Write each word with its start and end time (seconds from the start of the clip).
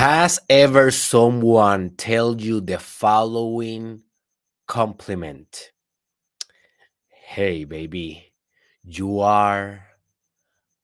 Has 0.00 0.40
ever 0.48 0.90
someone 0.90 1.90
tell 1.90 2.40
you 2.40 2.62
the 2.62 2.78
following 2.78 4.02
compliment? 4.66 5.72
Hey, 7.10 7.64
baby, 7.64 8.32
you 8.82 9.20
are 9.20 9.84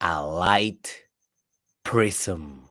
a 0.02 0.22
light 0.22 1.04
prism. 1.82 2.68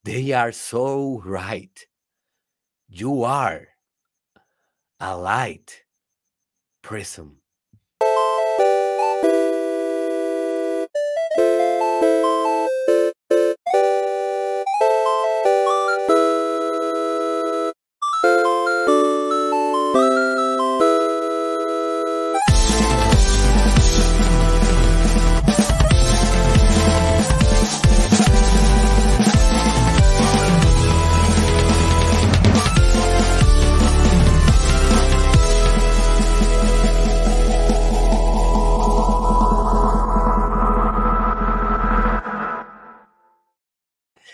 They 0.05 0.33
are 0.33 0.53
so 0.53 1.21
right. 1.23 1.87
You 2.89 3.25
are 3.25 3.69
a 5.01 5.17
light 5.17 5.85
prism. 6.83 7.40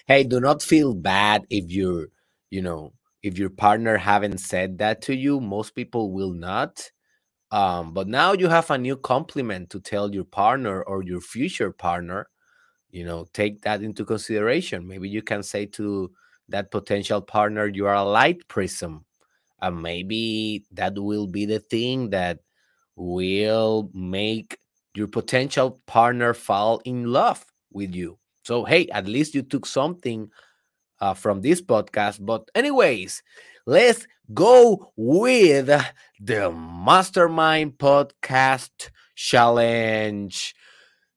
Hey 0.07 0.25
do 0.25 0.41
not 0.41 0.63
feel 0.63 0.95
bad 0.95 1.45
if 1.51 1.71
your 1.71 2.09
you 2.51 2.63
know 2.63 2.93
if 3.23 3.39
your 3.39 3.51
partner 3.51 3.97
haven't 3.97 4.39
said 4.39 4.79
that 4.79 5.03
to 5.03 5.15
you. 5.17 5.41
Most 5.41 5.75
people 5.75 6.13
will 6.13 6.33
not. 6.33 6.91
Um, 7.53 7.93
but 7.95 8.09
now 8.09 8.33
you 8.35 8.49
have 8.49 8.71
a 8.71 8.79
new 8.79 8.97
compliment 8.97 9.71
to 9.71 9.81
tell 9.81 10.15
your 10.15 10.25
partner 10.25 10.83
or 10.83 11.03
your 11.05 11.21
future 11.21 11.73
partner. 11.73 12.29
You 12.91 13.05
know 13.07 13.27
take 13.35 13.63
that 13.63 13.83
into 13.83 14.05
consideration. 14.05 14.87
Maybe 14.89 15.09
you 15.09 15.23
can 15.23 15.43
say 15.43 15.67
to 15.79 16.13
that 16.49 16.71
potential 16.71 17.21
partner 17.23 17.67
you 17.67 17.87
are 17.87 17.95
a 17.97 18.05
light 18.05 18.47
prism 18.49 19.05
and 19.63 19.83
maybe 19.83 20.65
that 20.73 20.95
will 20.99 21.27
be 21.27 21.47
the 21.47 21.61
thing 21.61 22.11
that 22.11 22.41
will 22.97 23.91
make 23.95 24.59
your 24.95 25.09
potential 25.09 25.81
partner 25.87 26.35
fall 26.35 26.81
in 26.85 27.13
love 27.13 27.45
with 27.73 27.95
you 27.95 28.19
so, 28.47 28.65
hey, 28.65 28.87
at 28.91 29.09
least 29.09 29.35
you 29.35 29.43
took 29.43 29.67
something 29.67 30.31
uh, 31.01 31.15
from 31.15 31.41
this 31.41 31.61
podcast. 31.61 32.25
But, 32.25 32.49
anyways, 32.55 33.25
let's 33.67 34.07
go 34.33 34.93
with 34.95 35.67
the 36.21 36.53
Mastermind 36.53 37.77
Podcast 37.77 38.91
Challenge 39.17 40.55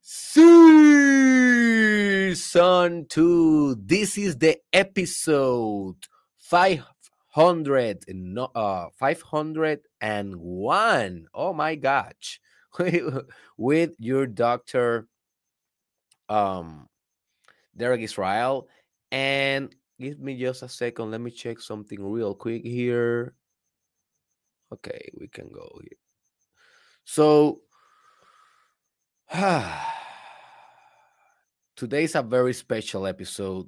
Season 0.01 0.55
2. 3.07 3.75
This 3.75 4.17
is 4.17 4.37
the 4.37 4.57
episode 4.73 5.97
500 6.39 8.05
uh 8.55 8.87
501 8.97 11.27
oh 11.35 11.53
my 11.53 11.75
gosh 11.75 12.41
with 13.57 13.93
your 13.99 14.25
doctor 14.25 15.07
um 16.27 16.88
Derek 17.75 18.01
Israel. 18.01 18.67
And 19.11 19.73
give 19.99 20.19
me 20.19 20.37
just 20.37 20.63
a 20.63 20.69
second. 20.69 21.11
Let 21.11 21.21
me 21.21 21.31
check 21.31 21.59
something 21.59 22.01
real 22.01 22.35
quick 22.35 22.63
here. 22.63 23.33
Okay, 24.71 25.09
we 25.19 25.27
can 25.27 25.49
go 25.49 25.67
here. 25.81 25.97
So, 27.05 27.61
today's 31.75 32.15
a 32.15 32.21
very 32.21 32.53
special 32.53 33.07
episode. 33.07 33.67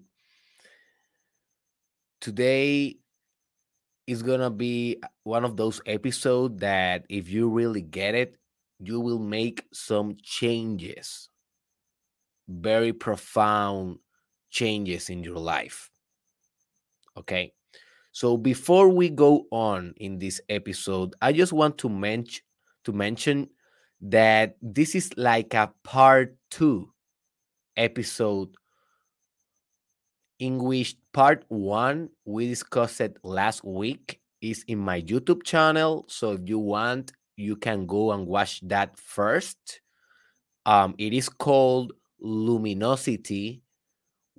Today 2.20 2.98
is 4.06 4.22
gonna 4.22 4.52
be 4.52 5.02
one 5.24 5.44
of 5.44 5.58
those 5.58 5.82
episodes 5.88 6.60
that 6.62 7.06
if 7.10 7.30
you 7.30 7.50
really 7.50 7.82
get 7.82 8.14
it, 8.14 8.38
you 8.80 9.00
will 9.00 9.18
make 9.18 9.66
some 9.74 10.18
changes 10.22 11.31
very 12.52 12.94
profound 12.94 13.98
changes 14.50 15.10
in 15.10 15.24
your 15.24 15.38
life. 15.38 15.90
Okay. 17.18 17.54
So 18.12 18.38
before 18.38 18.90
we 18.90 19.10
go 19.10 19.46
on 19.52 19.94
in 19.98 20.20
this 20.20 20.42
episode, 20.50 21.16
I 21.22 21.32
just 21.32 21.54
want 21.54 21.78
to 21.80 21.90
mention 21.90 22.44
to 22.84 22.92
mention 22.92 23.50
that 24.02 24.58
this 24.62 24.96
is 24.96 25.12
like 25.16 25.54
a 25.54 25.72
part 25.84 26.36
2 26.50 26.92
episode 27.78 28.50
in 30.40 30.58
which 30.58 30.96
part 31.14 31.46
1 31.50 32.10
we 32.26 32.48
discussed 32.48 33.02
last 33.24 33.64
week 33.64 34.20
is 34.42 34.66
in 34.68 34.80
my 34.80 35.02
YouTube 35.02 35.44
channel. 35.44 36.06
So 36.10 36.32
if 36.32 36.42
you 36.46 36.58
want, 36.58 37.12
you 37.36 37.56
can 37.56 37.86
go 37.86 38.12
and 38.12 38.26
watch 38.26 38.60
that 38.62 38.98
first. 38.98 39.82
Um, 40.66 40.96
it 40.98 41.14
is 41.14 41.30
called 41.30 41.94
luminosity, 42.22 43.64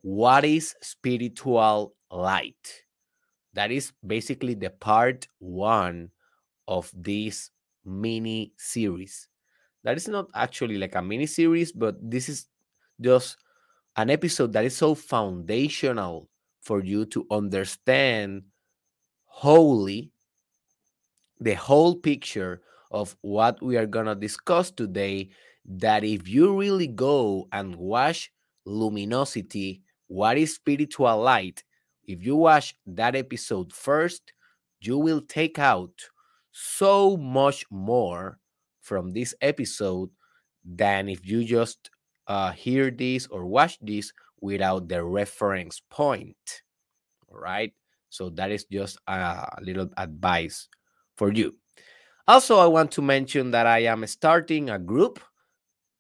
what 0.03 0.44
is 0.44 0.75
spiritual 0.81 1.94
light? 2.10 2.84
That 3.54 3.70
is 3.70 3.93
basically 4.06 4.54
the 4.54 4.70
part 4.70 5.28
one 5.38 6.10
of 6.66 6.91
this 6.94 7.50
mini 7.84 8.53
series. 8.56 9.28
That 9.84 9.97
is 9.97 10.09
not 10.09 10.28
actually 10.34 10.78
like 10.78 10.94
a 10.94 11.03
mini 11.03 11.26
series, 11.26 11.72
but 11.72 11.97
this 12.00 12.28
is 12.28 12.47
just 13.00 13.37
an 13.97 14.10
episode 14.10 14.53
that 14.53 14.64
is 14.64 14.76
so 14.76 14.94
foundational 14.94 16.28
for 16.62 16.82
you 16.82 17.04
to 17.06 17.26
understand 17.31 18.44
wholly 19.25 20.12
the 21.41 21.54
whole 21.54 21.97
picture 21.97 22.62
of 22.91 23.16
what 23.22 23.60
we 23.62 23.76
are 23.76 23.87
going 23.87 24.06
to 24.06 24.14
discuss 24.14 24.70
today 24.70 25.31
that 25.65 26.05
if 26.05 26.28
you 26.28 26.56
really 26.59 26.87
go 26.87 27.49
and 27.53 27.77
watch 27.77 28.33
luminosity, 28.65 29.83
what 30.09 30.37
is 30.37 30.55
spiritual 30.55 31.20
light, 31.20 31.62
if 32.05 32.25
you 32.25 32.37
watch 32.37 32.76
that 32.87 33.14
episode 33.14 33.73
first, 33.73 34.32
you 34.81 34.99
will 34.99 35.20
take 35.20 35.59
out 35.59 35.93
so 36.50 37.17
much 37.17 37.64
more 37.70 38.38
from 38.81 39.12
this 39.12 39.35
episode 39.41 40.11
than 40.64 41.09
if 41.09 41.26
you 41.26 41.44
just 41.44 41.91
uh, 42.26 42.50
hear 42.50 42.91
this 42.91 43.26
or 43.29 43.47
watch 43.47 43.79
this 43.81 44.12
without 44.41 44.88
the 44.88 45.03
reference 45.03 45.81
point. 45.88 46.62
All 47.31 47.38
right. 47.38 47.73
So 48.11 48.29
that 48.31 48.50
is 48.50 48.65
just 48.65 48.99
a 49.06 49.49
little 49.62 49.88
advice 49.97 50.69
for 51.17 51.32
you. 51.32 51.56
Also, 52.29 52.58
I 52.58 52.67
want 52.67 52.93
to 52.93 53.03
mention 53.03 53.50
that 53.53 53.67
I 53.67 53.81
am 53.85 54.06
starting 54.06 54.70
a 54.70 54.79
group 54.79 55.19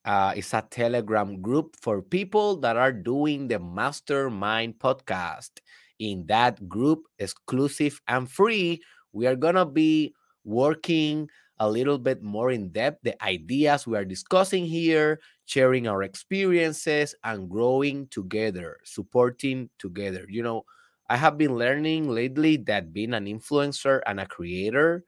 uh, 0.04 0.32
it's 0.36 0.52
a 0.54 0.62
Telegram 0.70 1.40
group 1.40 1.76
for 1.80 2.02
people 2.02 2.56
that 2.58 2.76
are 2.76 2.92
doing 2.92 3.48
the 3.48 3.58
Mastermind 3.58 4.78
podcast. 4.78 5.50
In 5.98 6.26
that 6.26 6.68
group, 6.68 7.04
exclusive 7.18 8.00
and 8.08 8.28
free, 8.30 8.82
we 9.12 9.26
are 9.26 9.36
going 9.36 9.54
to 9.54 9.66
be 9.66 10.14
working 10.44 11.28
a 11.58 11.70
little 11.70 11.98
bit 11.98 12.22
more 12.22 12.50
in 12.50 12.70
depth 12.70 12.98
the 13.04 13.14
ideas 13.22 13.86
we 13.86 13.96
are 13.96 14.04
discussing 14.04 14.64
here, 14.66 15.20
sharing 15.44 15.86
our 15.86 16.02
experiences 16.02 17.14
and 17.22 17.48
growing 17.48 18.08
together, 18.08 18.78
supporting 18.84 19.70
together. 19.78 20.26
You 20.28 20.42
know, 20.42 20.64
I 21.08 21.16
have 21.16 21.38
been 21.38 21.54
learning 21.56 22.08
lately 22.08 22.56
that 22.66 22.92
being 22.92 23.14
an 23.14 23.26
influencer 23.26 24.00
and 24.06 24.18
a 24.18 24.26
creator 24.26 25.04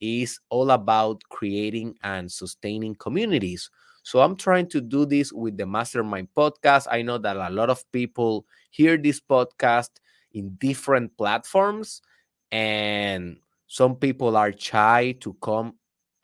is 0.00 0.38
all 0.48 0.70
about 0.70 1.22
creating 1.28 1.96
and 2.02 2.30
sustaining 2.30 2.94
communities. 2.94 3.68
So 4.08 4.20
I'm 4.20 4.36
trying 4.36 4.68
to 4.70 4.80
do 4.80 5.04
this 5.04 5.34
with 5.34 5.58
the 5.58 5.66
Mastermind 5.66 6.28
podcast. 6.34 6.86
I 6.90 7.02
know 7.02 7.18
that 7.18 7.36
a 7.36 7.50
lot 7.50 7.68
of 7.68 7.84
people 7.92 8.46
hear 8.70 8.96
this 8.96 9.20
podcast 9.20 9.90
in 10.32 10.56
different 10.56 11.14
platforms, 11.18 12.00
and 12.50 13.36
some 13.66 13.96
people 13.96 14.34
are 14.34 14.54
shy 14.56 15.12
to 15.20 15.34
come 15.42 15.74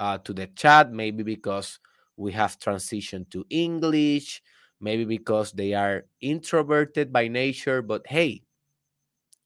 uh, 0.01 0.17
to 0.25 0.33
the 0.33 0.47
chat, 0.57 0.93
maybe 0.93 1.23
because 1.23 1.79
we 2.17 2.33
have 2.33 2.59
transitioned 2.59 3.29
to 3.33 3.45
English, 3.51 4.41
maybe 4.81 5.05
because 5.05 5.53
they 5.53 5.75
are 5.75 6.07
introverted 6.23 7.13
by 7.13 7.29
nature. 7.29 7.83
But 7.83 8.07
hey, 8.07 8.45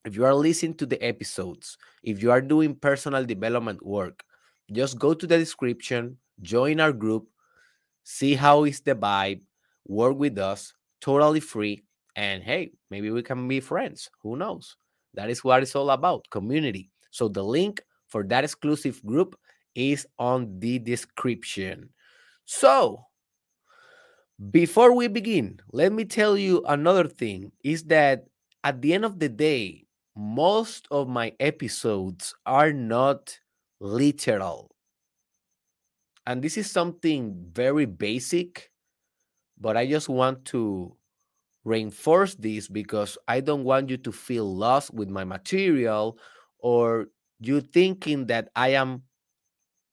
if 0.05 0.14
you 0.14 0.25
are 0.25 0.34
listening 0.34 0.75
to 0.75 0.87
the 0.87 1.02
episodes, 1.02 1.76
if 2.05 2.23
you 2.23 2.31
are 2.31 2.41
doing 2.41 2.76
personal 2.76 3.25
development 3.25 3.84
work, 3.84 4.23
just 4.70 4.96
go 4.96 5.12
to 5.12 5.26
the 5.26 5.38
description, 5.38 6.19
join 6.41 6.79
our 6.79 6.93
group, 6.93 7.26
see 8.08 8.34
how 8.34 8.64
is 8.64 8.81
the 8.81 8.94
vibe, 8.94 9.43
work 9.87 10.16
with 10.16 10.38
us, 10.38 10.72
totally 11.02 11.40
free. 11.40 11.82
And 12.16 12.43
hey, 12.43 12.72
maybe 12.90 13.10
we 13.10 13.22
can 13.22 13.46
be 13.46 13.60
friends. 13.60 14.08
Who 14.22 14.34
knows? 14.34 14.76
That 15.12 15.28
is 15.28 15.44
what 15.44 15.62
it's 15.62 15.76
all 15.76 15.90
about 15.90 16.25
community. 16.31 16.90
So 17.10 17.28
the 17.28 17.44
link 17.44 17.82
for 18.08 18.25
that 18.25 18.44
exclusive 18.44 19.05
group 19.05 19.38
is 19.75 20.06
on 20.19 20.58
the 20.58 20.78
description. 20.78 21.90
So, 22.46 23.05
before 24.50 24.94
we 24.94 25.08
begin, 25.08 25.60
let 25.72 25.93
me 25.93 26.06
tell 26.06 26.38
you 26.38 26.64
another 26.66 27.06
thing 27.06 27.52
is 27.62 27.84
that 27.84 28.25
at 28.64 28.81
the 28.81 28.94
end 28.94 29.05
of 29.05 29.19
the 29.19 29.28
day, 29.28 29.84
most 30.16 30.88
of 30.90 31.08
my 31.08 31.34
episodes 31.40 32.34
are 32.46 32.72
not 32.72 33.38
literal. 33.81 34.70
And 36.28 36.44
this 36.44 36.58
is 36.58 36.70
something 36.70 37.48
very 37.54 37.86
basic, 37.86 38.70
but 39.58 39.78
I 39.78 39.86
just 39.86 40.10
want 40.10 40.44
to 40.52 40.94
reinforce 41.64 42.34
this 42.34 42.69
because 42.69 43.16
I 43.26 43.40
don't 43.40 43.64
want 43.64 43.88
you 43.88 43.96
to 43.96 44.12
feel 44.12 44.44
lost 44.44 44.92
with 44.92 45.08
my 45.08 45.25
material 45.25 46.19
or 46.58 47.08
you 47.40 47.62
thinking 47.62 48.26
that 48.26 48.50
I 48.54 48.76
am 48.76 49.04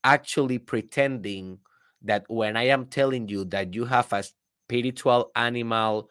actually 0.03 0.59
pretending 0.59 1.59
that 2.03 2.25
when 2.27 2.57
I 2.57 2.67
am 2.67 2.87
telling 2.87 3.29
you 3.29 3.45
that 3.45 3.73
you 3.73 3.85
have 3.85 4.11
a 4.11 4.23
spiritual 4.23 5.31
animal 5.37 6.09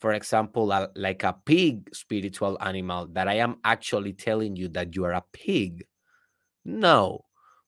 for 0.00 0.14
example, 0.14 0.72
a, 0.72 0.88
like 0.96 1.24
a 1.24 1.36
pig 1.44 1.94
spiritual 1.94 2.56
animal, 2.62 3.08
that 3.12 3.28
I 3.28 3.34
am 3.34 3.58
actually 3.64 4.14
telling 4.14 4.56
you 4.56 4.68
that 4.68 4.96
you 4.96 5.04
are 5.04 5.12
a 5.12 5.24
pig. 5.32 5.86
No, 6.64 7.26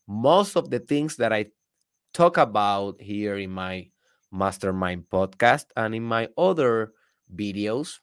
most 0.09 0.57
of 0.57 0.71
the 0.71 0.79
things 0.81 1.17
that 1.17 1.33
I 1.33 1.47
talk 2.13 2.37
about 2.37 3.01
here 3.01 3.37
in 3.37 3.51
my 3.51 3.89
mastermind 4.33 5.05
podcast 5.13 5.67
and 5.77 5.95
in 5.95 6.05
my 6.05 6.29
other 6.37 6.93
videos 7.35 7.99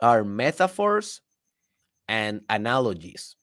are 0.00 0.24
metaphors 0.24 1.20
and 2.08 2.40
analogies. 2.48 3.36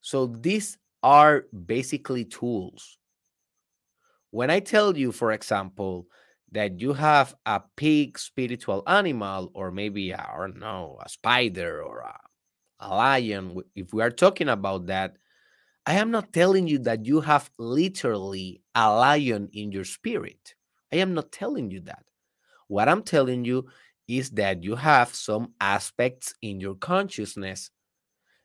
So 0.00 0.26
these 0.26 0.78
are 1.02 1.46
basically 1.66 2.24
tools. 2.24 2.98
When 4.30 4.50
I 4.50 4.60
tell 4.60 4.96
you, 4.96 5.12
for 5.12 5.32
example, 5.32 6.06
that 6.52 6.80
you 6.80 6.92
have 6.92 7.34
a 7.46 7.62
pig 7.76 8.18
spiritual 8.18 8.82
animal, 8.86 9.50
or 9.54 9.70
maybe, 9.70 10.14
I 10.14 10.36
don't 10.36 10.58
know, 10.58 10.98
a 11.04 11.08
spider 11.08 11.82
or 11.82 12.00
a, 12.00 12.18
a 12.80 12.88
lion, 12.88 13.56
if 13.74 13.92
we 13.92 14.02
are 14.02 14.10
talking 14.10 14.48
about 14.48 14.86
that, 14.86 15.16
I 15.90 15.94
am 15.94 16.12
not 16.12 16.32
telling 16.32 16.68
you 16.68 16.78
that 16.84 17.04
you 17.04 17.20
have 17.20 17.50
literally 17.58 18.62
a 18.76 18.94
lion 18.94 19.48
in 19.52 19.72
your 19.72 19.82
spirit. 19.82 20.54
I 20.92 20.98
am 20.98 21.14
not 21.14 21.32
telling 21.32 21.68
you 21.72 21.80
that. 21.80 22.04
What 22.68 22.88
I'm 22.88 23.02
telling 23.02 23.44
you 23.44 23.66
is 24.06 24.30
that 24.38 24.62
you 24.62 24.76
have 24.76 25.12
some 25.12 25.52
aspects 25.60 26.32
in 26.42 26.60
your 26.60 26.76
consciousness 26.76 27.72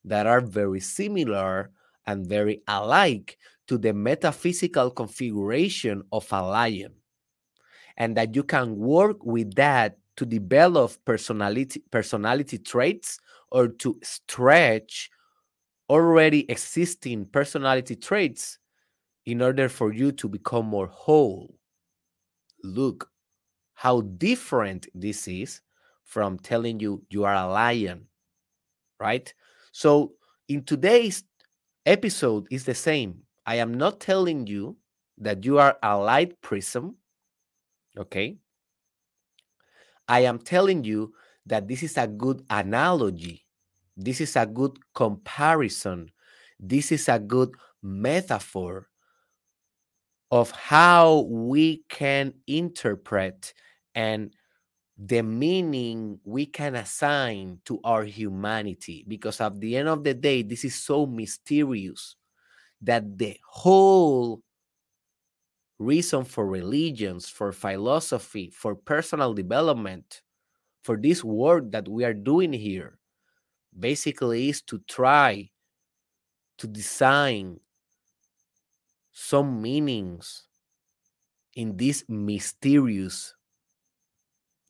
that 0.06 0.26
are 0.26 0.42
very 0.42 0.80
similar 0.80 1.70
and 2.08 2.26
very 2.26 2.64
alike 2.68 3.38
to 3.68 3.78
the 3.78 3.94
metaphysical 3.94 4.90
configuration 4.90 6.02
of 6.12 6.28
a 6.32 6.42
lion 6.42 6.96
and 7.96 8.18
that 8.18 8.36
you 8.36 8.42
can 8.42 8.76
work 8.76 9.24
with 9.24 9.54
that 9.54 10.00
to 10.18 10.26
develop 10.26 10.94
personality 11.06 11.84
personality 11.92 12.58
traits 12.58 13.20
or 13.52 13.68
to 13.68 14.00
stretch 14.02 15.12
already 15.90 16.50
existing 16.50 17.26
personality 17.26 17.96
traits 17.96 18.60
in 19.26 19.42
order 19.42 19.70
for 19.70 19.94
you 19.94 20.12
to 20.12 20.28
become 20.30 20.66
more 20.66 20.88
whole 20.88 21.56
look 22.64 23.10
how 23.74 24.02
different 24.02 24.88
this 24.96 25.28
is 25.28 25.62
from 26.04 26.38
telling 26.40 26.80
you 26.80 27.04
you 27.10 27.24
are 27.24 27.36
a 27.36 27.48
lion 27.48 28.08
right 29.00 29.34
so 29.72 30.14
in 30.50 30.64
today's 30.64 31.24
episode 31.86 32.48
is 32.52 32.66
the 32.66 32.76
same 32.76 33.22
i 33.46 33.56
am 33.56 33.74
not 33.74 34.00
telling 34.00 34.48
you 34.48 34.78
that 35.18 35.46
you 35.46 35.60
are 35.60 35.78
a 35.84 35.98
light 35.98 36.40
prism 36.42 36.96
Okay. 37.98 38.38
I 40.08 40.22
am 40.22 40.40
telling 40.40 40.84
you 40.84 41.14
that 41.46 41.68
this 41.68 41.84
is 41.84 41.98
a 41.98 42.08
good 42.08 42.44
analogy. 42.50 43.45
This 43.98 44.22
is 44.22 44.36
a 44.36 44.46
good 44.46 44.78
comparison. 44.94 46.12
This 46.60 46.92
is 46.92 47.10
a 47.10 47.20
good 47.20 47.52
metaphor 47.82 48.88
of 50.32 50.52
how 50.52 51.22
we 51.30 51.84
can 51.90 52.34
interpret 52.48 53.54
and 53.94 54.34
the 54.98 55.22
meaning 55.22 56.20
we 56.24 56.46
can 56.46 56.76
assign 56.76 57.60
to 57.66 57.80
our 57.84 58.04
humanity. 58.04 59.06
Because 59.08 59.42
at 59.42 59.60
the 59.60 59.78
end 59.78 59.90
of 59.90 60.04
the 60.04 60.14
day, 60.14 60.42
this 60.42 60.66
is 60.66 60.76
so 60.76 61.06
mysterious 61.06 62.16
that 62.82 63.18
the 63.18 63.38
whole 63.48 64.44
reason 65.80 66.24
for 66.24 66.48
religions, 66.48 67.28
for 67.28 67.52
philosophy, 67.52 68.50
for 68.50 68.76
personal 68.76 69.34
development, 69.34 70.22
for 70.84 70.98
this 70.98 71.24
work 71.24 71.72
that 71.72 71.88
we 71.88 72.06
are 72.06 72.14
doing 72.14 72.54
here, 72.54 73.00
basically 73.80 74.50
is 74.50 74.62
to 74.64 74.80
try 74.88 75.50
to 76.58 76.68
design 76.68 77.60
some 79.12 79.62
meanings 79.62 80.48
in 81.56 81.78
this 81.78 82.04
mysterious, 82.08 83.34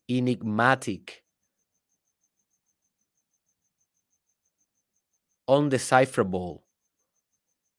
enigmatic, 0.10 1.24
undecipherable 5.48 6.64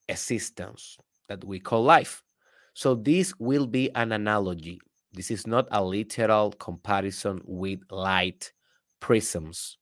existence 0.08 0.98
that 1.28 1.44
we 1.44 1.58
call 1.58 1.82
life. 1.82 2.22
So 2.74 2.94
this 2.94 3.32
will 3.38 3.66
be 3.66 3.90
an 3.94 4.12
analogy. 4.12 4.80
This 5.12 5.30
is 5.30 5.46
not 5.46 5.66
a 5.70 5.82
literal 5.82 6.52
comparison 6.52 7.40
with 7.44 7.80
light 7.90 8.52
prisms. 9.00 9.78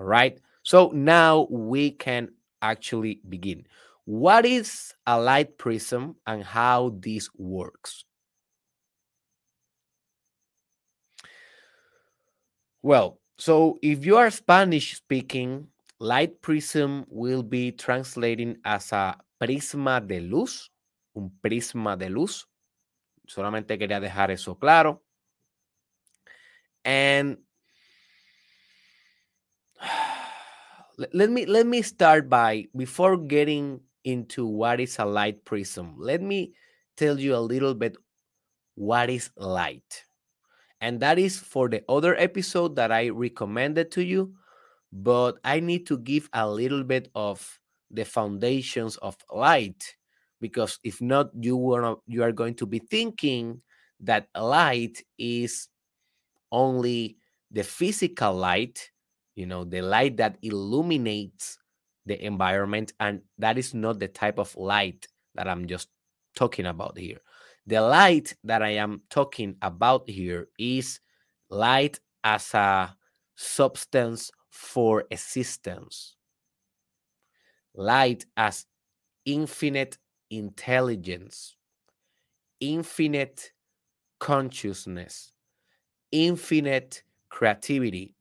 All 0.00 0.06
right. 0.06 0.40
So 0.62 0.90
now 0.94 1.46
we 1.50 1.90
can 1.90 2.30
actually 2.62 3.20
begin. 3.28 3.66
What 4.06 4.46
is 4.46 4.94
a 5.06 5.20
light 5.20 5.58
prism 5.58 6.16
and 6.26 6.42
how 6.42 6.96
this 6.98 7.28
works? 7.36 8.04
Well, 12.82 13.20
so 13.36 13.78
if 13.82 14.06
you 14.06 14.16
are 14.16 14.30
Spanish 14.30 14.96
speaking, 14.96 15.68
light 15.98 16.40
prism 16.40 17.04
will 17.08 17.42
be 17.42 17.70
translating 17.70 18.56
as 18.64 18.92
a 18.92 19.16
prisma 19.38 20.00
de 20.00 20.20
luz 20.20 20.70
un 21.14 21.30
prisma 21.40 21.96
de 21.96 22.10
luz. 22.10 22.48
Solamente 23.26 23.78
quería 23.78 24.00
dejar 24.00 24.30
eso 24.30 24.58
claro. 24.58 25.02
And 26.84 27.38
let 31.12 31.30
me 31.30 31.46
let 31.46 31.66
me 31.66 31.82
start 31.82 32.28
by 32.28 32.66
before 32.76 33.16
getting 33.16 33.80
into 34.04 34.46
what 34.46 34.80
is 34.80 34.98
a 34.98 35.04
light 35.04 35.44
prism. 35.44 35.94
Let 35.98 36.20
me 36.20 36.52
tell 36.96 37.18
you 37.18 37.34
a 37.34 37.40
little 37.40 37.74
bit 37.74 37.96
what 38.74 39.08
is 39.08 39.30
light. 39.36 40.04
And 40.80 41.00
that 41.00 41.18
is 41.18 41.38
for 41.38 41.68
the 41.68 41.84
other 41.88 42.16
episode 42.16 42.76
that 42.76 42.90
I 42.90 43.10
recommended 43.10 43.90
to 43.92 44.04
you, 44.04 44.34
but 44.92 45.38
I 45.44 45.60
need 45.60 45.86
to 45.86 45.98
give 45.98 46.28
a 46.32 46.48
little 46.48 46.84
bit 46.84 47.08
of 47.14 47.60
the 47.90 48.04
foundations 48.04 48.96
of 48.98 49.16
light 49.32 49.96
because 50.40 50.78
if 50.84 51.00
not 51.00 51.30
you 51.38 51.56
wanna 51.56 51.96
you 52.06 52.22
are 52.22 52.32
going 52.32 52.54
to 52.54 52.66
be 52.66 52.78
thinking 52.78 53.60
that 54.00 54.28
light 54.34 55.02
is 55.18 55.68
only 56.52 57.16
the 57.50 57.62
physical 57.62 58.32
light 58.32 58.90
you 59.40 59.46
know 59.46 59.64
the 59.64 59.80
light 59.80 60.18
that 60.18 60.36
illuminates 60.42 61.58
the 62.04 62.22
environment 62.24 62.92
and 63.00 63.22
that 63.38 63.56
is 63.56 63.72
not 63.72 63.98
the 63.98 64.08
type 64.08 64.38
of 64.38 64.54
light 64.56 65.08
that 65.34 65.48
i'm 65.48 65.66
just 65.66 65.88
talking 66.34 66.66
about 66.66 66.96
here. 66.96 67.18
The 67.66 67.80
light 67.80 68.34
that 68.44 68.62
i 68.62 68.70
am 68.70 69.02
talking 69.10 69.56
about 69.62 70.08
here 70.08 70.48
is 70.58 71.00
light 71.48 71.98
as 72.22 72.54
a 72.54 72.94
substance 73.36 74.30
for 74.50 75.04
existence. 75.10 76.16
Light 77.74 78.26
as 78.36 78.66
infinite 79.24 79.98
intelligence 80.30 81.56
infinite 82.60 83.52
consciousness 84.18 85.32
infinite 86.12 87.02
creativity 87.30 88.14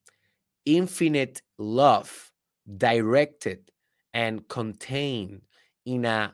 infinite 0.78 1.42
love 1.58 2.32
directed 2.78 3.72
and 4.14 4.48
contained 4.48 5.42
in 5.86 6.06
a 6.06 6.34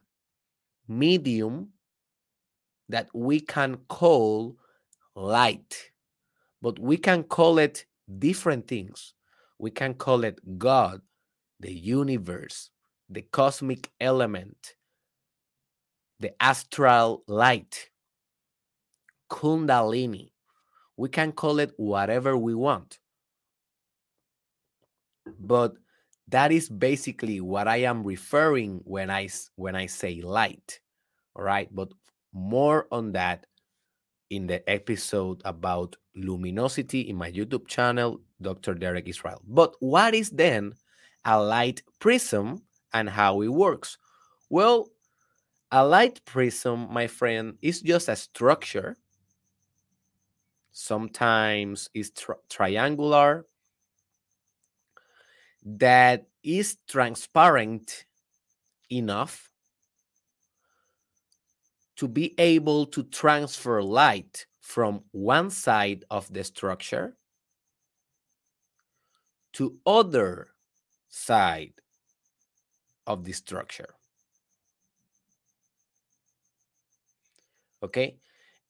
medium 0.87 1.69
that 2.89 3.09
we 3.13 3.39
can 3.39 3.77
call 3.87 4.57
light. 5.15 5.91
But 6.61 6.79
we 6.79 6.97
can 6.97 7.23
call 7.23 7.57
it 7.57 7.85
different 8.19 8.67
things. 8.67 9.13
We 9.57 9.71
can 9.71 9.93
call 9.93 10.23
it 10.23 10.39
God, 10.57 11.01
the 11.59 11.73
universe, 11.73 12.69
the 13.09 13.21
cosmic 13.21 13.89
element, 13.99 14.75
the 16.19 16.31
astral 16.41 17.23
light, 17.27 17.89
Kundalini. 19.29 20.31
We 20.97 21.09
can 21.09 21.31
call 21.31 21.59
it 21.59 21.73
whatever 21.77 22.37
we 22.37 22.53
want. 22.53 22.99
But 25.39 25.75
that 26.27 26.51
is 26.51 26.69
basically 26.69 27.41
what 27.41 27.67
I 27.67 27.77
am 27.77 28.03
referring 28.03 28.81
when 28.83 29.09
I 29.09 29.29
when 29.55 29.75
I 29.75 29.85
say 29.85 30.21
light. 30.21 30.79
All 31.35 31.43
right, 31.43 31.69
but 31.73 31.91
more 32.33 32.87
on 32.91 33.11
that 33.13 33.45
in 34.29 34.47
the 34.47 34.67
episode 34.69 35.41
about 35.45 35.95
luminosity 36.15 37.01
in 37.01 37.15
my 37.15 37.31
YouTube 37.31 37.67
channel, 37.67 38.21
Dr. 38.41 38.73
Derek 38.73 39.07
Israel. 39.07 39.41
But 39.47 39.75
what 39.79 40.15
is 40.15 40.29
then 40.29 40.73
a 41.25 41.41
light 41.41 41.83
prism 41.99 42.63
and 42.93 43.09
how 43.09 43.41
it 43.41 43.49
works? 43.49 43.97
Well, 44.49 44.89
a 45.71 45.85
light 45.85 46.23
prism, 46.25 46.87
my 46.91 47.07
friend, 47.07 47.57
is 47.61 47.81
just 47.81 48.09
a 48.09 48.15
structure. 48.15 48.95
Sometimes 50.71 51.89
it's 51.93 52.11
tri 52.11 52.35
triangular, 52.49 53.45
that 55.65 56.27
is 56.43 56.77
transparent 56.87 58.05
enough 58.91 59.49
to 61.95 62.07
be 62.07 62.35
able 62.37 62.85
to 62.85 63.03
transfer 63.03 63.81
light 63.81 64.45
from 64.61 65.01
one 65.11 65.49
side 65.49 66.05
of 66.09 66.31
the 66.31 66.43
structure 66.43 67.17
to 69.53 69.77
other 69.85 70.49
side 71.09 71.73
of 73.07 73.23
the 73.23 73.31
structure. 73.31 73.95
Okay? 77.81 78.17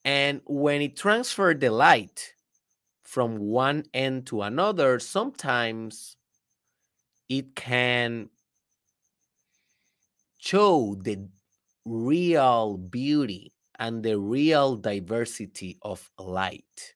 And 0.03 0.41
when 0.45 0.81
it 0.81 0.95
transferred 0.95 1.59
the 1.59 1.71
light 1.71 2.33
from 3.03 3.37
one 3.37 3.85
end 3.93 4.27
to 4.27 4.43
another 4.43 4.99
sometimes 4.99 6.14
it 7.29 7.55
can 7.55 8.29
show 10.37 10.95
the 11.01 11.27
real 11.85 12.77
beauty 12.77 13.53
and 13.79 14.03
the 14.03 14.17
real 14.19 14.75
diversity 14.75 15.77
of 15.81 16.09
light. 16.19 16.93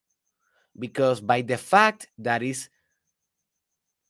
Because 0.77 1.19
by 1.19 1.41
the 1.41 1.57
fact 1.57 2.07
that 2.19 2.41
is 2.41 2.69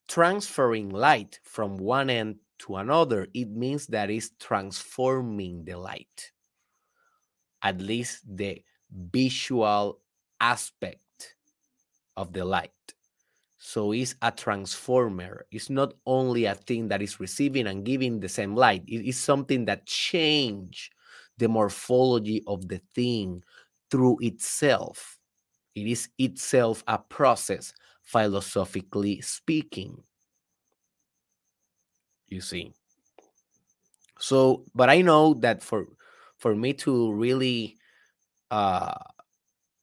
transferring 0.07 0.89
light 0.89 1.39
from 1.43 1.77
one 1.77 2.09
end 2.09 2.35
to 2.59 2.75
another, 2.75 3.27
it 3.33 3.49
means 3.49 3.87
that 3.87 4.09
is 4.09 4.31
transforming 4.39 5.63
the 5.63 5.75
light, 5.75 6.31
at 7.61 7.79
least 7.79 8.23
the 8.27 8.61
visual 8.91 9.99
aspect 10.41 11.35
of 12.17 12.33
the 12.33 12.43
light. 12.43 12.71
So 13.59 13.91
it's 13.91 14.15
a 14.21 14.31
transformer. 14.31 15.45
It's 15.51 15.69
not 15.69 15.93
only 16.05 16.45
a 16.45 16.55
thing 16.55 16.87
that 16.87 17.01
is 17.01 17.19
receiving 17.19 17.67
and 17.67 17.83
giving 17.83 18.19
the 18.19 18.29
same 18.29 18.55
light. 18.55 18.83
It 18.87 19.05
is 19.05 19.19
something 19.19 19.65
that 19.65 19.85
change 19.85 20.89
the 21.37 21.49
morphology 21.49 22.41
of 22.47 22.69
the 22.69 22.81
thing 22.95 23.43
through 23.91 24.17
itself. 24.21 25.19
It 25.75 25.87
is 25.87 26.07
itself 26.17 26.83
a 26.87 26.97
process, 26.97 27.73
philosophically 28.01 29.19
speaking. 29.19 30.03
You 32.29 32.39
see. 32.39 32.71
So, 34.19 34.63
but 34.73 34.89
I 34.89 35.01
know 35.01 35.33
that 35.35 35.61
for 35.61 35.85
for 36.37 36.55
me 36.55 36.73
to 36.73 37.11
really 37.11 37.75
uh 38.51 38.93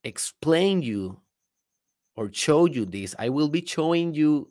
explain 0.05 0.83
you 0.83 1.21
or 2.17 2.31
show 2.33 2.67
you 2.67 2.85
this, 2.87 3.15
I 3.19 3.29
will 3.29 3.49
be 3.49 3.65
showing 3.65 4.15
you 4.15 4.51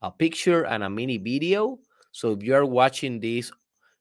a 0.00 0.10
picture 0.10 0.64
and 0.64 0.82
a 0.82 0.90
mini 0.90 1.18
video. 1.18 1.78
So 2.10 2.32
if 2.32 2.42
you 2.42 2.54
are 2.54 2.64
watching 2.64 3.20
this, 3.20 3.52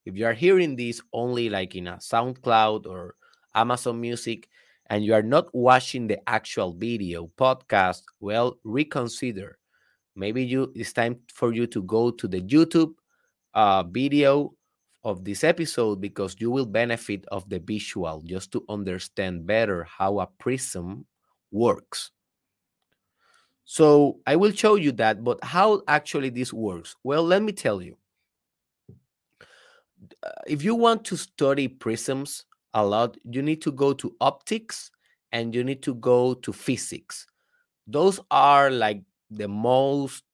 if 0.05 0.17
you 0.17 0.25
are 0.25 0.33
hearing 0.33 0.75
this 0.75 1.01
only 1.13 1.49
like 1.49 1.75
in 1.75 1.87
a 1.87 1.97
SoundCloud 1.97 2.87
or 2.87 3.15
Amazon 3.53 4.01
Music, 4.01 4.47
and 4.87 5.05
you 5.05 5.13
are 5.13 5.21
not 5.21 5.53
watching 5.53 6.07
the 6.07 6.17
actual 6.27 6.73
video 6.73 7.31
podcast, 7.37 8.01
well, 8.19 8.57
reconsider. 8.63 9.57
Maybe 10.15 10.43
you 10.43 10.71
it's 10.75 10.91
time 10.91 11.19
for 11.33 11.53
you 11.53 11.67
to 11.67 11.83
go 11.83 12.11
to 12.11 12.27
the 12.27 12.41
YouTube 12.41 12.93
uh, 13.53 13.83
video 13.83 14.53
of 15.03 15.23
this 15.23 15.43
episode 15.43 16.01
because 16.01 16.35
you 16.39 16.51
will 16.51 16.65
benefit 16.65 17.25
of 17.31 17.47
the 17.49 17.59
visual 17.59 18.21
just 18.25 18.51
to 18.51 18.65
understand 18.69 19.47
better 19.47 19.85
how 19.85 20.19
a 20.19 20.27
prism 20.27 21.05
works. 21.51 22.11
So 23.65 24.19
I 24.27 24.35
will 24.35 24.51
show 24.51 24.75
you 24.75 24.91
that, 24.93 25.23
but 25.23 25.43
how 25.43 25.81
actually 25.87 26.29
this 26.29 26.51
works? 26.51 26.95
Well, 27.03 27.23
let 27.23 27.41
me 27.41 27.51
tell 27.51 27.81
you. 27.81 27.97
Uh, 30.23 30.29
if 30.47 30.63
you 30.63 30.75
want 30.75 31.05
to 31.05 31.15
study 31.17 31.67
prisms 31.67 32.45
a 32.73 32.85
lot, 32.85 33.17
you 33.23 33.41
need 33.41 33.61
to 33.61 33.71
go 33.71 33.93
to 33.93 34.15
optics 34.19 34.91
and 35.31 35.55
you 35.55 35.63
need 35.63 35.81
to 35.83 35.95
go 35.95 36.33
to 36.33 36.51
physics. 36.51 37.27
Those 37.87 38.19
are 38.29 38.69
like 38.69 39.03
the 39.29 39.47
most 39.47 40.25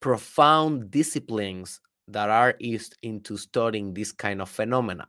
profound 0.00 0.90
disciplines 0.90 1.80
that 2.08 2.30
are 2.30 2.54
used 2.58 2.96
into 3.02 3.36
studying 3.36 3.94
this 3.94 4.12
kind 4.12 4.40
of 4.40 4.48
phenomena. 4.48 5.06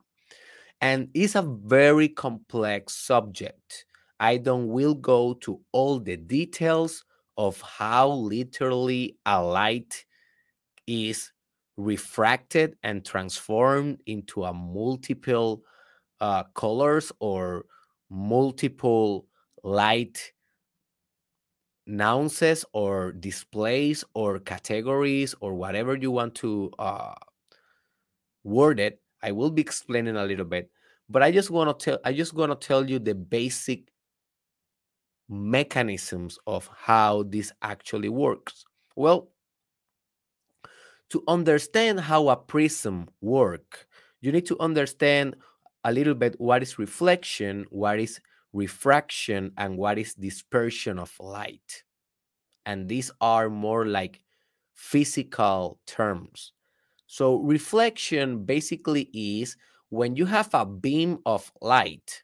And 0.81 1.09
it's 1.13 1.35
a 1.35 1.43
very 1.43 2.07
complex 2.07 2.95
subject 2.95 3.85
I 4.21 4.37
don't 4.37 4.69
will 4.69 4.95
go 4.95 5.33
to 5.45 5.61
all 5.73 5.99
the 5.99 6.17
details 6.17 7.05
of 7.37 7.61
how 7.61 8.09
literally 8.11 9.17
a 9.25 9.43
light 9.43 10.05
is 10.87 11.31
refracted 11.77 12.77
and 12.83 13.05
transformed 13.05 14.01
into 14.05 14.43
a 14.43 14.53
multiple 14.53 15.63
uh, 16.21 16.43
colors 16.55 17.11
or 17.19 17.65
multiple 18.09 19.27
light 19.63 20.33
nuances 21.85 22.63
or 22.73 23.11
displays 23.11 24.03
or 24.13 24.39
categories 24.39 25.35
or 25.41 25.53
whatever 25.53 25.95
you 25.95 26.11
want 26.11 26.35
to 26.35 26.71
uh, 26.79 27.13
word 28.43 28.79
it. 28.79 29.01
I 29.23 29.31
will 29.31 29.51
be 29.51 29.61
explaining 29.61 30.15
a 30.15 30.25
little 30.25 30.45
bit, 30.45 30.71
but 31.09 31.21
I 31.21 31.31
just 31.31 31.49
want 31.51 31.77
to 31.77 31.83
tell 31.85 31.99
I 32.03 32.13
just 32.13 32.33
want 32.33 32.51
to 32.59 32.67
tell 32.67 32.89
you 32.89 32.97
the 32.99 33.13
basic 33.13 33.90
mechanisms 35.31 36.37
of 36.45 36.69
how 36.75 37.23
this 37.23 37.51
actually 37.61 38.09
works? 38.09 38.65
Well, 38.95 39.29
to 41.09 41.23
understand 41.27 42.01
how 42.01 42.29
a 42.29 42.35
prism 42.35 43.09
work, 43.21 43.87
you 44.21 44.31
need 44.31 44.45
to 44.47 44.59
understand 44.59 45.35
a 45.83 45.91
little 45.91 46.13
bit 46.13 46.35
what 46.39 46.61
is 46.61 46.77
reflection, 46.77 47.65
what 47.69 47.99
is 47.99 48.19
refraction, 48.53 49.51
and 49.57 49.77
what 49.77 49.97
is 49.97 50.13
dispersion 50.13 50.99
of 50.99 51.11
light. 51.19 51.83
And 52.65 52.87
these 52.87 53.11
are 53.19 53.49
more 53.49 53.85
like 53.85 54.21
physical 54.73 55.79
terms. 55.85 56.53
So 57.07 57.37
reflection 57.37 58.45
basically 58.45 59.09
is 59.13 59.57
when 59.89 60.15
you 60.15 60.25
have 60.25 60.49
a 60.53 60.65
beam 60.65 61.19
of 61.25 61.51
light 61.61 62.23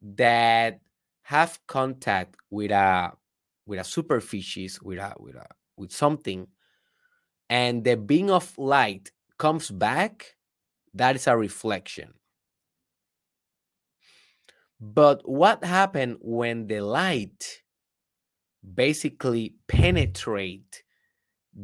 that 0.00 0.80
have 1.22 1.58
contact 1.66 2.36
with 2.50 2.70
a 2.70 3.12
with 3.66 3.78
a 3.78 3.84
superficies 3.84 4.80
with 4.82 4.98
a 4.98 5.14
with 5.18 5.36
a 5.36 5.46
with 5.76 5.92
something 5.92 6.46
and 7.48 7.84
the 7.84 7.96
beam 7.96 8.30
of 8.30 8.56
light 8.58 9.10
comes 9.38 9.70
back 9.70 10.36
that 10.94 11.16
is 11.16 11.26
a 11.26 11.36
reflection. 11.36 12.14
But 14.80 15.28
what 15.28 15.64
happened 15.64 16.18
when 16.20 16.66
the 16.66 16.80
light 16.80 17.62
basically 18.74 19.54
penetrate 19.68 20.82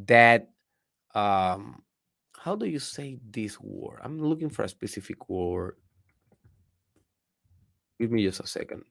that 0.07 0.51
um 1.15 1.83
how 2.39 2.55
do 2.55 2.67
you 2.67 2.79
say 2.79 3.19
this 3.29 3.61
word? 3.61 3.99
I'm 4.03 4.21
looking 4.21 4.49
for 4.51 4.63
a 4.63 4.69
specific 4.69 5.29
word. 5.29 5.77
Give 8.01 8.13
me 8.13 8.25
just 8.25 8.41
a 8.41 8.47
second 8.47 8.85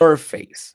surface. 0.00 0.74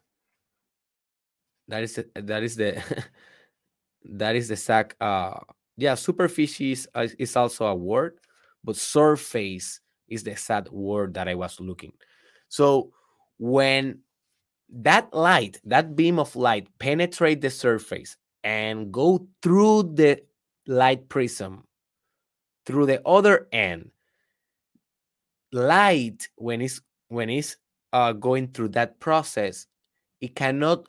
That 1.67 1.83
is 1.83 1.95
the, 1.95 2.05
that 2.15 2.43
is 2.43 2.55
the 2.55 2.81
that 4.05 4.35
is 4.35 4.47
the 4.47 4.55
sac 4.55 4.95
uh 5.01 5.39
yeah 5.77 5.95
superficies 5.95 6.87
is 7.17 7.35
also 7.35 7.65
a 7.65 7.75
word 7.75 8.19
but 8.63 8.75
surface 8.75 9.81
is 10.07 10.23
the 10.23 10.35
sad 10.35 10.69
word 10.69 11.15
that 11.15 11.27
i 11.27 11.33
was 11.35 11.59
looking. 11.59 11.91
So 12.49 12.91
when 13.39 13.99
that 14.69 15.13
light 15.13 15.59
that 15.65 15.95
beam 15.95 16.19
of 16.19 16.35
light 16.35 16.67
penetrate 16.79 17.41
the 17.41 17.49
surface 17.49 18.17
and 18.43 18.91
go 18.91 19.27
through 19.41 19.93
the 19.95 20.21
light 20.67 21.09
prism 21.09 21.63
through 22.65 22.85
the 22.85 23.01
other 23.07 23.47
end 23.51 23.89
light 25.51 26.29
when 26.35 26.61
it's 26.61 26.81
when 27.09 27.29
it's 27.29 27.57
uh, 27.95 28.11
going 28.11 28.49
through 28.49 28.67
that 28.67 28.99
process 28.99 29.67
it 30.19 30.35
cannot 30.35 30.85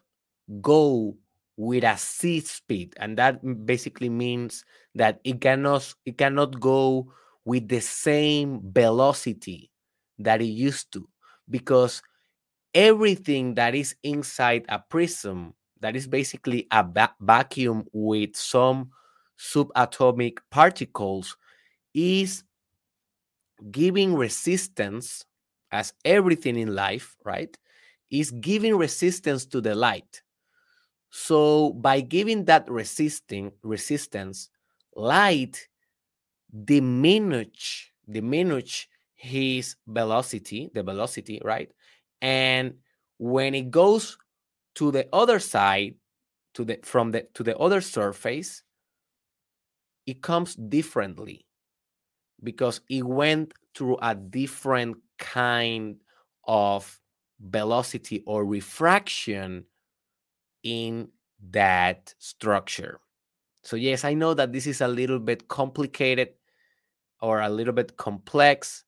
go 0.60 1.16
with 1.56 1.84
a 1.84 1.96
c 1.96 2.40
speed 2.40 2.92
and 2.98 3.16
that 3.16 3.38
basically 3.64 4.08
means 4.08 4.64
that 4.96 5.20
it 5.22 5.40
cannot 5.40 5.94
it 6.04 6.18
cannot 6.18 6.58
go 6.58 7.06
with 7.44 7.68
the 7.68 7.80
same 7.80 8.60
velocity 8.72 9.70
that 10.18 10.42
it 10.42 10.46
used 10.46 10.92
to 10.92 11.08
because 11.48 12.02
everything 12.75 13.54
that 13.54 13.76
is 13.76 13.94
inside 14.02 14.64
a 14.68 14.80
prism 14.80 15.54
that 15.78 15.94
is 15.94 16.08
basically 16.08 16.66
a 16.72 16.82
va 16.82 17.14
vacuum 17.20 17.84
with 17.92 18.34
some 18.34 18.90
subatomic 19.38 20.38
particles 20.50 21.36
is 21.94 22.42
giving 23.70 24.12
resistance 24.12 25.25
as 25.76 25.92
everything 26.04 26.56
in 26.56 26.75
life 26.75 27.16
right 27.25 27.56
is 28.11 28.30
giving 28.30 28.76
resistance 28.76 29.45
to 29.47 29.61
the 29.61 29.75
light. 29.75 30.23
So 31.11 31.73
by 31.73 32.00
giving 32.00 32.45
that 32.47 32.71
resisting 32.71 33.52
resistance 33.62 34.49
light 34.95 35.68
diminish 36.64 37.92
diminish 38.11 38.88
his 39.14 39.76
velocity 39.87 40.71
the 40.75 40.83
velocity 40.83 41.40
right? 41.45 41.71
And 42.23 42.75
when 43.18 43.54
it 43.54 43.71
goes 43.71 44.16
to 44.76 44.90
the 44.90 45.09
other 45.12 45.38
side 45.38 45.95
to 46.54 46.64
the 46.64 46.78
from 46.83 47.11
the 47.11 47.26
to 47.35 47.42
the 47.42 47.56
other 47.59 47.80
surface 47.80 48.62
it 50.06 50.23
comes 50.23 50.54
differently 50.54 51.45
because 52.42 52.80
it 52.88 53.04
went 53.04 53.52
through 53.75 53.99
a 54.00 54.14
different 54.14 54.96
kind 55.18 55.96
of 56.44 57.00
velocity 57.40 58.22
or 58.26 58.44
refraction 58.44 59.64
in 60.62 61.09
that 61.50 62.14
structure. 62.18 63.00
So, 63.62 63.76
yes, 63.76 64.05
I 64.05 64.14
know 64.14 64.35
that 64.35 64.52
this 64.52 64.66
is 64.66 64.81
a 64.81 64.88
little 64.88 65.18
bit 65.18 65.48
complicated 65.48 66.31
or 67.20 67.40
a 67.40 67.48
little 67.48 67.72
bit 67.72 67.96
complex. 67.96 68.85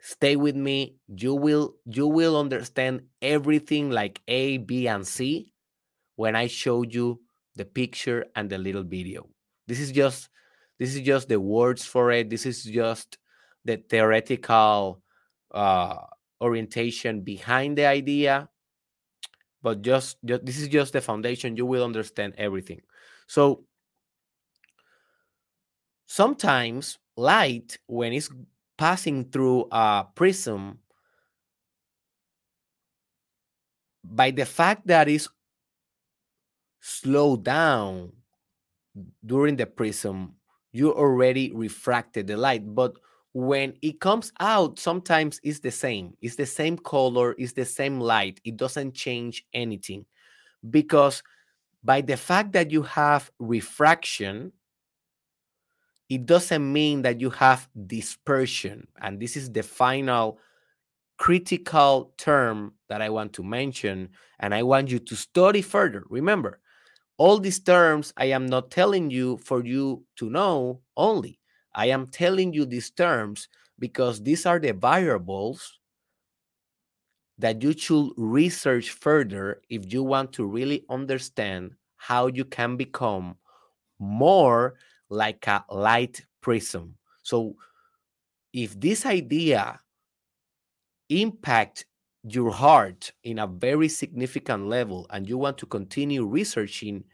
Stay 0.00 0.36
with 0.36 0.54
me. 0.54 0.96
You 1.08 1.34
will 1.34 1.76
you 1.86 2.06
will 2.06 2.38
understand 2.38 3.02
everything 3.22 3.90
like 3.90 4.20
A, 4.28 4.58
B, 4.58 4.86
and 4.86 5.06
C 5.06 5.52
when 6.16 6.36
I 6.36 6.46
show 6.46 6.82
you 6.82 7.20
the 7.56 7.64
picture 7.64 8.26
and 8.36 8.50
the 8.50 8.58
little 8.58 8.82
video. 8.82 9.28
This 9.66 9.80
is 9.80 9.92
just 9.92 10.28
this 10.78 10.94
is 10.94 11.00
just 11.00 11.28
the 11.28 11.40
words 11.40 11.84
for 11.84 12.10
it. 12.10 12.28
This 12.28 12.44
is 12.46 12.64
just 12.64 13.18
the 13.64 13.78
theoretical 13.78 15.00
uh, 15.54 15.96
orientation 16.42 17.22
behind 17.22 17.78
the 17.78 17.86
idea 17.86 18.48
but 19.64 19.80
just, 19.80 20.18
just 20.24 20.44
this 20.44 20.58
is 20.58 20.68
just 20.68 20.92
the 20.92 21.00
foundation 21.00 21.56
you 21.56 21.64
will 21.64 21.82
understand 21.82 22.34
everything. 22.36 22.82
So 23.26 23.64
sometimes 26.06 26.98
light 27.16 27.78
when 27.86 28.12
it's 28.12 28.28
passing 28.76 29.30
through 29.30 29.66
a 29.72 30.04
prism 30.14 30.80
by 34.04 34.30
the 34.30 34.44
fact 34.44 34.86
that 34.86 35.08
it's 35.08 35.28
slowed 36.80 37.44
down 37.44 38.12
during 39.24 39.56
the 39.56 39.66
prism 39.66 40.34
you 40.72 40.92
already 40.92 41.50
refracted 41.52 42.26
the 42.26 42.36
light 42.36 42.62
but 42.74 42.94
when 43.34 43.74
it 43.82 43.98
comes 44.00 44.32
out 44.38 44.78
sometimes 44.78 45.40
it's 45.42 45.58
the 45.58 45.70
same. 45.70 46.16
It's 46.22 46.36
the 46.36 46.46
same 46.46 46.78
color 46.78 47.34
it's 47.36 47.52
the 47.52 47.64
same 47.64 48.00
light. 48.00 48.40
It 48.44 48.56
doesn't 48.56 48.94
change 48.94 49.44
anything. 49.52 50.06
Because 50.70 51.22
by 51.82 52.00
the 52.00 52.16
fact 52.16 52.52
that 52.52 52.70
you 52.70 52.82
have 52.82 53.30
refraction 53.38 54.52
it 56.08 56.26
doesn't 56.26 56.72
mean 56.72 57.02
that 57.02 57.20
you 57.20 57.30
have 57.30 57.68
dispersion. 57.86 58.86
And 59.00 59.18
this 59.18 59.36
is 59.36 59.50
the 59.50 59.62
final 59.62 60.38
critical 61.16 62.12
term 62.18 62.74
that 62.88 63.00
i 63.00 63.08
want 63.08 63.32
to 63.32 63.42
mention 63.44 64.08
and 64.40 64.52
i 64.52 64.64
want 64.64 64.90
you 64.90 64.98
to 64.98 65.16
study 65.16 65.62
further. 65.62 66.04
Remember 66.08 66.60
all 67.16 67.38
these 67.38 67.60
terms 67.60 68.12
i 68.16 68.26
am 68.26 68.46
not 68.46 68.70
telling 68.70 69.10
you 69.10 69.38
for 69.38 69.64
you 69.64 70.04
to 70.16 70.28
know 70.28 70.80
only 70.96 71.38
I 71.74 71.86
am 71.86 72.06
telling 72.08 72.52
you 72.52 72.64
these 72.66 72.90
terms 72.90 73.48
because 73.78 74.22
these 74.22 74.46
are 74.46 74.58
the 74.58 74.72
variables 74.72 75.78
that 77.38 77.62
you 77.62 77.72
should 77.76 78.12
research 78.16 78.90
further 78.90 79.60
if 79.68 79.92
you 79.92 80.02
want 80.02 80.32
to 80.32 80.46
really 80.46 80.84
understand 80.88 81.72
how 81.96 82.26
you 82.28 82.44
can 82.44 82.76
become 82.76 83.36
more 83.98 84.76
like 85.10 85.46
a 85.46 85.64
light 85.70 86.24
prism. 86.40 86.96
So 87.22 87.56
if 88.52 88.78
this 88.80 89.06
idea 89.06 89.80
impact 91.08 91.86
your 92.22 92.50
heart 92.50 93.12
in 93.22 93.38
a 93.38 93.46
very 93.46 93.88
significant 93.88 94.66
level 94.66 95.06
and 95.10 95.28
you 95.28 95.36
want 95.36 95.58
to 95.58 95.66
continue 95.66 96.24
researching 96.24 97.04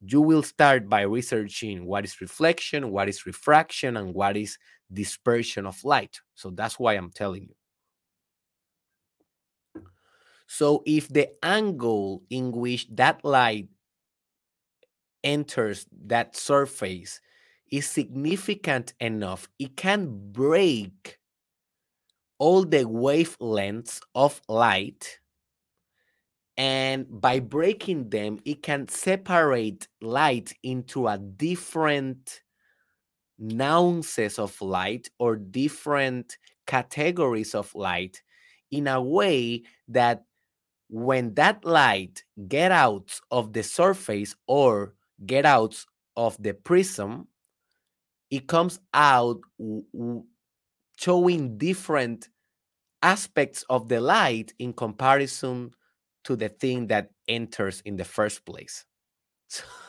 you 0.00 0.20
will 0.20 0.42
start 0.42 0.88
by 0.88 1.02
researching 1.02 1.84
what 1.84 2.04
is 2.04 2.20
reflection, 2.20 2.90
what 2.90 3.08
is 3.08 3.26
refraction, 3.26 3.96
and 3.96 4.14
what 4.14 4.36
is 4.36 4.58
dispersion 4.92 5.66
of 5.66 5.82
light. 5.84 6.20
So 6.34 6.50
that's 6.50 6.78
why 6.78 6.94
I'm 6.94 7.10
telling 7.10 7.42
you. 7.44 7.54
So 10.46 10.82
if 10.84 11.08
the 11.08 11.28
angle 11.44 12.24
in 12.28 12.50
which 12.50 12.88
that 12.96 13.24
light 13.24 13.68
enters 15.22 15.86
that 16.06 16.34
surface 16.36 17.20
is 17.70 17.86
significant 17.86 18.94
enough, 18.98 19.48
it 19.60 19.76
can 19.76 20.32
break 20.32 21.18
all 22.38 22.64
the 22.64 22.84
wavelengths 22.84 24.00
of 24.14 24.40
light 24.48 25.19
and 26.60 27.06
by 27.22 27.40
breaking 27.40 28.10
them 28.10 28.38
it 28.44 28.62
can 28.62 28.86
separate 28.86 29.88
light 30.02 30.52
into 30.62 31.08
a 31.08 31.16
different 31.18 32.42
nuances 33.38 34.38
of 34.38 34.60
light 34.60 35.08
or 35.18 35.36
different 35.36 36.36
categories 36.66 37.54
of 37.54 37.74
light 37.74 38.22
in 38.70 38.86
a 38.88 39.00
way 39.00 39.62
that 39.88 40.24
when 40.90 41.34
that 41.34 41.64
light 41.64 42.24
get 42.48 42.70
out 42.72 43.18
of 43.30 43.52
the 43.54 43.62
surface 43.62 44.36
or 44.46 44.94
get 45.26 45.46
out 45.46 45.84
of 46.16 46.36
the 46.42 46.52
prism 46.52 47.26
it 48.30 48.46
comes 48.46 48.78
out 48.94 49.40
showing 50.96 51.58
different 51.58 52.28
aspects 53.02 53.64
of 53.70 53.88
the 53.88 54.00
light 54.00 54.52
in 54.58 54.72
comparison 54.72 55.72
to 56.24 56.36
the 56.36 56.48
thing 56.48 56.86
that 56.88 57.10
enters 57.28 57.80
in 57.84 57.96
the 57.96 58.04
first 58.04 58.44
place. 58.44 58.84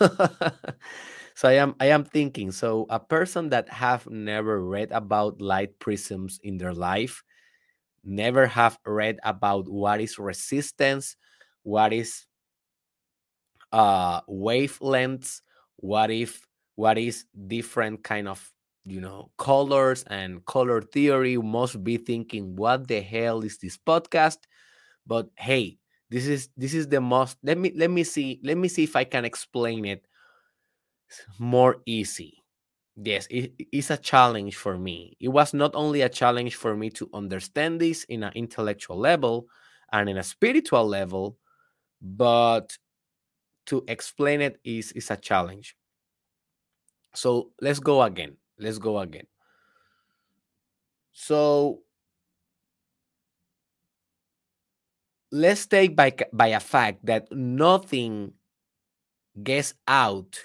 so 1.35 1.47
I 1.47 1.53
am 1.53 1.75
I 1.79 1.87
am 1.87 2.03
thinking 2.03 2.51
so 2.51 2.87
a 2.89 2.99
person 2.99 3.49
that 3.49 3.69
have 3.69 4.09
never 4.09 4.63
read 4.63 4.91
about 4.91 5.39
light 5.41 5.77
prisms 5.79 6.39
in 6.43 6.57
their 6.57 6.73
life 6.73 7.23
never 8.03 8.47
have 8.47 8.79
read 8.85 9.19
about 9.23 9.69
what 9.69 10.01
is 10.01 10.17
resistance 10.17 11.15
what 11.61 11.93
is 11.93 12.25
uh 13.71 14.21
wavelengths 14.21 15.41
what 15.77 16.09
if 16.09 16.47
what 16.75 16.97
is 16.97 17.25
different 17.47 18.03
kind 18.03 18.27
of 18.27 18.51
you 18.85 18.99
know 18.99 19.29
colors 19.37 20.03
and 20.07 20.43
color 20.45 20.81
theory 20.81 21.37
must 21.37 21.83
be 21.83 21.97
thinking 21.97 22.55
what 22.55 22.87
the 22.87 22.99
hell 22.99 23.41
is 23.41 23.57
this 23.59 23.77
podcast 23.77 24.37
but 25.05 25.27
hey 25.37 25.77
this 26.11 26.27
is 26.27 26.49
this 26.57 26.73
is 26.73 26.89
the 26.89 26.99
most 26.99 27.37
let 27.41 27.57
me 27.57 27.71
let 27.75 27.89
me 27.89 28.03
see 28.03 28.39
let 28.43 28.57
me 28.57 28.67
see 28.67 28.83
if 28.83 28.95
i 28.97 29.03
can 29.03 29.23
explain 29.23 29.85
it 29.85 30.05
more 31.39 31.81
easy. 31.85 32.37
Yes 32.95 33.25
it, 33.29 33.53
it's 33.71 33.89
a 33.89 33.97
challenge 33.97 34.57
for 34.57 34.77
me. 34.77 35.15
It 35.19 35.29
was 35.29 35.53
not 35.53 35.71
only 35.75 36.01
a 36.01 36.09
challenge 36.09 36.55
for 36.55 36.75
me 36.75 36.89
to 36.91 37.09
understand 37.13 37.79
this 37.79 38.03
in 38.05 38.23
an 38.23 38.33
intellectual 38.35 38.97
level 38.97 39.47
and 39.93 40.09
in 40.09 40.17
a 40.17 40.23
spiritual 40.23 40.85
level 40.85 41.37
but 42.01 42.77
to 43.67 43.83
explain 43.87 44.41
it 44.41 44.59
is 44.63 44.91
is 44.91 45.09
a 45.09 45.15
challenge. 45.15 45.77
So 47.15 47.51
let's 47.61 47.79
go 47.79 48.01
again 48.03 48.35
let's 48.59 48.77
go 48.77 48.99
again. 48.99 49.27
So 51.13 51.83
let's 55.31 55.65
take 55.65 55.95
by 55.95 56.13
by 56.33 56.47
a 56.47 56.59
fact 56.59 57.05
that 57.05 57.31
nothing 57.31 58.33
gets 59.43 59.73
out 59.87 60.39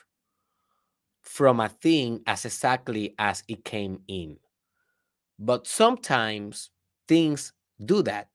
from 1.23 1.61
a 1.61 1.69
thing 1.69 2.23
as 2.27 2.45
exactly 2.45 3.15
as 3.19 3.43
it 3.49 3.65
came 3.65 4.01
in. 4.09 4.39
But 5.39 5.67
sometimes 5.67 6.71
things 7.09 7.53
do 7.85 8.03
that. 8.03 8.29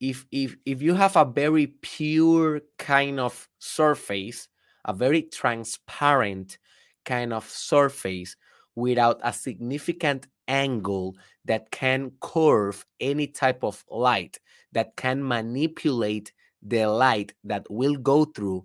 If 0.00 0.26
if 0.30 0.56
if 0.64 0.82
you 0.82 0.94
have 0.94 1.16
a 1.16 1.24
very 1.24 1.68
pure 1.68 2.60
kind 2.78 3.20
of 3.20 3.48
surface 3.58 4.48
a 4.86 4.92
very 4.92 5.22
transparent 5.22 6.58
kind 7.04 7.32
of 7.32 7.48
surface 7.48 8.36
without 8.74 9.20
a 9.22 9.32
significant 9.32 10.26
angle 10.48 11.16
that 11.44 11.70
can 11.70 12.12
curve 12.20 12.84
any 13.00 13.26
type 13.26 13.62
of 13.62 13.84
light 13.90 14.38
that 14.72 14.96
can 14.96 15.26
manipulate 15.26 16.32
the 16.62 16.84
light 16.86 17.32
that 17.44 17.66
will 17.70 17.96
go 17.96 18.24
through 18.24 18.64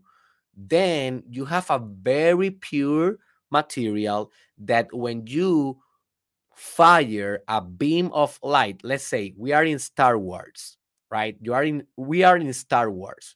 then 0.58 1.24
you 1.30 1.46
have 1.46 1.70
a 1.70 1.80
very 1.80 2.50
pure 2.52 3.18
material 3.52 4.32
that 4.58 4.88
when 4.94 5.26
you 5.28 5.78
fire 6.54 7.42
a 7.48 7.62
beam 7.62 8.10
of 8.14 8.40
light 8.42 8.80
let's 8.84 9.04
say 9.04 9.34
we 9.38 9.52
are 9.52 9.64
in 9.66 9.80
star 9.80 10.18
wars 10.18 10.78
right? 11.16 11.38
You 11.42 11.54
are 11.54 11.64
in 11.64 11.88
we 11.96 12.24
are 12.24 12.38
in 12.38 12.52
star 12.54 12.90
wars. 12.92 13.36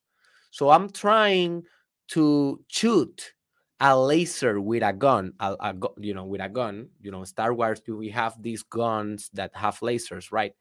So 0.51 0.69
i'm 0.69 0.89
trying 0.89 1.63
to 2.09 2.59
shoot 2.67 3.33
a 3.79 3.97
laser 3.97 4.59
with 4.59 4.83
a 4.83 4.91
gun 4.91 5.33
a, 5.39 5.55
a, 5.59 5.75
you 5.99 6.13
know 6.13 6.25
with 6.25 6.41
a 6.41 6.49
gun 6.49 6.89
you 7.01 7.11
know 7.11 7.23
star 7.23 7.53
wars 7.53 7.79
do 7.79 7.95
we 7.95 8.09
have 8.09 8.35
these 8.41 8.63
guns 8.63 9.29
that 9.33 9.51
have 9.53 9.79
lasers 9.79 10.31
right 10.31 10.53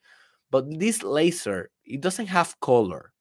but 0.50 0.66
this 0.78 1.02
laser 1.02 1.70
it 1.84 2.00
doesn't 2.00 2.26
have 2.26 2.58
color. 2.60 3.12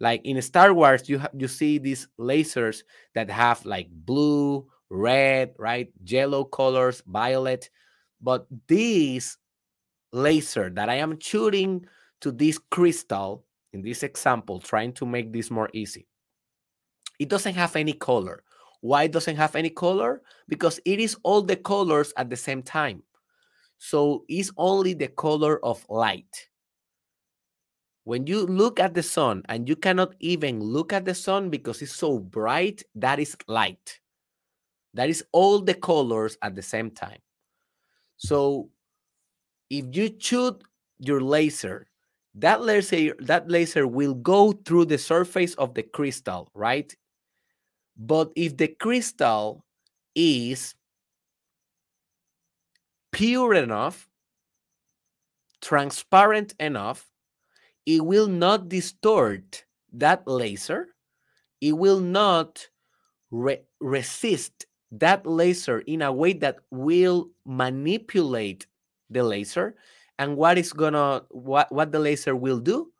Like 0.00 0.22
in 0.24 0.40
star 0.42 0.74
wars 0.74 1.08
you 1.08 1.18
have 1.18 1.30
you 1.36 1.48
see 1.48 1.78
these 1.78 2.08
lasers 2.18 2.82
that 3.14 3.30
have 3.30 3.64
like 3.64 3.88
blue 3.90 4.66
red 4.90 5.54
right 5.58 5.90
yellow 6.04 6.44
colors 6.44 7.02
violet 7.06 7.70
but 8.20 8.46
this 8.68 9.38
laser 10.12 10.68
that 10.68 10.90
i 10.90 10.96
am 10.96 11.18
shooting 11.18 11.86
to 12.20 12.30
this 12.30 12.58
crystal 12.70 13.42
in 13.72 13.80
this 13.80 14.02
example 14.02 14.60
trying 14.60 14.92
to 14.92 15.06
make 15.06 15.32
this 15.32 15.50
more 15.50 15.70
easy 15.72 16.06
it 17.22 17.28
doesn't 17.28 17.54
have 17.54 17.76
any 17.76 17.92
color. 17.92 18.42
Why 18.80 19.04
it 19.04 19.12
doesn't 19.12 19.36
have 19.36 19.54
any 19.54 19.70
color? 19.70 20.22
Because 20.48 20.80
it 20.84 20.98
is 20.98 21.16
all 21.22 21.40
the 21.40 21.54
colors 21.54 22.12
at 22.16 22.28
the 22.28 22.36
same 22.36 22.64
time 22.64 23.04
so 23.84 24.24
it's 24.28 24.52
only 24.58 24.94
the 24.94 25.08
color 25.08 25.58
of 25.64 25.84
light. 25.88 26.48
When 28.04 28.28
you 28.28 28.46
look 28.46 28.78
at 28.78 28.94
the 28.94 29.02
sun 29.02 29.42
and 29.48 29.68
you 29.68 29.74
cannot 29.74 30.14
even 30.20 30.60
look 30.60 30.92
at 30.92 31.04
the 31.04 31.16
sun 31.16 31.50
because 31.50 31.82
it's 31.82 31.90
so 31.90 32.20
bright 32.20 32.84
that 32.94 33.18
is 33.18 33.36
light. 33.48 33.98
That 34.94 35.10
is 35.10 35.24
all 35.32 35.58
the 35.58 35.74
colors 35.74 36.38
at 36.42 36.54
the 36.54 36.62
same 36.62 36.92
time. 36.92 37.18
So 38.18 38.70
if 39.68 39.86
you 39.90 40.14
shoot 40.16 40.62
your 41.00 41.20
laser 41.20 41.88
that 42.36 42.62
laser 42.62 43.16
that 43.18 43.50
laser 43.50 43.88
will 43.88 44.14
go 44.14 44.52
through 44.52 44.84
the 44.84 44.98
surface 44.98 45.54
of 45.54 45.74
the 45.74 45.82
crystal 45.82 46.48
right? 46.54 46.94
But 47.96 48.30
if 48.36 48.56
the 48.56 48.68
crystal 48.68 49.64
is 50.14 50.76
pure 53.12 53.54
enough 53.54 54.08
transparent 55.60 56.54
enough 56.58 57.06
it 57.86 58.04
will 58.04 58.28
not 58.28 58.68
distort 58.68 59.64
that 59.92 60.26
laser 60.26 60.88
it 61.60 61.72
will 61.72 62.00
not 62.00 62.68
re 63.30 63.58
resist 63.80 64.66
that 64.92 65.26
laser 65.26 65.80
in 65.80 66.02
a 66.02 66.12
way 66.12 66.32
that 66.34 66.58
will 66.70 67.30
manipulate 67.46 68.66
the 69.10 69.22
laser. 69.24 69.76
And 70.18 70.36
what 70.36 70.58
is 70.58 70.72
gonna 70.72 71.24
what 71.30 71.72
what 71.72 71.92
the 71.92 71.98
laser 71.98 72.36
will 72.36 72.60
do? 72.60 72.92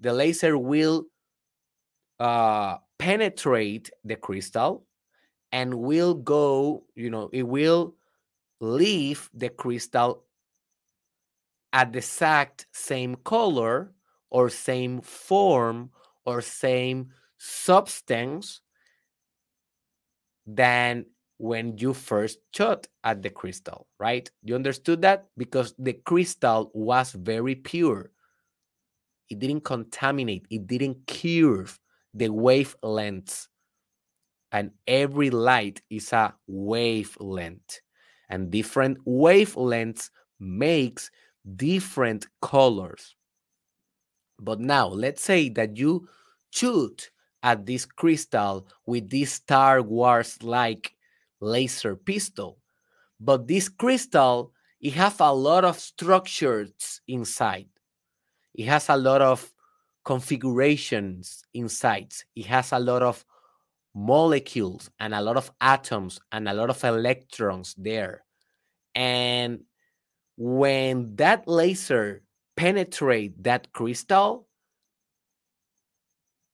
The 0.00 0.12
laser 0.12 0.58
will 0.58 1.06
uh 2.18 2.76
penetrate 2.98 3.90
the 4.04 4.16
crystal 4.16 4.84
and 5.52 5.74
will 5.74 6.14
go 6.14 6.84
you 6.94 7.10
know 7.10 7.30
it 7.32 7.44
will 7.44 7.94
leave 8.60 9.30
the 9.32 9.48
crystal 9.48 10.24
at 11.72 11.92
the 11.92 11.98
exact 11.98 12.66
same 12.72 13.16
color 13.16 13.92
or 14.30 14.48
same 14.48 15.00
form 15.00 15.90
or 16.24 16.40
same 16.40 17.10
substance 17.38 18.60
than 20.46 21.06
when 21.38 21.78
you 21.78 21.94
first 21.94 22.38
shot 22.54 22.86
at 23.02 23.22
the 23.22 23.30
crystal, 23.30 23.86
right? 23.98 24.30
You 24.42 24.54
understood 24.54 25.00
that? 25.02 25.28
Because 25.38 25.74
the 25.78 25.94
crystal 25.94 26.70
was 26.74 27.12
very 27.12 27.54
pure. 27.54 28.10
It 29.30 29.38
didn't 29.38 29.64
contaminate, 29.64 30.46
it 30.50 30.66
didn't 30.66 31.06
curve 31.06 31.78
the 32.12 32.28
wavelengths. 32.28 33.48
And 34.52 34.72
every 34.86 35.30
light 35.30 35.80
is 35.88 36.12
a 36.12 36.34
wavelength. 36.48 37.80
And 38.30 38.50
different 38.50 39.04
wavelengths 39.04 40.08
makes 40.38 41.10
different 41.56 42.26
colors. 42.40 43.14
But 44.38 44.60
now 44.60 44.88
let's 44.88 45.22
say 45.22 45.50
that 45.50 45.76
you 45.76 46.08
shoot 46.50 47.10
at 47.42 47.66
this 47.66 47.84
crystal 47.84 48.66
with 48.86 49.10
this 49.10 49.32
Star 49.32 49.82
Wars 49.82 50.42
like 50.42 50.94
laser 51.40 51.96
pistol. 51.96 52.58
But 53.18 53.48
this 53.48 53.68
crystal, 53.68 54.52
it 54.80 54.94
has 54.94 55.20
a 55.20 55.34
lot 55.34 55.64
of 55.64 55.78
structures 55.78 57.02
inside. 57.06 57.68
It 58.54 58.66
has 58.66 58.88
a 58.88 58.96
lot 58.96 59.20
of 59.20 59.52
configurations 60.04 61.42
inside. 61.52 62.12
It 62.34 62.46
has 62.46 62.72
a 62.72 62.78
lot 62.78 63.02
of 63.02 63.24
molecules 63.94 64.90
and 65.00 65.14
a 65.14 65.20
lot 65.20 65.36
of 65.36 65.50
atoms 65.60 66.20
and 66.32 66.48
a 66.48 66.54
lot 66.54 66.70
of 66.70 66.82
electrons 66.84 67.74
there. 67.76 68.24
And 68.94 69.64
when 70.36 71.16
that 71.16 71.48
laser 71.48 72.22
penetrate 72.56 73.42
that 73.44 73.72
crystal, 73.72 74.48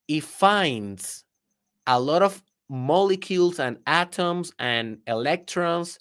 it 0.09 0.23
finds 0.25 1.25
a 1.87 2.01
lot 2.01 2.23
of 2.23 2.43
molecules 2.71 3.61
and 3.61 3.79
atoms 3.87 4.53
and 4.59 4.99
electrons 5.07 5.99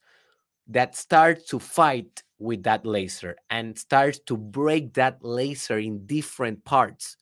that 0.68 0.96
start 0.96 1.46
to 1.48 1.60
fight 1.60 2.24
with 2.40 2.64
that 2.64 2.86
laser 2.86 3.36
and 3.50 3.78
starts 3.78 4.20
to 4.20 4.38
break 4.38 4.94
that 4.96 5.24
laser 5.24 5.80
in 5.80 6.06
different 6.08 6.64
parts 6.66 7.18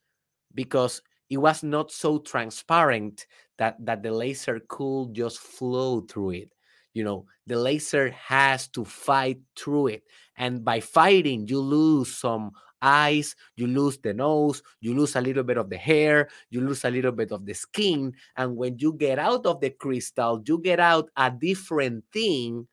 because 0.56 1.02
it 1.30 1.38
was 1.38 1.63
not 1.63 1.91
so 1.91 2.19
transparent 2.19 3.28
that 3.58 3.76
that 3.80 4.04
the 4.04 4.12
laser 4.12 4.62
could 4.68 5.13
just 5.13 5.39
flow 5.39 6.02
through 6.02 6.32
it 6.32 6.54
you 6.94 7.04
know 7.04 7.26
the 7.48 7.56
laser 7.56 8.10
has 8.12 8.68
to 8.68 8.86
fight 8.86 9.39
through 9.56 9.88
it 9.88 10.04
and 10.38 10.63
by 10.63 10.80
fighting 10.80 11.48
you 11.48 11.60
lose 11.60 12.16
some 12.18 12.52
eyes, 12.84 13.36
you 13.56 13.66
lose 13.66 13.98
the 13.98 14.13
nose, 14.13 14.62
you 14.82 14.94
lose 14.94 15.16
a 15.16 15.22
little 15.22 15.44
bit 15.44 15.58
of 15.58 15.70
the 15.70 15.78
hair, 15.78 16.30
you 16.52 16.62
lose 16.62 16.84
a 16.84 16.92
little 16.92 17.13
bit 17.13 17.32
of 17.32 17.46
the 17.46 17.54
skin. 17.54 18.13
And 18.36 18.58
when 18.58 18.78
you 18.78 18.94
get 18.94 19.18
out 19.18 19.46
of 19.46 19.62
the 19.62 19.72
crystal, 19.72 20.44
you 20.46 20.60
get 20.60 20.80
out 20.80 21.10
a 21.16 21.32
different 21.32 22.04
thing 22.12 22.68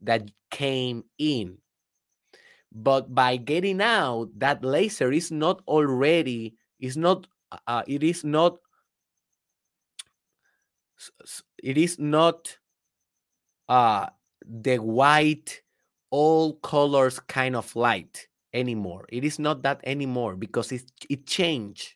that 0.00 0.30
came 0.50 1.04
in. 1.18 1.58
But 2.72 3.14
by 3.14 3.36
getting 3.36 3.80
out, 3.82 4.30
that 4.38 4.64
laser 4.64 5.12
is 5.12 5.30
not 5.30 5.60
already, 5.68 6.54
is 6.80 6.96
not, 6.96 7.26
uh, 7.66 7.82
it 7.86 8.02
is 8.02 8.24
not, 8.24 8.58
it 11.62 11.78
is 11.78 11.98
not 11.98 12.56
uh, 13.68 14.06
the 14.44 14.78
white, 14.78 15.62
all 16.10 16.54
colors 16.54 17.20
kind 17.20 17.54
of 17.56 17.74
light 17.76 18.26
anymore. 18.52 19.06
It 19.10 19.24
is 19.24 19.38
not 19.38 19.62
that 19.62 19.80
anymore 19.84 20.36
because 20.36 20.72
it, 20.72 20.90
it 21.08 21.26
changed 21.26 21.94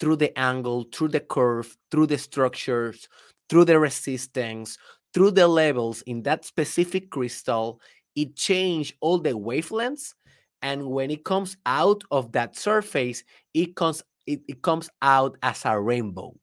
through 0.00 0.16
the 0.16 0.36
angle, 0.38 0.86
through 0.94 1.08
the 1.08 1.20
curve, 1.20 1.76
through 1.90 2.06
the 2.06 2.18
structures, 2.18 3.08
through 3.48 3.64
the 3.64 3.78
resistance, 3.78 4.78
through 5.14 5.30
the 5.32 5.48
levels 5.48 6.02
in 6.02 6.22
that 6.22 6.44
specific 6.44 7.10
crystal. 7.10 7.80
It 8.14 8.36
changed 8.36 8.94
all 9.00 9.18
the 9.18 9.32
wavelengths. 9.32 10.14
And 10.62 10.86
when 10.90 11.10
it 11.10 11.24
comes 11.24 11.56
out 11.66 12.02
of 12.10 12.32
that 12.32 12.56
surface, 12.56 13.22
it 13.54 13.76
comes 13.76 14.02
it, 14.26 14.40
it 14.48 14.62
comes 14.62 14.90
out 15.02 15.36
as 15.42 15.64
a 15.64 15.78
rainbow. 15.80 16.34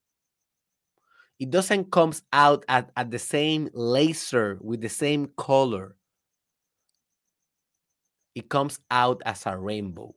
It 1.43 1.51
doesn't 1.51 1.91
comes 1.91 2.23
out 2.32 2.63
at, 2.69 2.89
at 2.95 3.12
the 3.12 3.19
same 3.19 3.67
laser 3.73 4.58
with 4.62 4.79
the 4.79 4.88
same 4.88 5.27
color 5.36 5.97
it 8.34 8.47
comes 8.47 8.79
out 8.89 9.21
as 9.25 9.45
a 9.45 9.58
rainbow. 9.58 10.15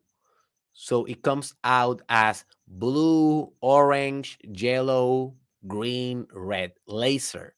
So 0.73 1.05
it 1.05 1.23
comes 1.23 1.53
out 1.65 2.01
as 2.09 2.45
blue, 2.69 3.53
orange, 3.61 4.39
yellow, 4.45 5.35
green, 5.67 6.29
red 6.33 6.75
laser. 6.87 7.57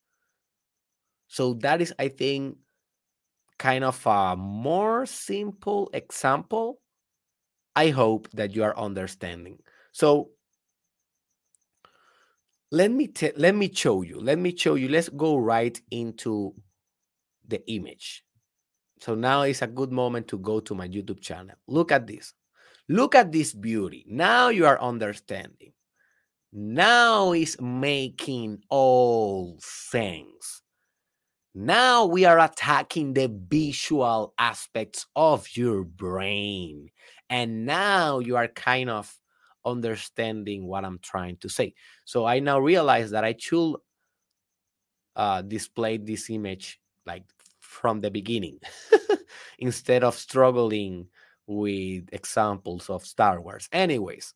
So 1.26 1.52
that 1.61 1.83
is, 1.83 1.92
I 1.98 2.09
think, 2.09 2.57
kind 3.59 3.85
of 3.85 4.00
a 4.07 4.35
more 4.35 5.04
simple 5.04 5.90
example. 5.92 6.81
I 7.76 7.90
hope 7.90 8.31
that 8.33 8.57
you 8.57 8.64
are 8.64 8.76
understanding. 8.78 9.59
So 9.92 10.31
let 12.70 12.90
me 12.90 13.09
t- 13.09 13.33
let 13.37 13.54
me 13.54 13.72
show 13.72 14.02
you. 14.02 14.20
Let 14.20 14.38
me 14.38 14.57
show 14.57 14.74
you. 14.74 14.88
Let's 14.88 15.09
go 15.09 15.37
right 15.37 15.81
into 15.90 16.54
the 17.46 17.66
image. 17.70 18.24
So 19.00 19.14
now 19.14 19.42
is 19.42 19.62
a 19.62 19.66
good 19.66 19.92
moment 19.92 20.28
to 20.28 20.38
go 20.38 20.61
to 20.61 20.74
my 20.74 20.88
YouTube 20.88 21.20
channel. 21.20 21.57
Look 21.66 21.92
at 21.92 22.07
this. 22.07 22.35
Look 22.88 23.14
at 23.14 23.33
this 23.33 23.54
beauty. 23.54 24.04
Now 24.09 24.48
you 24.48 24.66
are 24.66 24.81
understanding. 24.81 25.72
Now 26.52 27.33
is 27.33 27.61
making 27.61 28.62
all 28.70 29.59
sense. 29.61 30.62
Now 31.54 32.07
we 32.07 32.24
are 32.24 32.38
attacking 32.38 33.14
the 33.14 33.28
visual 33.28 34.35
aspects 34.38 35.07
of 35.14 35.46
your 35.57 35.85
brain. 35.85 36.88
And 37.31 37.66
now 37.66 38.20
you 38.20 38.37
are 38.37 38.48
kind 38.48 38.88
of 38.88 39.14
understanding 39.70 40.66
what 40.66 40.85
I'm 40.85 40.98
trying 41.00 41.37
to 41.38 41.48
say. 41.48 41.74
So 42.04 42.24
I 42.24 42.40
now 42.40 42.59
realize 42.59 43.11
that 43.11 43.24
I 43.24 43.35
should 43.38 43.76
uh, 45.16 45.42
display 45.42 45.98
this 45.98 46.31
image 46.31 46.81
like 47.07 47.24
from 47.61 48.00
the 48.00 48.11
beginning 48.11 48.59
instead 49.59 50.04
of 50.04 50.14
struggling 50.14 51.09
with 51.46 52.04
examples 52.12 52.90
of 52.90 53.04
Star 53.04 53.40
Wars. 53.40 53.68
Anyways, 53.72 54.35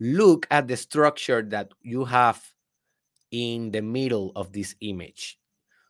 look 0.00 0.46
at 0.50 0.68
the 0.68 0.76
structure 0.76 1.42
that 1.42 1.72
you 1.82 2.04
have 2.04 2.42
in 3.30 3.72
the 3.72 3.82
middle 3.82 4.32
of 4.36 4.52
this 4.52 4.74
image. 4.80 5.38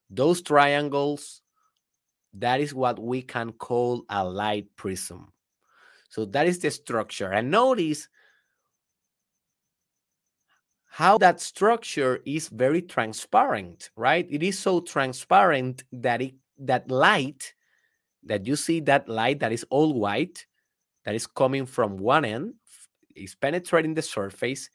Those 0.09 0.41
triangles, 0.41 1.43
that 2.33 2.61
is 2.61 2.75
what 2.75 2.99
we 2.99 3.23
can 3.23 3.53
call 3.53 4.05
a 4.09 4.25
light 4.25 4.67
prism. 4.77 5.34
So 6.15 6.25
that 6.27 6.47
is 6.47 6.61
the 6.61 6.71
structure. 6.71 7.33
And 7.33 7.51
notice 7.51 8.09
how 10.87 11.19
that 11.19 11.41
structure 11.41 12.21
is 12.25 12.47
very 12.51 12.83
transparent, 12.83 13.91
right? 13.97 14.25
It 14.31 14.45
is 14.45 14.57
so 14.57 14.79
transparent 14.79 15.83
that 15.91 16.23
it 16.23 16.35
that 16.59 16.89
light 16.89 17.53
that 18.23 18.47
you 18.47 18.55
see 18.55 18.79
that 18.83 19.09
light 19.09 19.41
that 19.41 19.51
is 19.51 19.67
all 19.71 19.93
white 19.93 20.47
that 21.05 21.17
is 21.17 21.27
coming 21.27 21.67
from 21.67 21.97
one 21.97 22.25
end 22.25 22.55
is 23.17 23.35
penetrating 23.35 23.95
the 23.95 24.03
surface 24.03 24.71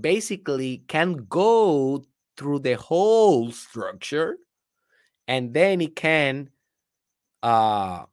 basically 0.00 0.82
can 0.88 1.26
go 1.28 2.02
through 2.38 2.60
the 2.60 2.76
whole 2.78 3.52
structure 3.52 4.38
and 5.28 5.52
then 5.52 5.82
it 5.82 5.94
can 5.94 6.48
uh, 7.42 8.04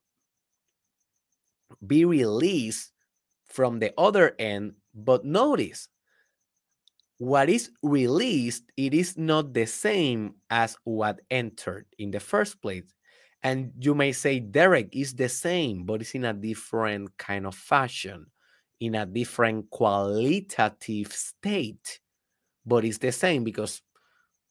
be 1.85 2.05
released 2.05 2.91
from 3.45 3.79
the 3.79 3.93
other 3.97 4.35
end 4.39 4.73
but 4.93 5.23
notice 5.25 5.89
what 7.17 7.49
is 7.49 7.71
released 7.81 8.63
it 8.77 8.93
is 8.93 9.17
not 9.17 9.53
the 9.53 9.65
same 9.65 10.35
as 10.49 10.77
what 10.83 11.19
entered 11.31 11.85
in 11.97 12.11
the 12.11 12.19
first 12.19 12.61
place. 12.61 12.93
And 13.43 13.71
you 13.79 13.95
may 13.95 14.11
say 14.11 14.39
derek 14.39 14.89
is 14.95 15.15
the 15.15 15.29
same 15.29 15.83
but 15.83 16.01
it's 16.01 16.15
in 16.15 16.25
a 16.25 16.33
different 16.33 17.17
kind 17.17 17.47
of 17.47 17.55
fashion 17.55 18.27
in 18.79 18.95
a 18.95 19.05
different 19.05 19.69
qualitative 19.71 21.11
state. 21.11 21.99
But 22.65 22.85
it's 22.85 22.99
the 22.99 23.11
same 23.11 23.43
because 23.43 23.81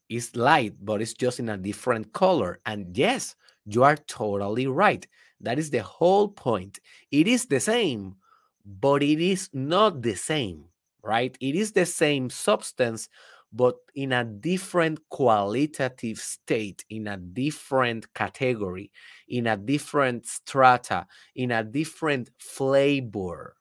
it's 0.09 0.35
light 0.35 0.75
but 0.81 1.03
it's 1.03 1.15
just 1.15 1.39
in 1.39 1.49
a 1.49 1.57
different 1.57 2.13
color. 2.13 2.61
And 2.67 2.97
yes 2.97 3.37
you 3.65 3.85
are 3.85 3.97
totally 3.97 4.67
right 4.67 5.07
that 5.41 5.59
is 5.59 5.71
the 5.71 5.83
whole 5.83 6.29
point 6.29 6.81
it 7.11 7.27
is 7.29 7.47
the 7.47 7.61
same 7.61 8.17
but 8.65 9.03
it 9.03 9.21
is 9.21 9.49
not 9.53 10.03
the 10.03 10.15
same 10.15 10.65
right? 11.07 11.37
It 11.41 11.55
is 11.55 11.73
the 11.73 11.87
same 11.87 12.29
substance, 12.29 13.09
but 13.53 13.77
in 13.95 14.13
a 14.13 14.25
different 14.25 14.99
qualitative 15.09 16.19
state, 16.19 16.85
in 16.91 17.07
a 17.07 17.17
different 17.17 18.13
category, 18.13 18.91
in 19.29 19.47
a 19.47 19.57
different 19.57 20.27
strata, 20.27 21.07
in 21.37 21.53
a 21.53 21.63
different 21.63 22.31
flavor. 22.39 23.57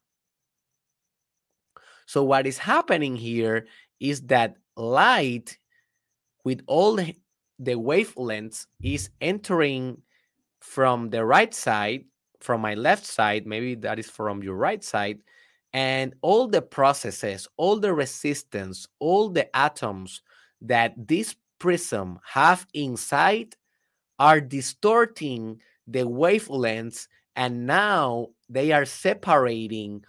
So, 2.07 2.23
what 2.23 2.47
is 2.47 2.57
happening 2.57 3.15
here 3.15 3.67
is 3.99 4.21
that 4.23 4.55
light, 4.75 5.57
with 6.43 6.61
all 6.67 6.95
the, 6.95 7.15
wavelengths, 7.59 8.65
is 8.81 9.09
entering 9.21 10.01
from 10.65 11.09
the 11.09 11.23
right 11.23 11.53
side, 11.53 12.03
from 12.41 12.59
my 12.59 12.73
left 12.73 13.05
side, 13.05 13.45
maybe 13.45 13.75
that 13.75 13.99
is 13.99 14.09
from 14.09 14.43
your 14.43 14.55
right 14.55 14.83
side, 14.83 15.19
and 15.73 16.13
all 16.21 16.47
the 16.47 16.61
processes, 16.61 17.47
all 17.55 17.79
the 17.79 17.93
resistance, 17.93 18.87
all 18.99 19.29
the 19.29 19.55
atoms 19.55 20.21
that 20.61 20.93
this 20.97 21.35
prism 21.59 22.19
have 22.25 22.65
inside 22.73 23.55
are 24.19 24.41
distorting 24.41 25.61
the 25.87 26.03
wavelengths 26.03 27.07
and 27.35 27.67
now 27.67 28.27
they 28.49 28.71
are 28.71 28.85
separating 28.85 30.03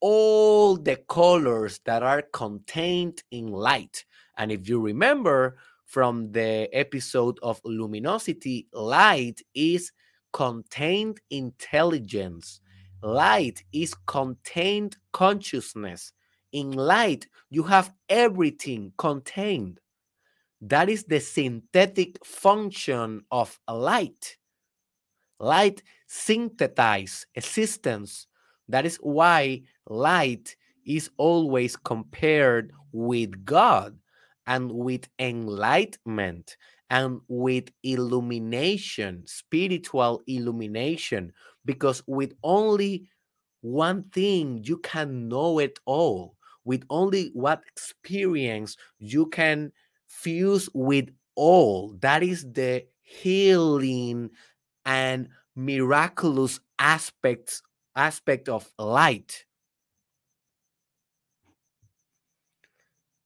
all 0.00 0.76
the 0.76 0.96
colors 1.08 1.80
that 1.84 2.02
are 2.02 2.22
contained 2.22 3.22
in 3.30 3.48
light. 3.48 4.04
And 4.36 4.50
if 4.50 4.68
you 4.68 4.80
remember 4.80 5.58
from 5.92 6.32
the 6.32 6.70
episode 6.72 7.38
of 7.42 7.60
luminosity, 7.66 8.66
light 8.72 9.42
is 9.54 9.92
contained 10.32 11.20
intelligence. 11.28 12.60
Light 13.02 13.62
is 13.74 13.94
contained 14.06 14.96
consciousness. 15.12 16.14
In 16.52 16.70
light, 16.72 17.26
you 17.50 17.62
have 17.64 17.92
everything 18.08 18.94
contained. 18.96 19.80
That 20.62 20.88
is 20.88 21.04
the 21.04 21.20
synthetic 21.20 22.24
function 22.24 23.20
of 23.30 23.60
light. 23.68 24.38
Light 25.40 25.82
synthesize 26.06 27.26
existence. 27.34 28.28
That 28.66 28.86
is 28.86 28.96
why 28.96 29.64
light 29.86 30.56
is 30.86 31.10
always 31.18 31.76
compared 31.76 32.72
with 32.92 33.44
God 33.44 33.98
and 34.46 34.70
with 34.72 35.08
enlightenment 35.18 36.56
and 36.90 37.20
with 37.28 37.70
illumination, 37.82 39.22
spiritual 39.26 40.22
illumination, 40.26 41.32
because 41.64 42.02
with 42.06 42.32
only 42.42 43.08
one 43.60 44.02
thing 44.10 44.62
you 44.64 44.78
can 44.78 45.28
know 45.28 45.58
it 45.58 45.78
all 45.86 46.36
with 46.64 46.84
only 46.90 47.30
what 47.32 47.62
experience 47.66 48.76
you 48.98 49.26
can 49.26 49.72
fuse 50.06 50.68
with 50.74 51.08
all 51.34 51.96
that 52.00 52.22
is 52.22 52.44
the 52.52 52.84
healing 53.02 54.30
and 54.84 55.28
miraculous 55.56 56.60
aspects 56.78 57.62
aspect 57.96 58.48
of 58.48 58.70
light. 58.78 59.44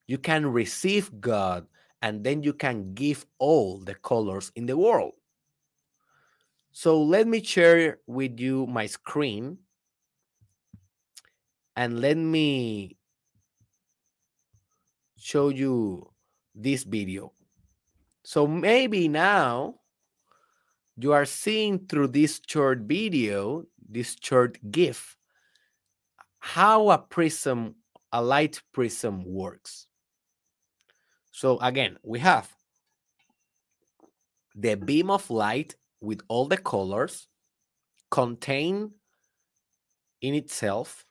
You 0.07 0.19
can 0.19 0.47
receive 0.47 1.21
God 1.21 1.67
and 2.03 2.23
then 2.23 2.43
you 2.43 2.53
can 2.53 2.95
give 2.95 3.27
all 3.39 3.79
the 3.79 3.95
colors 3.95 4.53
in 4.55 4.67
the 4.67 4.77
world. 4.77 5.15
So 6.73 7.03
let 7.03 7.27
me 7.27 7.43
share 7.43 7.99
with 8.07 8.39
you 8.39 8.67
my 8.67 8.87
screen 8.87 9.59
and 11.75 12.01
let 12.01 12.17
me 12.17 12.97
show 15.17 15.49
you 15.49 16.13
this 16.55 16.85
video. 16.85 17.33
So 18.25 18.47
maybe 18.47 19.09
now 19.09 19.81
you 20.97 21.13
are 21.13 21.25
seeing 21.25 21.87
through 21.87 22.09
this 22.09 22.41
short 22.47 22.81
video, 22.81 23.65
this 23.89 24.17
short 24.21 24.59
GIF, 24.71 25.17
how 26.39 26.91
a 26.91 26.99
prism, 26.99 27.77
a 28.13 28.23
light 28.23 28.63
prism 28.73 29.25
works. 29.25 29.86
So 31.37 31.59
again, 31.61 31.99
we 32.03 32.19
have 32.21 32.51
the 34.55 34.75
beam 34.75 35.11
of 35.11 35.29
light 35.29 35.77
with 36.01 36.23
all 36.29 36.47
the 36.47 36.57
colors 36.57 37.29
contained 38.11 38.93
in 40.23 40.33
itself. 40.33 41.05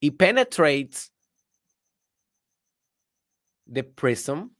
It 0.00 0.18
penetrates 0.18 1.10
the 3.66 3.82
prism 3.82 4.52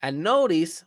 and 0.00 0.24
notice 0.24 0.82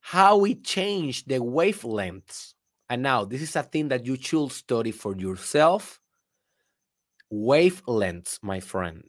how 0.00 0.44
it 0.44 0.62
changed 0.62 1.26
the 1.26 1.38
wavelengths. 1.38 2.52
And 2.90 3.02
now 3.02 3.24
this 3.24 3.40
is 3.40 3.56
a 3.56 3.62
thing 3.62 3.88
that 3.88 4.04
you 4.04 4.18
should 4.20 4.52
study 4.52 4.90
for 4.90 5.16
yourself. 5.16 5.98
Wavelengths, 7.32 8.40
my 8.42 8.60
friend. 8.60 9.04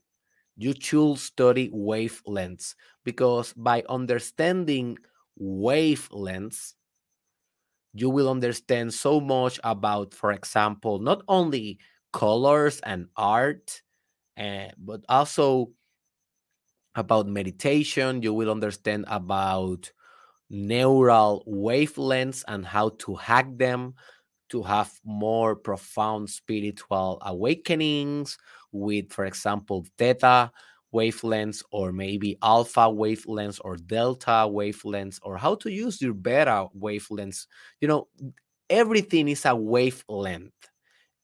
You 0.58 0.74
should 0.80 1.18
study 1.20 1.70
wavelengths 1.70 2.76
because 3.04 3.54
by 3.54 3.84
understanding 3.90 4.98
wavelengths, 5.40 6.74
you 7.94 8.10
will 8.10 8.30
understand 8.30 8.94
so 8.94 9.20
much 9.20 9.60
about, 9.64 10.14
for 10.14 10.32
example, 10.32 11.00
not 11.00 11.22
only 11.28 11.80
colors 12.12 12.80
and 12.82 13.08
art, 13.16 13.82
uh, 14.38 14.70
but 14.78 15.02
also 15.10 15.72
about 16.96 17.28
meditation. 17.28 18.22
You 18.22 18.34
will 18.34 18.52
understand 18.52 19.06
about 19.08 19.92
neural 20.50 21.44
wavelengths 21.48 22.44
and 22.48 22.66
how 22.66 22.90
to 23.00 23.16
hack 23.16 23.48
them 23.58 23.96
to 24.50 24.64
have 24.64 24.94
more 25.06 25.56
profound 25.56 26.30
spiritual 26.30 27.20
awakenings 27.26 28.38
with, 28.72 29.12
for 29.12 29.26
example, 29.26 29.86
theta 29.98 30.52
wavelengths 30.94 31.62
or 31.72 31.92
maybe 31.92 32.38
alpha 32.42 32.82
wavelengths 32.82 33.60
or 33.64 33.76
delta 33.76 34.48
wavelengths 34.48 35.20
or 35.24 35.38
how 35.38 35.56
to 35.56 35.70
use 35.70 36.02
your 36.02 36.14
beta 36.14 36.68
wavelengths. 36.80 37.48
You 37.82 37.88
know, 37.88 38.08
everything 38.70 39.28
is 39.28 39.46
a 39.46 39.56
wavelength. 39.56 40.54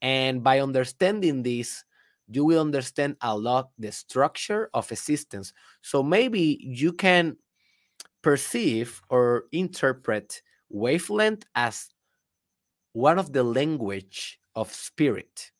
And 0.01 0.43
by 0.43 0.59
understanding 0.59 1.43
this, 1.43 1.83
you 2.27 2.45
will 2.45 2.61
understand 2.61 3.17
a 3.21 3.37
lot 3.37 3.69
the 3.77 3.91
structure 3.91 4.69
of 4.73 4.91
existence. 4.91 5.53
So 5.81 6.01
maybe 6.01 6.59
you 6.61 6.93
can 6.93 7.37
perceive 8.21 9.01
or 9.09 9.45
interpret 9.51 10.41
wavelength 10.69 11.43
as 11.55 11.89
one 12.93 13.19
of 13.19 13.33
the 13.33 13.43
language 13.43 14.39
of 14.55 14.71
spirit. 14.73 15.50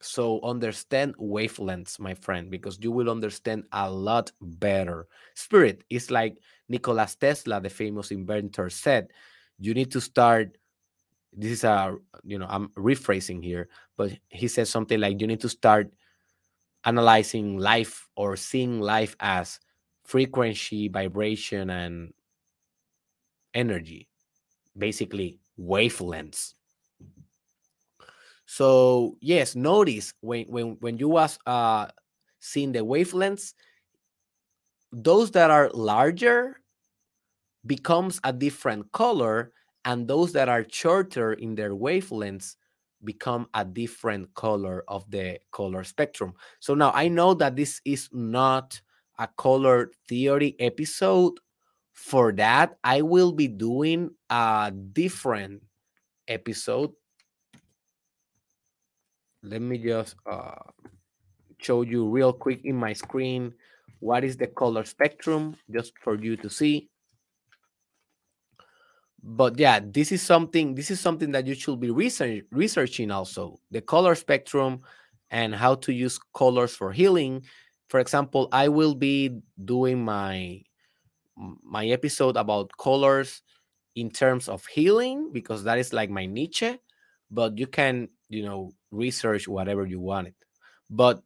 So 0.00 0.40
understand 0.42 1.14
wavelengths, 1.18 1.98
my 2.00 2.14
friend, 2.14 2.50
because 2.50 2.78
you 2.80 2.90
will 2.90 3.10
understand 3.10 3.64
a 3.72 3.90
lot 3.90 4.32
better. 4.40 5.06
Spirit 5.34 5.84
is 5.90 6.10
like 6.10 6.38
Nikola 6.68 7.06
Tesla, 7.20 7.60
the 7.60 7.68
famous 7.68 8.10
inventor, 8.10 8.70
said, 8.70 9.08
you 9.58 9.74
need 9.74 9.90
to 9.92 10.00
start 10.00 10.56
this 11.32 11.52
is 11.52 11.64
a 11.64 11.96
you 12.24 12.38
know 12.38 12.46
i'm 12.48 12.68
rephrasing 12.70 13.42
here 13.42 13.68
but 13.96 14.10
he 14.28 14.48
said 14.48 14.66
something 14.66 14.98
like 14.98 15.20
you 15.20 15.26
need 15.26 15.40
to 15.40 15.48
start 15.48 15.92
analyzing 16.84 17.58
life 17.58 18.08
or 18.16 18.36
seeing 18.36 18.80
life 18.80 19.14
as 19.20 19.60
frequency 20.04 20.88
vibration 20.88 21.70
and 21.70 22.12
energy 23.54 24.08
basically 24.76 25.38
wavelengths 25.60 26.54
so 28.50 29.16
yes 29.20 29.54
notice 29.54 30.12
when 30.22 30.44
when 30.46 30.76
when 30.80 30.98
you 30.98 31.08
was 31.08 31.38
uh 31.46 31.86
seeing 32.40 32.72
the 32.72 32.80
wavelengths 32.80 33.54
those 34.92 35.30
that 35.30 35.52
are 35.52 35.70
larger 35.72 36.56
becomes 37.66 38.20
a 38.24 38.32
different 38.32 38.90
color 38.90 39.52
and 39.84 40.08
those 40.08 40.32
that 40.32 40.48
are 40.48 40.66
shorter 40.68 41.32
in 41.34 41.54
their 41.54 41.70
wavelengths 41.70 42.56
become 43.04 43.46
a 43.54 43.64
different 43.64 44.32
color 44.34 44.84
of 44.88 45.08
the 45.10 45.38
color 45.52 45.84
spectrum. 45.84 46.34
So 46.58 46.74
now 46.74 46.90
I 46.94 47.08
know 47.08 47.34
that 47.34 47.56
this 47.56 47.80
is 47.84 48.08
not 48.12 48.80
a 49.18 49.28
color 49.38 49.90
theory 50.08 50.56
episode. 50.58 51.34
For 51.92 52.32
that, 52.32 52.78
I 52.82 53.02
will 53.02 53.32
be 53.32 53.46
doing 53.48 54.10
a 54.30 54.72
different 54.92 55.62
episode. 56.28 56.92
Let 59.42 59.62
me 59.62 59.78
just 59.78 60.16
uh, 60.30 60.54
show 61.58 61.82
you 61.82 62.08
real 62.08 62.32
quick 62.32 62.64
in 62.64 62.76
my 62.76 62.92
screen 62.92 63.54
what 64.00 64.24
is 64.24 64.36
the 64.36 64.46
color 64.46 64.84
spectrum, 64.84 65.56
just 65.70 65.92
for 66.02 66.14
you 66.16 66.36
to 66.38 66.48
see. 66.50 66.88
But 69.22 69.58
yeah 69.58 69.80
this 69.82 70.12
is 70.12 70.22
something 70.22 70.74
this 70.74 70.90
is 70.90 70.98
something 70.98 71.30
that 71.32 71.46
you 71.46 71.54
should 71.54 71.78
be 71.78 71.90
research, 71.90 72.44
researching 72.50 73.10
also 73.10 73.60
the 73.70 73.82
color 73.82 74.14
spectrum 74.14 74.80
and 75.30 75.54
how 75.54 75.74
to 75.76 75.92
use 75.92 76.18
colors 76.34 76.74
for 76.74 76.90
healing. 76.92 77.42
For 77.88 78.00
example 78.00 78.48
i 78.52 78.68
will 78.68 78.94
be 78.94 79.40
doing 79.62 80.02
my 80.02 80.62
my 81.62 81.86
episode 81.88 82.36
about 82.36 82.70
colors 82.78 83.42
in 83.96 84.10
terms 84.10 84.48
of 84.48 84.64
healing 84.66 85.30
because 85.32 85.64
that 85.64 85.78
is 85.78 85.92
like 85.92 86.10
my 86.10 86.26
niche 86.26 86.64
but 87.30 87.58
you 87.58 87.66
can 87.66 88.08
you 88.28 88.44
know 88.44 88.72
research 88.90 89.46
whatever 89.46 89.86
you 89.86 90.00
wanted 90.00 90.34
but 90.88 91.22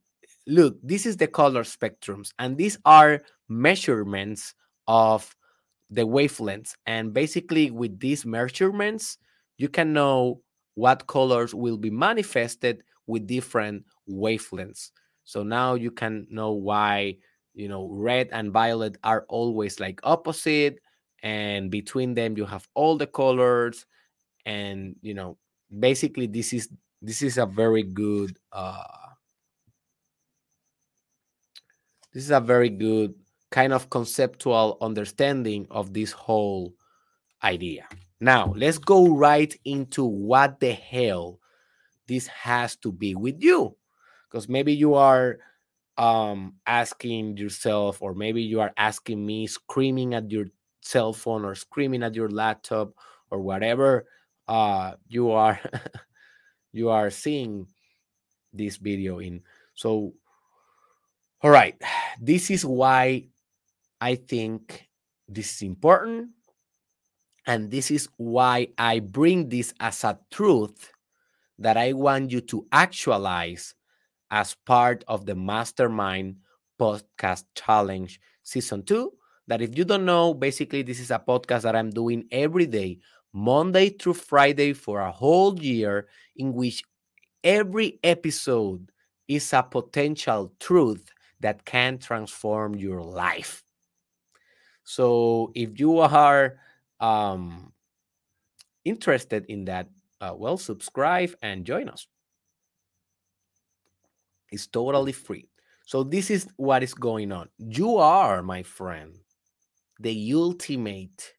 look 0.47 0.77
this 0.83 1.07
is 1.07 1.17
the 1.17 1.27
color 1.27 1.63
spectrums 1.63 2.31
and 2.39 2.57
these 2.57 2.79
are 2.85 3.23
measurements 3.49 4.55
of 4.87 5.35
the 5.91 6.03
wavelengths. 6.03 6.75
And 6.87 7.13
basically, 7.13 7.71
with 7.71 8.01
these 8.01 8.25
measurements, 8.27 9.19
you 9.57 9.69
can 9.69 9.93
know 9.93 10.41
what 10.75 11.07
colors 11.07 11.55
will 11.55 11.77
be 11.77 11.91
manifested 11.91 12.83
with 13.07 13.27
different 13.27 13.85
wavelengths. 14.11 14.91
So 15.25 15.43
now 15.43 15.75
you 15.75 15.91
can 15.91 16.27
know 16.31 16.53
why, 16.53 17.17
you 17.55 17.69
know, 17.69 17.89
red 17.91 18.29
and 18.33 18.53
violet 18.53 18.99
are 19.05 19.25
always 19.29 19.79
like 19.79 20.01
opposite. 20.03 20.81
And 21.23 21.71
between 21.71 22.15
them, 22.15 22.37
you 22.37 22.45
have 22.45 22.69
all 22.75 22.99
the 22.99 23.07
colors. 23.07 23.87
And, 24.45 24.97
you 25.01 25.15
know, 25.15 25.39
basically, 25.79 26.27
this 26.27 26.53
is 26.53 26.69
this 27.05 27.23
is 27.23 27.39
a 27.39 27.47
very 27.47 27.83
good 27.83 28.37
uh 28.53 28.83
this 32.13 32.25
is 32.25 32.31
a 32.31 32.41
very 32.41 32.71
good 32.71 33.15
kind 33.51 33.73
of 33.73 33.91
conceptual 33.91 34.79
understanding 34.81 35.67
of 35.71 35.93
this 35.93 36.13
whole 36.13 36.75
idea. 37.43 37.87
Now, 38.21 38.53
let's 38.57 38.79
go 38.79 39.09
right 39.09 39.55
into 39.65 40.05
what 40.05 40.61
the 40.61 40.73
hell 40.73 41.41
this 42.07 42.27
has 42.29 42.77
to 42.77 42.93
be 42.93 43.15
with 43.15 43.43
you. 43.43 43.77
Because 44.31 44.49
maybe 44.49 44.73
you 44.73 44.95
are 44.95 45.39
um, 45.99 46.55
asking 46.67 47.37
yourself, 47.37 48.01
or 48.01 48.15
maybe 48.15 48.43
you 48.43 48.61
are 48.61 48.73
asking 48.77 49.25
me, 49.25 49.47
screaming 49.47 50.15
at 50.15 50.31
your 50.31 50.47
cell 50.81 51.13
phone 51.13 51.45
or 51.45 51.55
screaming 51.55 52.03
at 52.03 52.15
your 52.15 52.29
laptop 52.29 52.93
or 53.31 53.41
whatever 53.41 54.07
uh, 54.49 54.93
you 55.09 55.31
are 55.31 55.59
you 56.75 56.91
are 56.91 57.09
seeing 57.09 57.69
this 58.53 58.77
video 58.77 59.21
in. 59.21 59.43
So, 59.75 60.13
all 61.41 61.51
right, 61.51 61.81
this 62.21 62.51
is 62.51 62.67
why 62.67 63.29
I 64.01 64.17
think 64.17 64.89
this 65.29 65.55
is 65.55 65.63
important. 65.63 66.31
And 67.47 67.71
this 67.71 67.91
is 67.91 68.09
why 68.17 68.69
I 68.77 68.99
bring 68.99 69.49
this 69.49 69.73
as 69.79 70.03
a 70.03 70.19
truth 70.33 70.91
that 71.59 71.77
I 71.77 71.93
want 71.93 72.33
you 72.33 72.41
to 72.41 72.67
actualize 72.73 73.75
as 74.31 74.57
part 74.67 75.05
of 75.07 75.27
the 75.27 75.37
Mastermind 75.37 76.37
Podcast 76.81 77.45
Challenge 77.55 78.19
Season 78.43 78.83
2. 78.83 79.13
That 79.47 79.63
if 79.63 79.77
you 79.77 79.85
don't 79.85 80.07
know, 80.07 80.35
basically, 80.35 80.83
this 80.83 80.99
is 80.99 81.11
a 81.11 81.19
podcast 81.19 81.63
that 81.63 81.77
I'm 81.77 81.91
doing 81.91 82.25
every 82.33 82.67
day, 82.67 82.99
Monday 83.35 83.91
through 83.91 84.15
Friday 84.15 84.73
for 84.73 85.01
a 85.01 85.11
whole 85.11 85.59
year, 85.61 86.07
in 86.37 86.55
which 86.55 86.85
every 87.43 87.99
episode 88.05 88.91
is 89.27 89.53
a 89.53 89.63
potential 89.63 90.53
truth 90.61 91.11
that 91.41 91.65
can 91.65 91.99
transform 91.99 92.77
your 92.77 93.03
life. 93.03 93.65
So 94.85 95.51
if 95.55 95.81
you 95.81 95.99
are 95.99 96.59
um, 97.01 97.73
interested 98.85 99.45
in 99.49 99.65
that, 99.65 99.89
uh, 100.21 100.35
well, 100.37 100.57
subscribe 100.57 101.35
and 101.43 101.65
join 101.65 101.89
us. 101.89 102.07
It's 104.53 104.69
totally 104.69 105.13
free. 105.13 105.49
So 105.87 106.05
this 106.05 106.31
is 106.31 106.47
what 106.57 106.85
is 106.85 106.95
going 106.95 107.33
on. 107.33 107.49
You 107.59 107.97
are, 107.97 108.43
my 108.43 108.63
friend, 108.63 109.19
the 109.99 110.33
ultimate 110.33 111.35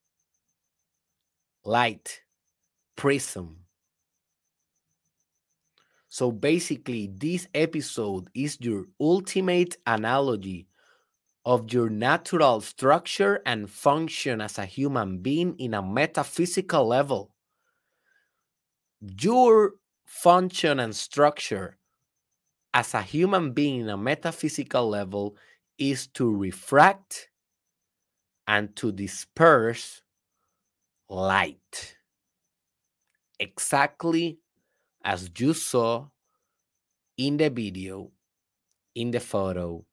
light 1.66 2.22
prism. 2.96 3.58
So 6.08 6.32
basically, 6.32 7.12
this 7.14 7.48
episode 7.54 8.30
is 8.34 8.58
your 8.62 8.86
ultimate 9.02 9.76
analogy 9.86 10.68
of 11.46 11.74
your 11.74 11.90
natural 11.90 12.62
structure 12.62 13.42
and 13.46 13.70
function 13.70 14.40
as 14.40 14.58
a 14.58 14.66
human 14.66 15.20
being 15.20 15.56
in 15.60 15.74
a 15.74 15.82
metaphysical 15.82 16.88
level. 16.88 17.32
Your 19.02 19.74
function 20.06 20.80
and 20.80 20.96
structure 20.96 21.78
as 22.74 22.94
a 22.94 23.02
human 23.02 23.52
being 23.52 23.82
in 23.82 23.90
a 23.90 23.98
metaphysical 23.98 24.88
level 24.88 25.36
is 25.78 26.08
to 26.08 26.34
refract 26.34 27.30
and 28.48 28.76
to 28.78 28.92
disperse 28.92 30.02
light. 31.10 31.98
Exactly 33.40 34.40
as 35.04 35.30
you 35.38 35.54
saw 35.54 36.08
in 37.18 37.38
the 37.38 37.50
video, 37.50 38.12
in 38.96 39.12
the 39.12 39.20
photo, 39.20 39.86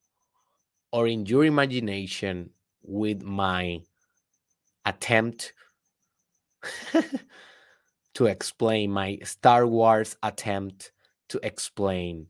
or 0.92 1.06
in 1.06 1.26
your 1.26 1.44
imagination 1.44 2.50
with 2.82 3.22
my 3.22 3.80
attempt 4.84 5.52
to 8.14 8.26
explain 8.26 8.90
my 8.90 9.18
Star 9.24 9.66
Wars 9.66 10.16
attempt 10.22 10.92
to 11.28 11.40
explain 11.42 12.26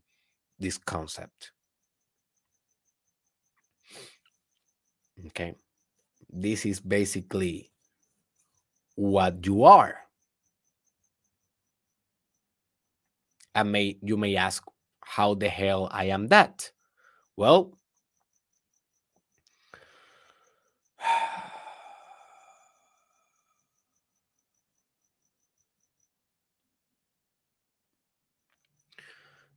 this 0.59 0.79
concept. 0.79 1.53
Okay. 5.27 5.55
This 6.31 6.65
is 6.65 6.81
basically 6.81 7.72
what 8.95 9.45
you 9.47 9.65
are. 9.65 9.99
And 13.55 13.73
may 13.73 13.99
you 14.03 14.17
may 14.19 14.37
ask 14.37 14.63
how 15.05 15.35
the 15.35 15.49
hell 15.49 15.89
I 15.91 16.05
am 16.07 16.29
that? 16.29 16.71
Well, 17.37 17.79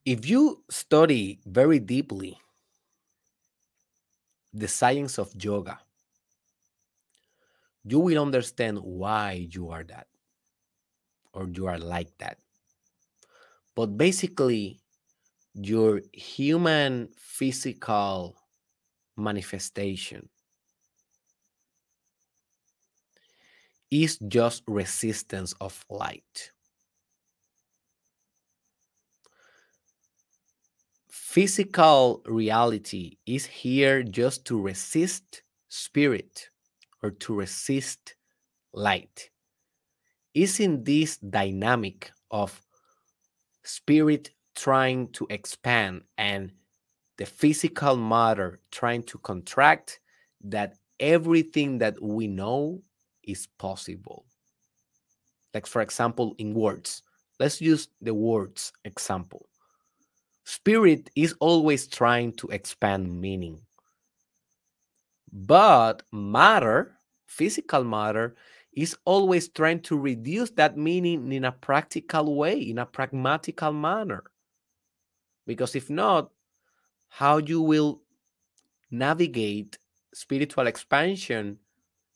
if 0.06 0.28
you 0.28 0.64
study 0.70 1.40
very 1.46 1.80
deeply 1.80 2.38
the 4.54 4.68
science 4.68 5.20
of 5.20 5.32
yoga, 5.36 5.80
you 7.86 8.00
will 8.00 8.22
understand 8.22 8.80
why 8.80 9.48
you 9.52 9.70
are 9.70 9.84
that 9.84 10.08
or 11.34 11.48
you 11.48 11.68
are 11.68 11.78
like 11.78 12.10
that. 12.18 12.40
But 13.76 13.98
basically, 13.98 14.80
your 15.54 16.02
human 16.14 17.10
physical 17.18 18.38
manifestation 19.16 20.30
is 23.92 24.18
just 24.28 24.64
resistance 24.68 25.54
of 25.62 25.86
light. 25.90 26.52
Physical 31.10 32.22
reality 32.26 33.18
is 33.26 33.46
here 33.46 34.04
just 34.04 34.46
to 34.46 34.60
resist 34.60 35.44
spirit 35.70 36.50
or 37.04 37.12
to 37.12 37.36
resist 37.36 38.16
light. 38.74 39.30
Is 40.34 40.60
in 40.60 40.84
this 40.84 41.18
dynamic 41.18 42.12
of 42.30 42.62
spirit 43.64 44.32
trying 44.56 45.10
to 45.14 45.28
expand 45.30 46.04
and 46.18 46.52
the 47.18 47.26
physical 47.26 47.96
matter 47.96 48.60
trying 48.72 49.04
to 49.04 49.18
contract 49.20 50.00
that 50.43 50.76
everything 51.00 51.78
that 51.78 52.02
we 52.02 52.28
know 52.28 52.82
is 53.24 53.48
possible. 53.58 54.26
Like, 55.54 55.66
for 55.66 55.82
example, 55.82 56.36
in 56.38 56.54
words, 56.54 57.02
let's 57.39 57.62
use 57.62 57.88
the 58.02 58.14
words 58.14 58.74
example. 58.84 59.48
Spirit 60.43 61.10
is 61.16 61.34
always 61.39 61.88
trying 61.88 62.34
to 62.34 62.48
expand 62.50 63.20
meaning, 63.20 63.60
but 65.36 66.04
matter, 66.14 66.98
physical 67.26 67.84
matter, 67.84 68.36
is 68.72 68.96
always 69.04 69.50
trying 69.50 69.82
to 69.82 69.98
reduce 69.98 70.50
that 70.52 70.78
meaning 70.78 71.30
in 71.34 71.44
a 71.44 71.52
practical 71.52 72.36
way, 72.36 72.58
in 72.58 72.78
a 72.78 72.86
pragmatical 72.86 73.74
manner. 73.74 74.24
Because 75.46 75.76
if 75.76 75.90
not, 75.90 76.32
how 77.10 77.38
you 77.38 77.62
will 77.62 78.02
navigate 78.90 79.78
spiritual 80.14 80.68
expansion 80.68 81.60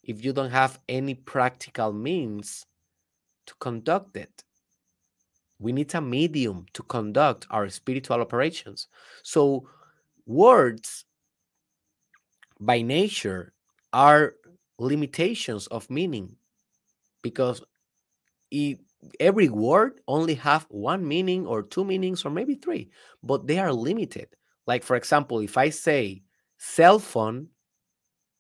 if 0.02 0.24
you 0.24 0.32
don't 0.32 0.52
have 0.52 0.80
any 0.88 1.14
practical 1.14 1.92
means 1.92 2.66
to 3.46 3.54
conduct 3.60 4.16
it. 4.16 4.46
We 5.60 5.74
need 5.74 5.94
a 5.94 6.00
medium 6.00 6.68
to 6.72 6.84
conduct 6.84 7.48
our 7.50 7.68
spiritual 7.68 8.22
operations. 8.22 8.88
So, 9.24 9.68
words 10.26 11.04
by 12.60 12.82
nature 12.82 13.54
are 13.94 14.36
limitations 14.78 15.68
of 15.68 15.90
meaning 15.90 16.36
because 17.22 17.62
it, 18.52 18.80
every 19.20 19.50
word 19.50 20.02
only 20.08 20.36
have 20.36 20.66
one 20.70 21.08
meaning 21.08 21.46
or 21.48 21.64
two 21.64 21.86
meanings 21.86 22.26
or 22.26 22.30
maybe 22.32 22.56
three 22.56 22.90
but 23.24 23.48
they 23.48 23.60
are 23.60 23.74
limited. 23.74 24.28
Like 24.68 24.84
for 24.84 24.96
example 24.96 25.40
if 25.40 25.58
i 25.58 25.70
say 25.70 26.22
cell 26.58 27.00
phone 27.00 27.48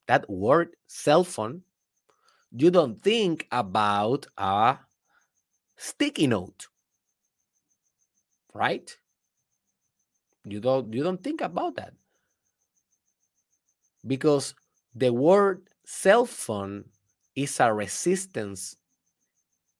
that 0.08 0.30
word 0.30 0.76
cell 0.88 1.24
phone 1.24 1.64
you 2.52 2.72
don't 2.72 3.02
think 3.02 3.48
about 3.52 4.28
a 4.38 4.78
sticky 5.78 6.28
note 6.28 6.68
right? 8.54 8.98
You 10.44 10.60
don't 10.60 10.94
you 10.94 11.04
don't 11.04 11.24
think 11.24 11.42
about 11.42 11.76
that 11.76 11.94
because 14.06 14.54
the 14.96 15.12
word 15.12 15.68
cell 15.86 16.26
phone 16.26 16.86
is 17.36 17.60
a 17.60 17.74
resistance 17.74 18.76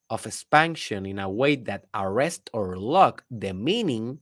of 0.10 0.26
expansion 0.26 1.06
in 1.06 1.20
a 1.20 1.30
way 1.30 1.56
that 1.56 1.86
arrest 1.94 2.50
or 2.54 2.78
lock 2.78 3.24
the 3.30 3.54
meaning 3.54 4.20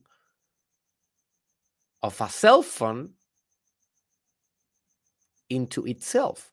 of 2.02 2.20
a 2.20 2.28
cell 2.28 2.62
phone 2.62 3.10
into 5.50 5.86
itself. 5.86 6.50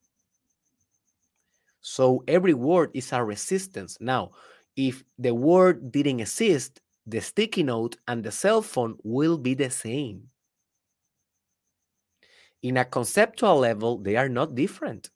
So 1.81 2.23
every 2.27 2.53
word 2.53 2.91
is 2.93 3.11
a 3.11 3.23
resistance. 3.23 3.97
Now, 3.99 4.31
if 4.75 5.03
the 5.19 5.33
word 5.33 5.91
didn't 5.91 6.21
exist, 6.21 6.81
the 7.05 7.21
sticky 7.21 7.63
note 7.63 7.97
and 8.07 8.23
the 8.23 8.31
cell 8.31 8.61
phone 8.61 8.97
will 9.03 9.37
be 9.37 9.53
the 9.53 9.69
same. 9.69 10.29
In 12.65 12.77
a 12.77 12.83
conceptual 12.83 13.59
level, 13.59 13.99
they 13.99 14.15
are 14.15 14.27
not 14.27 14.55
different 14.55 15.11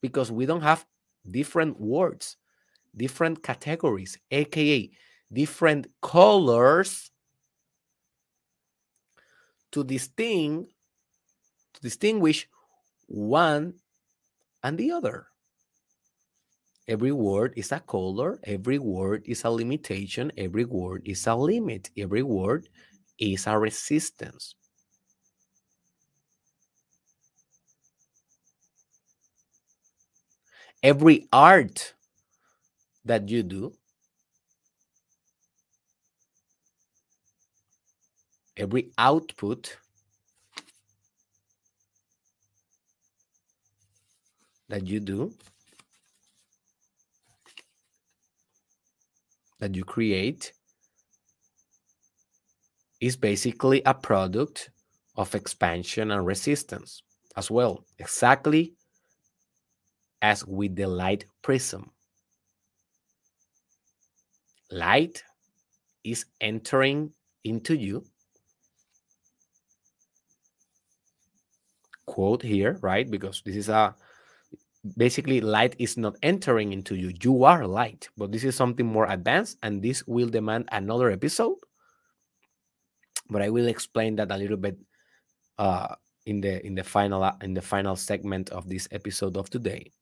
because 0.00 0.30
we 0.30 0.46
don't 0.46 0.62
have 0.62 0.86
different 1.28 1.80
words, 1.80 2.36
different 2.96 3.42
categories, 3.42 4.16
aka 4.30 4.88
different 5.32 5.88
colors 6.00 7.10
to 9.72 9.82
distinguish 9.82 10.70
to 11.74 11.80
distinguish 11.80 12.48
one 13.08 13.74
and 14.62 14.78
the 14.78 14.92
other. 14.92 15.26
Every 16.86 17.10
word 17.10 17.54
is 17.56 17.72
a 17.72 17.80
color, 17.80 18.38
every 18.44 18.78
word 18.78 19.24
is 19.26 19.42
a 19.42 19.50
limitation, 19.50 20.30
every 20.38 20.64
word 20.64 21.02
is 21.06 21.26
a 21.26 21.34
limit, 21.34 21.90
every 21.98 22.22
word 22.22 22.68
is 23.18 23.48
a 23.48 23.58
resistance. 23.58 24.54
Every 30.82 31.28
art 31.32 31.94
that 33.04 33.28
you 33.28 33.42
do, 33.44 33.72
every 38.56 38.90
output 38.98 39.76
that 44.68 44.86
you 44.86 44.98
do, 44.98 45.32
that 49.60 49.76
you 49.76 49.84
create, 49.84 50.52
is 53.00 53.16
basically 53.16 53.82
a 53.86 53.94
product 53.94 54.70
of 55.16 55.34
expansion 55.34 56.10
and 56.10 56.26
resistance 56.26 57.02
as 57.36 57.50
well, 57.50 57.84
exactly 57.98 58.74
as 60.22 60.46
with 60.46 60.76
the 60.76 60.86
light 60.86 61.26
prism. 61.42 61.90
Light 64.70 65.22
is 66.04 66.24
entering 66.40 67.12
into 67.44 67.76
you. 67.76 68.04
Quote 72.06 72.42
here, 72.42 72.78
right? 72.80 73.10
Because 73.10 73.42
this 73.44 73.56
is 73.56 73.68
a 73.68 73.94
basically 74.96 75.40
light 75.40 75.76
is 75.78 75.96
not 75.96 76.16
entering 76.22 76.72
into 76.72 76.94
you. 76.96 77.12
You 77.22 77.44
are 77.44 77.66
light, 77.66 78.08
but 78.16 78.32
this 78.32 78.44
is 78.44 78.56
something 78.56 78.86
more 78.86 79.06
advanced, 79.06 79.58
and 79.62 79.82
this 79.82 80.06
will 80.06 80.28
demand 80.28 80.68
another 80.72 81.10
episode. 81.10 81.58
But 83.30 83.42
I 83.42 83.50
will 83.50 83.68
explain 83.68 84.16
that 84.16 84.30
a 84.30 84.36
little 84.36 84.56
bit 84.56 84.78
uh, 85.58 85.94
in 86.26 86.40
the 86.40 86.64
in 86.66 86.74
the 86.74 86.84
final 86.84 87.24
in 87.42 87.54
the 87.54 87.62
final 87.62 87.96
segment 87.96 88.50
of 88.50 88.68
this 88.68 88.88
episode 88.90 89.36
of 89.36 89.50
today. 89.50 89.92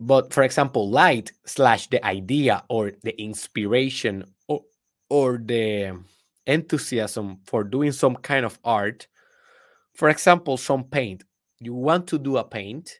But 0.00 0.32
for 0.32 0.42
example, 0.42 0.90
light 0.90 1.30
slash 1.44 1.88
the 1.88 2.04
idea 2.04 2.64
or 2.70 2.92
the 3.02 3.20
inspiration 3.20 4.24
or, 4.48 4.64
or 5.10 5.36
the 5.36 5.98
enthusiasm 6.46 7.38
for 7.44 7.64
doing 7.64 7.92
some 7.92 8.16
kind 8.16 8.46
of 8.46 8.58
art. 8.64 9.06
For 9.94 10.08
example, 10.08 10.56
some 10.56 10.84
paint. 10.84 11.24
You 11.60 11.74
want 11.74 12.06
to 12.08 12.18
do 12.18 12.38
a 12.38 12.44
paint. 12.44 12.98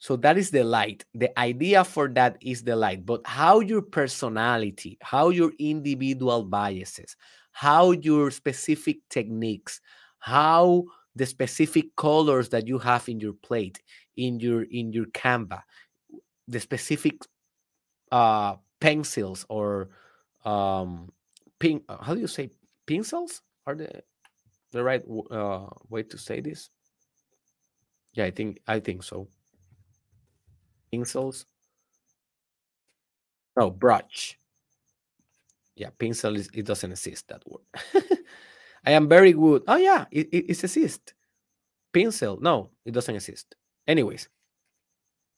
So 0.00 0.16
that 0.16 0.36
is 0.36 0.50
the 0.50 0.64
light. 0.64 1.04
The 1.14 1.38
idea 1.38 1.84
for 1.84 2.08
that 2.08 2.38
is 2.40 2.64
the 2.64 2.74
light. 2.74 3.06
But 3.06 3.20
how 3.24 3.60
your 3.60 3.82
personality, 3.82 4.98
how 5.02 5.28
your 5.28 5.52
individual 5.60 6.42
biases, 6.42 7.16
how 7.52 7.92
your 7.92 8.32
specific 8.32 8.96
techniques, 9.08 9.80
how 10.18 10.84
the 11.14 11.26
specific 11.26 11.94
colors 11.96 12.48
that 12.48 12.66
you 12.66 12.78
have 12.78 13.08
in 13.08 13.20
your 13.20 13.34
plate, 13.34 13.82
in 14.20 14.38
your 14.38 14.62
in 14.62 14.92
your 14.92 15.06
Canva, 15.06 15.62
the 16.46 16.60
specific 16.60 17.22
uh, 18.12 18.56
pencils 18.80 19.46
or 19.48 19.88
um, 20.44 21.10
pin. 21.58 21.82
Uh, 21.88 21.96
how 22.02 22.14
do 22.14 22.20
you 22.20 22.26
say 22.28 22.50
pencils? 22.86 23.42
Are 23.66 23.74
the 23.74 24.02
the 24.72 24.84
right 24.84 25.02
uh, 25.30 25.66
way 25.88 26.02
to 26.04 26.18
say 26.18 26.40
this? 26.40 26.68
Yeah, 28.12 28.26
I 28.26 28.30
think 28.30 28.60
I 28.66 28.80
think 28.80 29.02
so. 29.02 29.28
Pencils. 30.92 31.46
No, 33.56 33.70
brush. 33.70 34.38
Yeah, 35.76 35.90
pencil 35.98 36.36
is 36.36 36.50
it 36.52 36.66
doesn't 36.66 36.90
exist 36.92 37.28
that 37.28 37.42
word. 37.46 37.64
I 38.84 38.92
am 38.92 39.08
very 39.08 39.32
good. 39.32 39.62
Oh 39.66 39.76
yeah, 39.76 40.04
it, 40.10 40.28
it, 40.28 40.44
it 40.50 40.62
exists. 40.64 41.14
Pencil. 41.92 42.38
No, 42.40 42.70
it 42.84 42.92
doesn't 42.92 43.14
exist. 43.14 43.56
Anyways, 43.90 44.28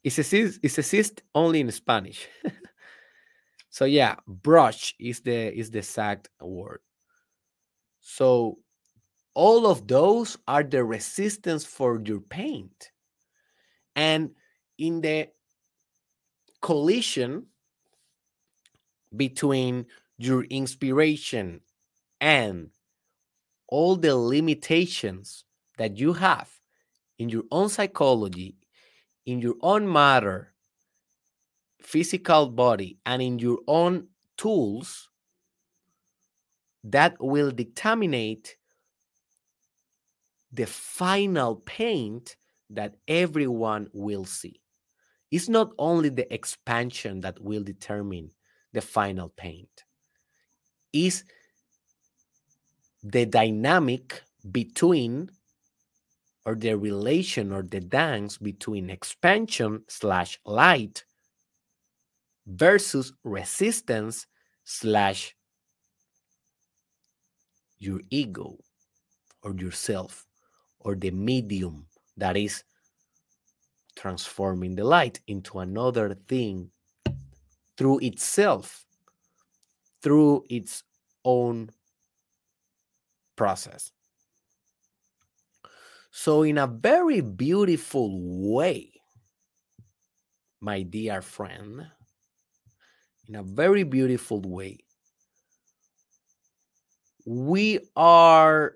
it 0.04 0.18
exists, 0.18 0.58
it 0.62 0.78
exists 0.78 1.22
only 1.34 1.60
in 1.60 1.72
Spanish. 1.72 2.28
so 3.70 3.86
yeah, 3.86 4.16
brush 4.26 4.94
is 5.00 5.20
the 5.20 5.58
is 5.58 5.70
the 5.70 5.78
exact 5.78 6.28
word. 6.38 6.80
So 8.02 8.58
all 9.32 9.66
of 9.66 9.88
those 9.88 10.36
are 10.46 10.62
the 10.62 10.84
resistance 10.84 11.64
for 11.64 11.98
your 12.04 12.20
paint. 12.20 12.90
And 13.96 14.32
in 14.76 15.00
the 15.00 15.28
collision 16.60 17.46
between 19.16 19.86
your 20.18 20.44
inspiration 20.44 21.62
and 22.20 22.68
all 23.68 23.96
the 23.96 24.14
limitations 24.14 25.44
that 25.78 25.96
you 25.96 26.12
have 26.12 26.50
in 27.22 27.28
your 27.28 27.44
own 27.52 27.68
psychology, 27.68 28.56
in 29.26 29.38
your 29.38 29.54
own 29.62 29.90
matter, 29.90 30.52
physical 31.80 32.48
body, 32.48 32.98
and 33.06 33.22
in 33.22 33.38
your 33.38 33.58
own 33.68 34.08
tools, 34.36 35.08
that 36.82 37.14
will 37.20 37.52
determine 37.52 38.42
the 40.50 40.66
final 40.66 41.54
paint 41.54 42.36
that 42.68 42.96
everyone 43.06 43.86
will 43.92 44.24
see. 44.24 44.60
It's 45.30 45.48
not 45.48 45.72
only 45.78 46.08
the 46.08 46.32
expansion 46.34 47.20
that 47.20 47.40
will 47.40 47.62
determine 47.62 48.32
the 48.72 48.80
final 48.80 49.28
paint, 49.28 49.84
is 50.92 51.22
the 53.04 53.26
dynamic 53.26 54.22
between 54.50 55.30
or 56.44 56.54
the 56.54 56.76
relation 56.76 57.52
or 57.52 57.62
the 57.62 57.80
dance 57.80 58.38
between 58.38 58.90
expansion 58.90 59.82
slash 59.88 60.38
light 60.44 61.04
versus 62.46 63.12
resistance 63.22 64.26
slash 64.64 65.34
your 67.78 68.00
ego 68.10 68.58
or 69.42 69.54
yourself 69.54 70.26
or 70.80 70.94
the 70.94 71.10
medium 71.10 71.86
that 72.16 72.36
is 72.36 72.64
transforming 73.96 74.74
the 74.74 74.84
light 74.84 75.20
into 75.26 75.60
another 75.60 76.14
thing 76.28 76.70
through 77.76 77.98
itself, 78.00 78.84
through 80.02 80.44
its 80.48 80.82
own 81.24 81.70
process. 83.36 83.92
So, 86.14 86.42
in 86.42 86.58
a 86.58 86.66
very 86.66 87.22
beautiful 87.22 88.20
way, 88.52 88.92
my 90.60 90.82
dear 90.82 91.22
friend, 91.22 91.86
in 93.26 93.34
a 93.34 93.42
very 93.42 93.82
beautiful 93.82 94.42
way, 94.42 94.80
we 97.24 97.80
are, 97.96 98.74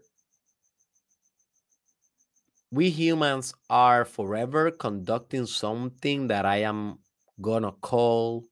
we 2.70 2.88
humans 2.88 3.52
are 3.68 4.06
forever 4.06 4.70
conducting 4.70 5.44
something 5.44 6.28
that 6.28 6.46
I 6.46 6.62
am 6.62 7.00
gonna 7.42 7.72
call 7.72 8.46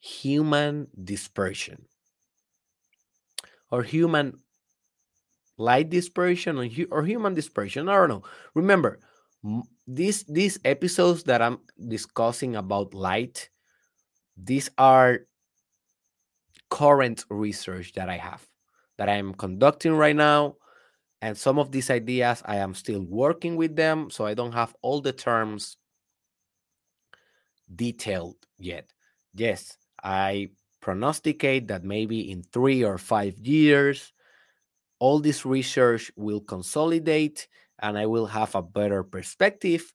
human 0.00 0.88
dispersion 1.04 1.86
or 3.70 3.82
human 3.82 4.38
light 5.58 5.90
dispersion 5.90 6.58
or, 6.58 6.68
or 6.90 7.04
human 7.04 7.34
dispersion. 7.34 7.88
I 7.88 7.94
don't 7.96 8.08
know. 8.08 8.22
Remember, 8.54 8.98
these 9.86 10.24
these 10.24 10.58
episodes 10.64 11.22
that 11.24 11.40
I'm 11.42 11.58
discussing 11.88 12.56
about 12.56 12.94
light, 12.94 13.48
these 14.36 14.70
are 14.78 15.20
current 16.70 17.24
research 17.30 17.92
that 17.92 18.08
I 18.08 18.16
have 18.16 18.46
that 18.98 19.08
I 19.08 19.14
am 19.16 19.34
conducting 19.34 19.92
right 19.92 20.16
now. 20.16 20.56
And 21.22 21.36
some 21.36 21.58
of 21.58 21.72
these 21.72 21.90
ideas 21.90 22.42
I 22.44 22.56
am 22.56 22.74
still 22.74 23.02
working 23.02 23.56
with 23.56 23.74
them, 23.74 24.10
so 24.10 24.26
I 24.26 24.34
don't 24.34 24.52
have 24.52 24.74
all 24.82 25.00
the 25.00 25.12
terms 25.12 25.78
detailed 27.74 28.36
yet. 28.58 28.92
Yes, 29.34 29.76
I 30.02 30.50
prognosticate 30.80 31.68
that 31.68 31.84
maybe 31.84 32.30
in 32.30 32.42
three 32.42 32.84
or 32.84 32.98
five 32.98 33.38
years, 33.38 34.12
all 34.98 35.18
this 35.20 35.44
research 35.44 36.10
will 36.16 36.40
consolidate 36.40 37.48
and 37.80 37.98
I 37.98 38.06
will 38.06 38.26
have 38.26 38.54
a 38.54 38.62
better 38.62 39.02
perspective 39.02 39.92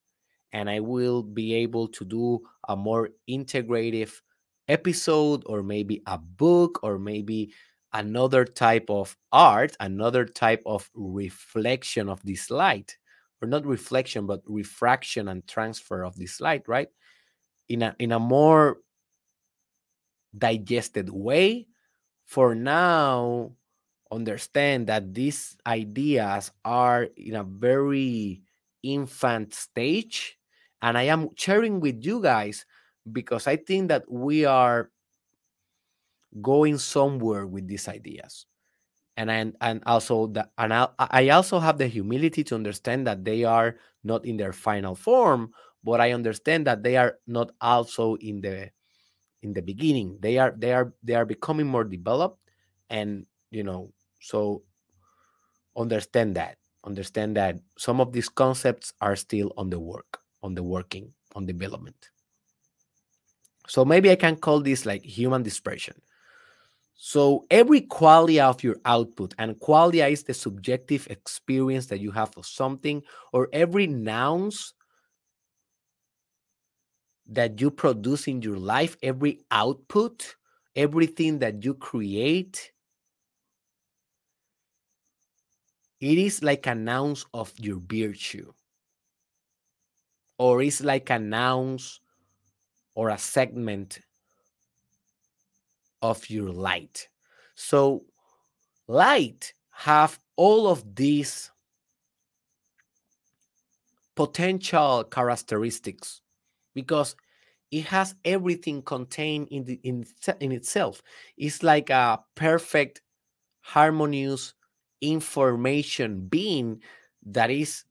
and 0.53 0.69
I 0.69 0.79
will 0.79 1.23
be 1.23 1.53
able 1.55 1.87
to 1.89 2.05
do 2.05 2.41
a 2.67 2.75
more 2.75 3.09
integrative 3.29 4.21
episode 4.67 5.43
or 5.45 5.63
maybe 5.63 6.01
a 6.05 6.17
book 6.17 6.79
or 6.83 6.99
maybe 6.99 7.53
another 7.93 8.45
type 8.45 8.89
of 8.89 9.17
art, 9.31 9.75
another 9.79 10.25
type 10.25 10.61
of 10.65 10.89
reflection 10.93 12.09
of 12.09 12.21
this 12.23 12.49
light 12.49 12.97
or 13.41 13.47
not 13.47 13.65
reflection 13.65 14.27
but 14.27 14.41
refraction 14.45 15.27
and 15.27 15.47
transfer 15.47 16.03
of 16.03 16.15
this 16.15 16.39
light, 16.39 16.67
right? 16.67 16.89
In 17.69 17.81
a 17.83 17.95
in 17.99 18.11
a 18.11 18.19
more 18.19 18.77
digested 20.37 21.09
way. 21.09 21.67
For 22.25 22.55
now, 22.55 23.51
understand 24.12 24.88
that 24.88 25.14
these 25.14 25.57
ideas 25.66 26.51
are 26.66 27.07
in 27.18 27.36
a 27.36 27.43
very 27.43 28.41
infant 28.84 29.53
stage 29.53 30.38
And 30.82 30.97
I 30.97 31.03
am 31.14 31.30
sharing 31.38 31.80
with 31.80 32.01
you 32.03 32.22
guys 32.22 32.66
because 33.05 33.45
I 33.45 33.55
think 33.55 33.89
that 33.93 34.09
we 34.09 34.45
are 34.45 34.89
going 36.41 36.78
somewhere 36.78 37.45
with 37.45 37.68
these 37.68 37.88
ideas. 37.88 38.45
And 39.18 39.32
I, 39.32 39.51
and 39.62 39.84
also 39.86 40.28
that 40.39 40.51
and 40.57 40.74
I, 40.74 40.88
I 40.99 41.30
also 41.30 41.59
have 41.59 41.78
the 41.78 41.88
humility 41.88 42.43
to 42.45 42.55
understand 42.55 43.07
that 43.07 43.26
they 43.26 43.43
are 43.43 43.78
not 44.03 44.26
in 44.26 44.38
their 44.38 44.53
final 44.53 44.95
form, 44.95 45.51
but 45.84 46.01
I 46.01 46.14
understand 46.14 46.68
that 46.68 46.84
they 46.84 46.97
are 46.97 47.20
not 47.28 47.51
also 47.62 48.16
in 48.16 48.41
the 48.41 48.72
in 49.43 49.53
the 49.53 49.62
beginning. 49.62 50.20
They 50.22 50.38
are 50.39 50.53
they 50.57 50.74
are 50.74 50.93
they 51.03 51.16
are 51.16 51.26
becoming 51.26 51.68
more 51.68 51.86
developed 51.86 52.39
and 52.89 53.26
you 53.51 53.64
know 53.64 53.93
so 54.22 54.63
understand 55.76 56.36
that 56.36 56.57
understand 56.84 57.36
that 57.38 57.59
some 57.78 57.99
of 58.01 58.11
these 58.11 58.30
concepts 58.30 58.93
are 59.01 59.15
still 59.15 59.51
on 59.57 59.69
the 59.69 59.80
work 59.80 60.19
on 60.43 60.55
the 60.55 60.63
working 60.63 61.13
on 61.36 61.45
development. 61.45 62.09
So 63.67 63.86
maybe 63.86 64.11
i 64.11 64.15
can 64.15 64.36
call 64.36 64.59
this 64.61 64.86
like 64.86 65.03
human 65.03 65.43
dispersion. 65.43 65.95
So 66.95 67.45
every 67.49 67.82
qualia 67.82 68.43
of 68.43 68.63
your 68.63 68.78
output 68.86 69.34
and 69.39 69.59
qualia 69.59 70.11
is 70.11 70.24
the 70.24 70.34
subjective 70.34 71.07
experience 71.09 71.88
that 71.88 71.99
you 71.99 72.11
have 72.11 72.32
of 72.38 72.45
something 72.45 73.01
or 73.34 73.49
every 73.53 73.88
nouns 73.88 74.74
that 77.28 77.59
you 77.61 77.72
produce 77.72 78.28
in 78.28 78.41
your 78.41 78.57
life 78.57 78.97
every 79.01 79.39
output 79.51 80.36
everything 80.76 81.39
that 81.39 81.63
you 81.63 81.74
create 81.74 82.72
it 86.01 86.17
is 86.17 86.43
like 86.43 86.65
an 86.65 86.89
ounce 86.89 87.25
of 87.33 87.53
your 87.57 87.79
virtue. 87.79 88.51
Or 90.39 90.63
it's 90.63 90.81
like 90.81 91.11
an 91.11 91.31
ounce 91.33 91.99
or 92.95 93.09
a 93.09 93.17
segment 93.19 93.99
of 96.01 96.27
your 96.29 96.49
light. 96.49 97.07
So 97.53 98.05
light 98.87 99.53
have 99.69 100.19
all 100.35 100.67
of 100.67 100.95
these 100.95 101.51
potential 104.15 105.03
characteristics 105.03 106.21
because 106.73 107.15
it 107.69 107.85
has 107.85 108.15
everything 108.25 108.81
contained 108.81 109.49
in 109.51 109.63
the 109.65 109.79
in, 109.83 110.05
in 110.39 110.51
itself. 110.51 111.03
It's 111.37 111.61
like 111.61 111.91
a 111.91 112.19
perfect 112.33 113.01
harmonious 113.61 114.55
information 115.01 116.27
being 116.27 116.81
that 117.25 117.49
is 117.51 117.83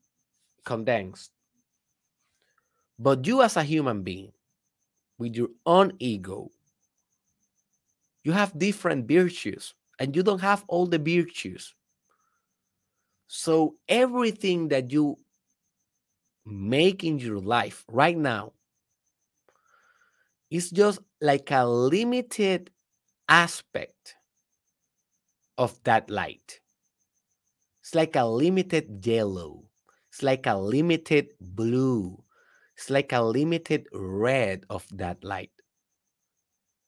condensed. 0.64 1.32
But 2.98 3.26
you, 3.26 3.42
as 3.42 3.56
a 3.56 3.62
human 3.62 4.02
being, 4.02 4.32
with 5.18 5.34
your 5.34 5.48
own 5.66 5.92
ego, 5.98 6.50
you 8.22 8.32
have 8.32 8.58
different 8.58 9.08
virtues 9.08 9.74
and 9.98 10.14
you 10.14 10.22
don't 10.22 10.40
have 10.40 10.64
all 10.68 10.86
the 10.86 10.98
virtues. 10.98 11.74
So, 13.28 13.76
everything 13.88 14.68
that 14.68 14.90
you 14.90 15.16
make 16.44 17.04
in 17.04 17.18
your 17.18 17.38
life 17.38 17.84
right 17.88 18.16
now 18.16 18.52
is 20.50 20.70
just 20.70 21.00
like 21.20 21.50
a 21.50 21.66
limited 21.66 22.70
aspect 23.28 24.16
of 25.56 25.80
that 25.84 26.10
light. 26.10 26.60
It's 27.80 27.94
like 27.94 28.16
a 28.16 28.24
limited 28.26 29.04
yellow. 29.06 29.64
It's 30.10 30.22
like 30.22 30.46
a 30.46 30.56
limited 30.56 31.28
blue. 31.40 32.22
It's 32.76 32.90
like 32.90 33.12
a 33.12 33.22
limited 33.22 33.86
red 33.92 34.64
of 34.68 34.86
that 34.92 35.24
light. 35.24 35.52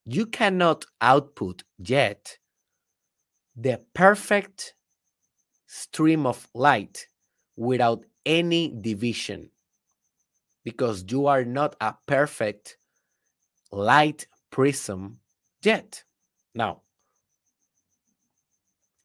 You 0.05 0.27
cannot 0.27 0.85
output 1.01 1.63
yet 1.79 2.39
the 3.57 3.81
perfect 3.95 4.75
stream 5.67 6.27
of 6.27 6.49
light 6.55 7.07
without 7.57 8.05
any 8.27 8.75
division 8.81 9.51
because 10.65 11.05
you 11.09 11.27
are 11.27 11.45
not 11.45 11.77
a 11.81 11.95
perfect 12.07 12.79
light 13.71 14.27
prism 14.51 15.21
yet. 15.63 16.05
Now, 16.55 16.83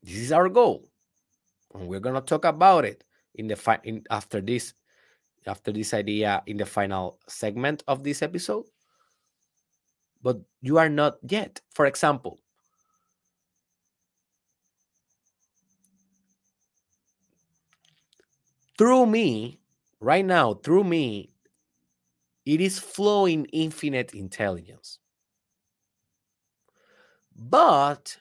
this 0.03 0.17
is 0.17 0.31
our 0.31 0.49
goal 0.49 0.89
and 1.77 1.87
we're 1.87 1.99
gonna 1.99 2.21
talk 2.21 2.45
about 2.45 2.85
it 2.85 3.03
in 3.35 3.47
the 3.47 3.55
fi- 3.55 3.79
in 3.83 4.03
after 4.09 4.41
this 4.41 4.73
after 5.45 5.71
this 5.71 5.93
idea 5.93 6.43
in 6.47 6.57
the 6.57 6.65
final 6.65 7.19
segment 7.27 7.83
of 7.87 8.03
this 8.03 8.21
episode. 8.21 8.65
But 10.21 10.41
you 10.61 10.77
are 10.77 10.89
not 10.89 11.17
yet. 11.23 11.61
For 11.73 11.85
example 11.85 12.39
through 18.77 19.07
me 19.07 19.59
right 19.99 20.25
now 20.25 20.53
through 20.53 20.83
me 20.83 21.31
it 22.45 22.61
is 22.61 22.79
flowing 22.79 23.45
infinite 23.51 24.13
intelligence. 24.13 24.99
But 27.35 28.17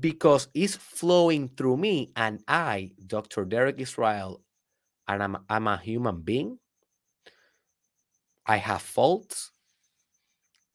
because 0.00 0.48
it's 0.54 0.76
flowing 0.76 1.48
through 1.48 1.76
me 1.76 2.10
and 2.16 2.42
I, 2.48 2.92
Dr. 3.06 3.44
Derek 3.44 3.80
Israel, 3.80 4.42
and 5.08 5.22
I'm, 5.22 5.36
I'm 5.48 5.66
a 5.68 5.76
human 5.76 6.22
being. 6.22 6.58
I 8.46 8.56
have 8.56 8.82
faults. 8.82 9.50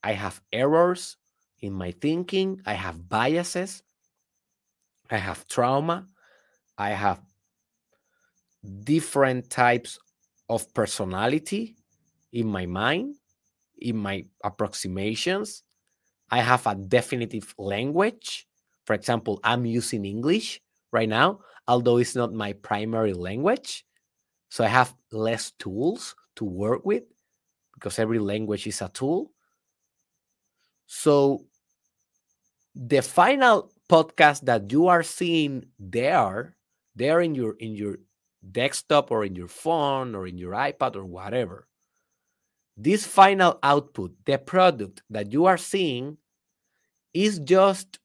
I 0.02 0.12
have 0.12 0.40
errors 0.52 1.16
in 1.60 1.72
my 1.72 1.92
thinking. 1.92 2.60
I 2.66 2.74
have 2.74 3.08
biases. 3.08 3.82
I 5.10 5.18
have 5.18 5.46
trauma. 5.48 6.06
I 6.78 6.90
have 6.90 7.20
different 8.84 9.50
types 9.50 9.98
of 10.48 10.72
personality 10.74 11.76
in 12.32 12.46
my 12.46 12.66
mind, 12.66 13.16
in 13.78 13.96
my 13.96 14.24
approximations. 14.44 15.62
I 16.30 16.40
have 16.40 16.66
a 16.66 16.74
definitive 16.74 17.54
language 17.58 18.46
for 18.90 18.94
example, 18.94 19.38
I'm 19.44 19.66
using 19.66 20.04
English 20.04 20.60
right 20.90 21.08
now, 21.08 21.42
although 21.68 21.98
it's 21.98 22.16
not 22.16 22.34
my 22.34 22.54
primary 22.54 23.12
language. 23.12 23.86
So 24.48 24.64
I 24.64 24.66
have 24.66 24.92
less 25.12 25.52
tools 25.60 26.16
to 26.34 26.44
work 26.44 26.84
with 26.84 27.04
because 27.74 28.00
every 28.00 28.18
language 28.18 28.66
is 28.66 28.82
a 28.82 28.88
tool. 28.88 29.30
So 30.86 31.46
the 32.74 33.00
final 33.00 33.70
podcast 33.88 34.40
that 34.46 34.72
you 34.72 34.88
are 34.88 35.04
seeing 35.04 35.66
there, 35.78 36.56
there 36.96 37.20
in 37.20 37.36
your 37.36 37.54
in 37.60 37.76
your 37.76 37.98
desktop 38.50 39.12
or 39.12 39.24
in 39.24 39.36
your 39.36 39.46
phone 39.46 40.16
or 40.16 40.26
in 40.26 40.36
your 40.36 40.54
iPad 40.54 40.96
or 40.96 41.04
whatever. 41.04 41.68
This 42.76 43.06
final 43.06 43.60
output, 43.62 44.16
the 44.26 44.38
product 44.38 45.04
that 45.10 45.32
you 45.32 45.46
are 45.46 45.58
seeing, 45.58 46.18
is 47.14 47.38
just 47.38 48.00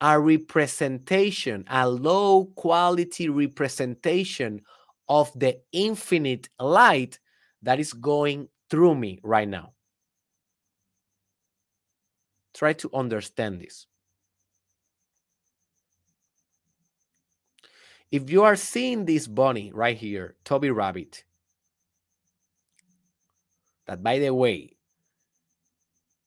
a 0.00 0.20
representation, 0.20 1.64
a 1.68 1.88
low 1.88 2.46
quality 2.56 3.28
representation 3.28 4.62
of 5.08 5.30
the 5.38 5.58
infinite 5.72 6.48
light 6.60 7.18
that 7.62 7.80
is 7.80 7.92
going 7.92 8.48
through 8.70 8.94
me 8.94 9.18
right 9.22 9.48
now. 9.48 9.72
Try 12.54 12.72
to 12.74 12.90
understand 12.94 13.60
this. 13.60 13.86
If 18.10 18.30
you 18.30 18.44
are 18.44 18.56
seeing 18.56 19.04
this 19.04 19.26
bunny 19.26 19.72
right 19.72 19.96
here, 19.96 20.36
Toby 20.44 20.70
Rabbit, 20.70 21.24
that 23.86 24.02
by 24.02 24.18
the 24.18 24.32
way, 24.32 24.75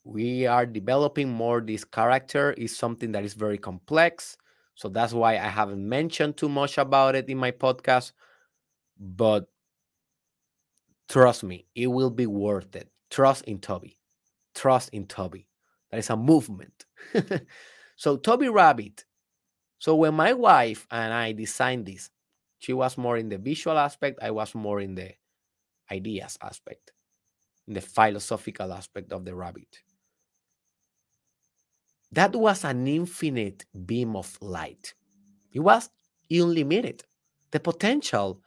we 0.04 0.48
are 0.48 0.66
developing 0.66 1.30
more 1.30 1.62
this 1.62 1.84
character 1.84 2.54
is 2.54 2.76
something 2.76 3.12
that 3.12 3.24
is 3.24 3.34
very 3.34 3.58
complex. 3.58 4.38
So 4.76 4.88
that's 4.88 5.14
why 5.14 5.34
i 5.34 5.48
haven't 5.48 5.88
mentioned 5.88 6.38
too 6.38 6.50
much 6.50 6.78
about 6.78 7.16
it 7.16 7.30
in 7.30 7.38
my 7.38 7.52
podcast. 7.52 8.14
But 8.98 9.48
trust 11.08 11.44
me 11.44 11.66
it 11.76 11.88
will 11.88 12.10
be 12.10 12.28
worth 12.28 12.76
it. 12.76 12.90
Trust 13.10 13.44
in 13.46 13.60
toby. 13.60 13.98
Trust 14.56 14.90
in 14.94 15.06
toby. 15.08 15.48
That 15.92 15.98
is 16.00 16.10
a 16.10 16.18
movement. 16.18 16.86
So 18.00 18.16
toby 18.16 18.48
rabbit. 18.48 19.04
So 19.78 19.94
when 19.94 20.14
my 20.14 20.32
wife 20.32 20.88
and 20.90 21.14
i 21.14 21.34
designed 21.34 21.86
this 21.86 22.10
she 22.60 22.72
was 22.74 22.98
more 22.98 23.18
in 23.18 23.30
the 23.30 23.38
visual 23.38 23.78
aspect. 23.78 24.20
I 24.22 24.32
was 24.32 24.54
more 24.54 24.80
in 24.80 24.96
the 24.96 25.12
ideas 25.92 26.38
aspect 26.42 26.92
in 27.68 27.74
the 27.74 27.82
philosophical 27.82 28.72
aspect 28.72 29.12
of 29.12 29.26
the 29.26 29.36
rabbit 29.36 29.80
that 32.12 32.36
was 32.36 32.64
an 32.64 32.88
infinite 32.88 33.66
beam 33.86 34.16
of 34.16 34.38
light. 34.42 34.94
It 35.52 35.60
was 35.60 35.90
unlimited. 36.30 37.04
The 37.52 37.60
potential 37.60 38.42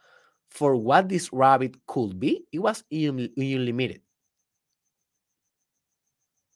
for 0.49 0.75
what 0.75 1.09
this 1.09 1.31
rabbit 1.33 1.75
could 1.87 2.19
be, 2.19 2.45
it 2.51 2.59
was 2.59 2.83
unlimited. 2.91 4.01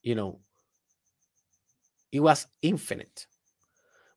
You 0.03 0.15
know, 0.15 0.39
it 2.11 2.19
was 2.19 2.47
infinite. 2.61 3.27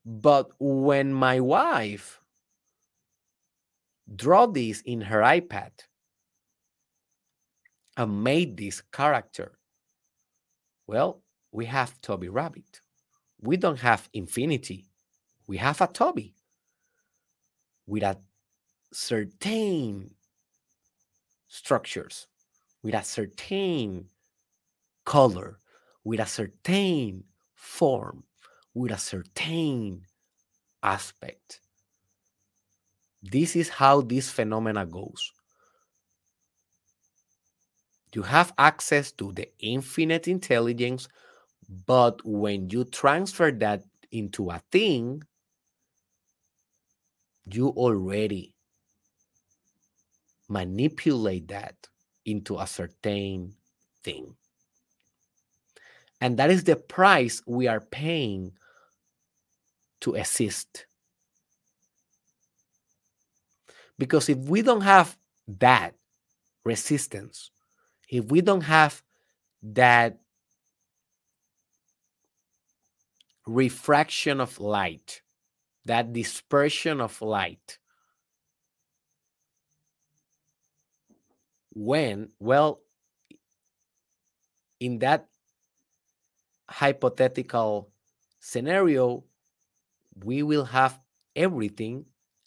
But 0.04 0.50
when 0.58 1.12
my 1.12 1.40
wife 1.40 2.20
drew 4.14 4.52
this 4.52 4.80
in 4.82 5.00
her 5.02 5.20
iPad 5.20 5.72
and 7.96 8.24
made 8.24 8.56
this 8.56 8.82
character, 8.92 9.58
well, 10.86 11.22
we 11.52 11.66
have 11.66 12.00
Toby 12.00 12.28
Rabbit. 12.28 12.80
We 13.40 13.56
don't 13.56 13.80
have 13.80 14.08
infinity. 14.12 14.86
We 15.46 15.56
have 15.56 15.80
a 15.80 15.86
Toby 15.86 16.34
with 17.86 18.02
a 18.02 18.16
certain 18.92 20.14
structures, 21.48 22.28
with 22.82 22.94
a 22.94 23.02
certain 23.02 24.06
color, 25.04 25.58
with 26.04 26.20
a 26.20 26.26
certain 26.26 27.24
form, 27.54 28.24
with 28.74 28.92
a 28.92 28.98
certain 28.98 30.02
aspect. 30.82 31.60
This 33.22 33.56
is 33.56 33.68
how 33.68 34.00
this 34.00 34.30
phenomena 34.30 34.86
goes. 34.86 35.32
You 38.14 38.22
have 38.22 38.52
access 38.58 39.12
to 39.12 39.32
the 39.32 39.48
infinite 39.60 40.26
intelligence, 40.26 41.08
but 41.70 42.20
when 42.24 42.68
you 42.68 42.84
transfer 42.84 43.52
that 43.52 43.84
into 44.10 44.50
a 44.50 44.60
thing, 44.72 45.22
you 47.46 47.68
already 47.68 48.54
manipulate 50.48 51.46
that 51.48 51.76
into 52.26 52.58
a 52.58 52.66
certain 52.66 53.54
thing. 54.02 54.34
And 56.20 56.36
that 56.38 56.50
is 56.50 56.64
the 56.64 56.76
price 56.76 57.40
we 57.46 57.68
are 57.68 57.80
paying 57.80 58.52
to 60.00 60.16
assist. 60.16 60.86
Because 63.96 64.28
if 64.28 64.38
we 64.38 64.62
don't 64.62 64.80
have 64.80 65.16
that 65.46 65.94
resistance, 66.64 67.50
if 68.08 68.24
we 68.24 68.40
don't 68.40 68.62
have 68.62 69.02
that 69.62 70.18
refraction 73.54 74.40
of 74.40 74.60
light, 74.60 75.22
that 75.84 76.12
dispersion 76.12 77.00
of 77.00 77.20
light, 77.20 77.78
when, 81.72 82.28
well, 82.38 82.80
in 84.78 84.98
that 85.00 85.26
hypothetical 86.68 87.90
scenario, 88.38 89.24
we 90.24 90.42
will 90.42 90.64
have 90.64 91.00
everything 91.34 92.04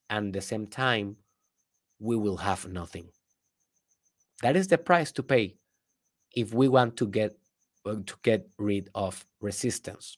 and 0.10 0.28
at 0.28 0.34
the 0.34 0.42
same 0.42 0.68
time 0.68 1.18
we 2.00 2.16
will 2.16 2.38
have 2.38 2.68
nothing. 2.68 3.10
That 4.42 4.56
is 4.56 4.68
the 4.68 4.78
price 4.78 5.12
to 5.14 5.24
pay 5.24 5.56
if 6.36 6.54
we 6.54 6.68
want 6.68 6.98
to 6.98 7.08
get 7.08 7.38
uh, 7.86 7.96
to 8.06 8.16
get 8.24 8.48
rid 8.58 8.90
of 8.96 9.26
resistance 9.42 10.18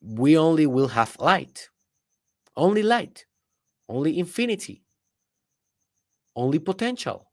we 0.00 0.36
only 0.38 0.66
will 0.66 0.88
have 0.88 1.16
light. 1.18 1.68
Only 2.56 2.82
light. 2.82 3.26
Only 3.88 4.18
infinity. 4.18 4.82
Only 6.36 6.58
potential. 6.58 7.30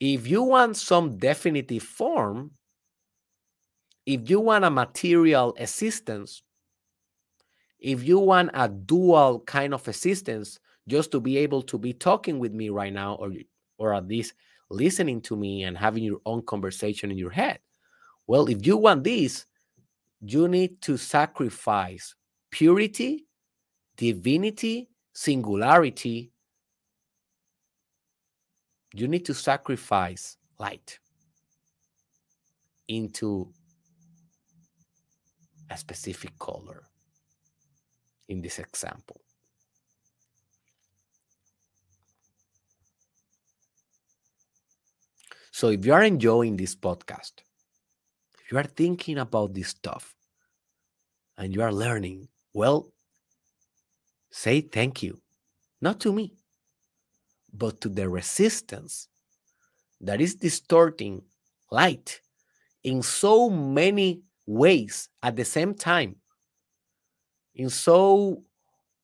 If 0.00 0.26
you 0.26 0.42
want 0.42 0.76
some 0.76 1.18
definitive 1.18 1.82
form, 1.82 2.52
if 4.06 4.30
you 4.30 4.40
want 4.40 4.64
a 4.64 4.70
material 4.70 5.54
assistance, 5.58 6.42
if 7.78 8.02
you 8.02 8.18
want 8.18 8.50
a 8.54 8.68
dual 8.68 9.40
kind 9.40 9.74
of 9.74 9.86
assistance 9.86 10.58
just 10.88 11.10
to 11.12 11.20
be 11.20 11.36
able 11.36 11.62
to 11.62 11.78
be 11.78 11.92
talking 11.92 12.38
with 12.38 12.52
me 12.52 12.70
right 12.70 12.92
now 12.92 13.14
or 13.14 13.32
or 13.78 13.94
at 13.94 14.08
least 14.08 14.34
listening 14.70 15.20
to 15.20 15.36
me 15.36 15.62
and 15.64 15.76
having 15.76 16.02
your 16.02 16.20
own 16.26 16.42
conversation 16.42 17.10
in 17.10 17.18
your 17.18 17.30
head. 17.30 17.58
Well 18.26 18.48
if 18.48 18.66
you 18.66 18.76
want 18.76 19.04
this 19.04 19.46
you 20.20 20.48
need 20.48 20.80
to 20.82 20.96
sacrifice 20.96 22.14
purity 22.50 23.26
divinity 23.96 24.88
singularity 25.12 26.32
you 28.94 29.06
need 29.06 29.24
to 29.24 29.34
sacrifice 29.34 30.36
light 30.58 30.98
into 32.88 33.52
a 35.70 35.76
specific 35.76 36.38
color 36.38 36.84
in 38.28 38.40
this 38.40 38.58
example. 38.58 39.20
So 45.50 45.68
if 45.68 45.84
you 45.84 45.92
are 45.92 46.02
enjoying 46.02 46.56
this 46.56 46.74
podcast, 46.74 47.32
you 48.50 48.58
are 48.58 48.64
thinking 48.64 49.18
about 49.18 49.54
this 49.54 49.68
stuff 49.68 50.14
and 51.36 51.54
you 51.54 51.62
are 51.62 51.72
learning, 51.72 52.28
well, 52.54 52.92
say 54.30 54.60
thank 54.60 55.02
you, 55.02 55.20
not 55.80 56.00
to 56.00 56.12
me, 56.12 56.34
but 57.52 57.80
to 57.80 57.88
the 57.88 58.08
resistance 58.08 59.08
that 60.00 60.20
is 60.20 60.34
distorting 60.34 61.22
light 61.70 62.20
in 62.84 63.02
so 63.02 63.50
many 63.50 64.22
ways 64.46 65.08
at 65.22 65.36
the 65.36 65.44
same 65.44 65.74
time, 65.74 66.16
in 67.54 67.68
so 67.68 68.42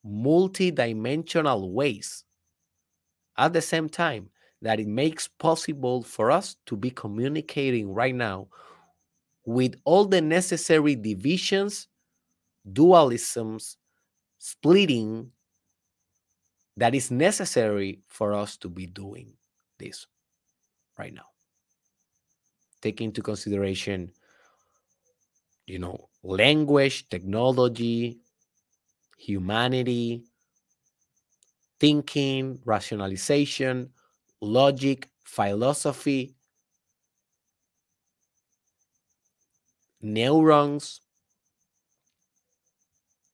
multidimensional 0.07 1.71
ways 1.71 2.25
at 3.37 3.53
the 3.53 3.61
same 3.61 3.89
time 3.89 4.31
that 4.63 4.79
it 4.81 4.87
makes 4.87 5.29
possible 5.29 6.03
for 6.03 6.31
us 6.31 6.57
to 6.67 6.77
be 6.77 6.91
communicating 6.91 7.93
right 7.93 8.15
now 8.15 8.47
with 9.45 9.75
all 9.85 10.05
the 10.07 10.21
necessary 10.21 10.95
divisions, 10.95 11.89
dualisms, 12.73 13.77
splitting, 14.39 15.31
that 16.77 16.95
is 16.95 17.11
necessary 17.11 18.01
for 18.09 18.33
us 18.33 18.57
to 18.59 18.69
be 18.69 18.87
doing 18.87 19.33
this 19.79 20.07
right 20.99 21.15
now. 21.15 21.27
Take 22.83 23.01
into 23.01 23.23
consideration, 23.23 24.11
you 25.67 25.79
know, 25.79 26.09
language, 26.23 27.09
technology, 27.09 28.19
humanity, 29.19 30.25
thinking, 31.81 32.59
rationalization, 32.65 33.91
logic, 34.41 35.09
philosophy, 35.25 36.35
neurons, 40.05 41.01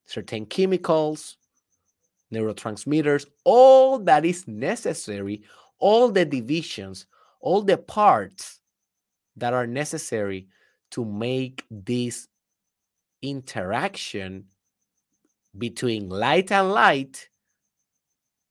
certain 0.07 0.47
chemicals, 0.47 1.37
neurotransmitters, 2.33 3.27
all 3.45 3.99
that 3.99 4.25
is 4.25 4.47
necessary, 4.47 5.43
all 5.79 6.11
the 6.11 6.25
divisions, 6.25 7.07
all 7.41 7.63
the 7.63 7.77
parts 7.77 8.61
that 9.37 9.53
are 9.53 9.67
necessary 9.67 10.47
to 10.91 11.05
make 11.05 11.65
this 11.71 12.29
interaction 13.23 14.45
between 15.59 16.09
light 16.09 16.53
and 16.53 16.73
light, 16.73 17.29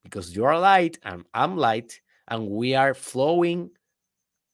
because 0.03 0.35
you're 0.35 0.57
light 0.57 0.97
and 1.03 1.25
I'm 1.33 1.55
light, 1.57 2.01
and 2.27 2.49
we 2.49 2.75
are 2.75 2.93
flowing 2.93 3.69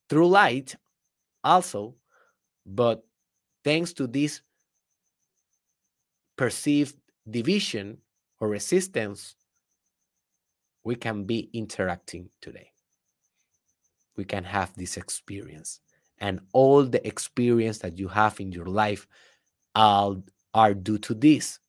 through 0.09 0.28
light 0.28 0.76
also, 1.43 1.95
but 2.66 3.05
thanks 3.66 3.91
to 3.93 4.07
this 4.07 4.41
perceived 6.38 6.95
division, 7.30 7.97
or 8.39 8.49
resistance, 8.49 9.36
we 10.84 10.95
can 10.95 11.24
be 11.24 11.49
interacting 11.53 12.30
today. 12.41 12.72
We 14.16 14.26
can 14.26 14.43
have 14.43 14.74
this 14.76 14.97
experience. 14.97 15.80
And 16.20 16.39
all 16.53 16.84
the 16.84 17.05
experience 17.05 17.80
that 17.80 17.97
you 17.97 18.07
have 18.07 18.39
in 18.39 18.51
your 18.51 18.68
life 18.68 19.07
are, 19.74 20.16
are 20.53 20.74
due 20.74 20.99
to 20.99 21.13
this, 21.13 21.59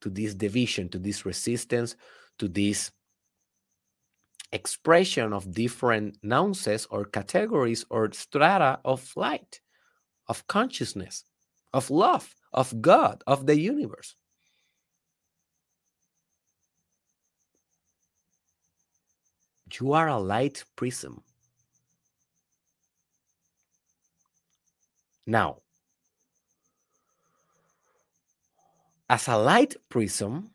to 0.00 0.10
this 0.10 0.34
division, 0.34 0.88
to 0.90 0.98
this 0.98 1.24
resistance, 1.24 1.96
to 2.38 2.48
this 2.48 2.90
expression 4.52 5.32
of 5.32 5.52
different 5.52 6.16
nuances 6.22 6.86
or 6.90 7.04
categories 7.04 7.84
or 7.88 8.10
strata 8.12 8.80
of 8.84 9.10
light, 9.16 9.60
of 10.30 10.46
consciousness, 10.46 11.24
of 11.74 11.90
love, 11.90 12.36
of 12.52 12.80
God, 12.80 13.24
of 13.26 13.46
the 13.46 13.58
universe. 13.58 14.14
You 19.72 19.92
are 19.92 20.06
a 20.06 20.18
light 20.18 20.62
prism. 20.76 21.24
Now, 25.26 25.62
as 29.08 29.26
a 29.26 29.36
light 29.36 29.74
prism, 29.88 30.50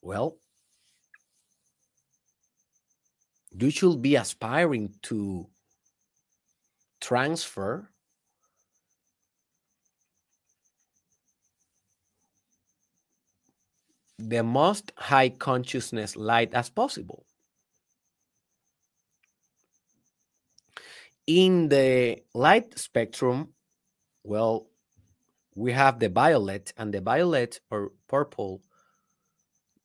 well, 0.00 0.38
you 3.58 3.70
should 3.70 4.00
be 4.02 4.16
aspiring 4.16 4.94
to 5.02 5.46
transfer 7.00 7.88
the 14.18 14.42
most 14.42 14.92
high 14.96 15.28
consciousness 15.28 16.16
light 16.16 16.54
as 16.54 16.70
possible. 16.70 17.26
In 21.26 21.68
the 21.68 22.22
light 22.34 22.78
spectrum, 22.78 23.48
well, 24.24 24.66
we 25.54 25.72
have 25.72 25.98
the 25.98 26.08
violet, 26.08 26.72
and 26.76 26.92
the 26.92 27.00
violet 27.00 27.60
or 27.70 27.92
purple, 28.08 28.62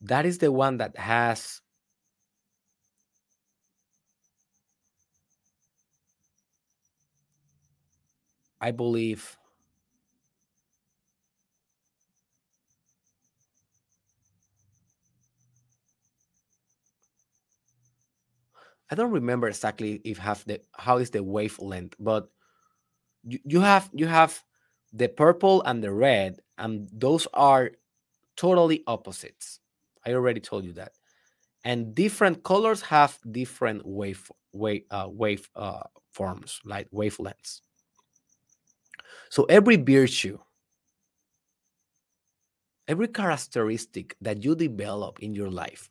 that 0.01 0.25
is 0.25 0.37
the 0.37 0.51
one 0.51 0.77
that 0.77 0.97
has 0.97 1.61
I 8.61 8.69
believe 8.71 9.37
I 18.89 18.95
don't 18.95 19.11
remember 19.11 19.47
exactly 19.47 20.01
if 20.03 20.17
have 20.19 20.43
the 20.45 20.61
how 20.73 20.97
is 20.97 21.09
the 21.09 21.23
wavelength, 21.23 21.95
but 21.99 22.29
you, 23.23 23.39
you 23.45 23.61
have 23.61 23.89
you 23.93 24.07
have 24.07 24.43
the 24.93 25.09
purple 25.09 25.61
and 25.63 25.83
the 25.83 25.91
red, 25.93 26.39
and 26.57 26.89
those 26.93 27.27
are 27.33 27.71
totally 28.37 28.83
opposites. 28.87 29.59
I 30.05 30.13
already 30.13 30.41
told 30.41 30.65
you 30.65 30.73
that. 30.73 30.93
And 31.65 31.95
different 31.95 32.43
colors 32.43 32.81
have 32.83 33.19
different 33.31 33.85
wave 33.85 34.31
wave 34.53 34.83
uh, 34.91 35.07
wave 35.09 35.49
uh, 35.55 35.83
forms, 36.11 36.61
like 36.65 36.89
wavelengths. 36.91 37.61
So 39.29 39.43
every 39.45 39.77
virtue, 39.77 40.39
every 42.87 43.07
characteristic 43.07 44.15
that 44.21 44.43
you 44.43 44.55
develop 44.55 45.19
in 45.21 45.33
your 45.33 45.49
life 45.49 45.89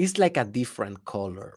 is 0.00 0.18
like 0.18 0.38
a 0.38 0.44
different 0.44 1.04
color 1.04 1.54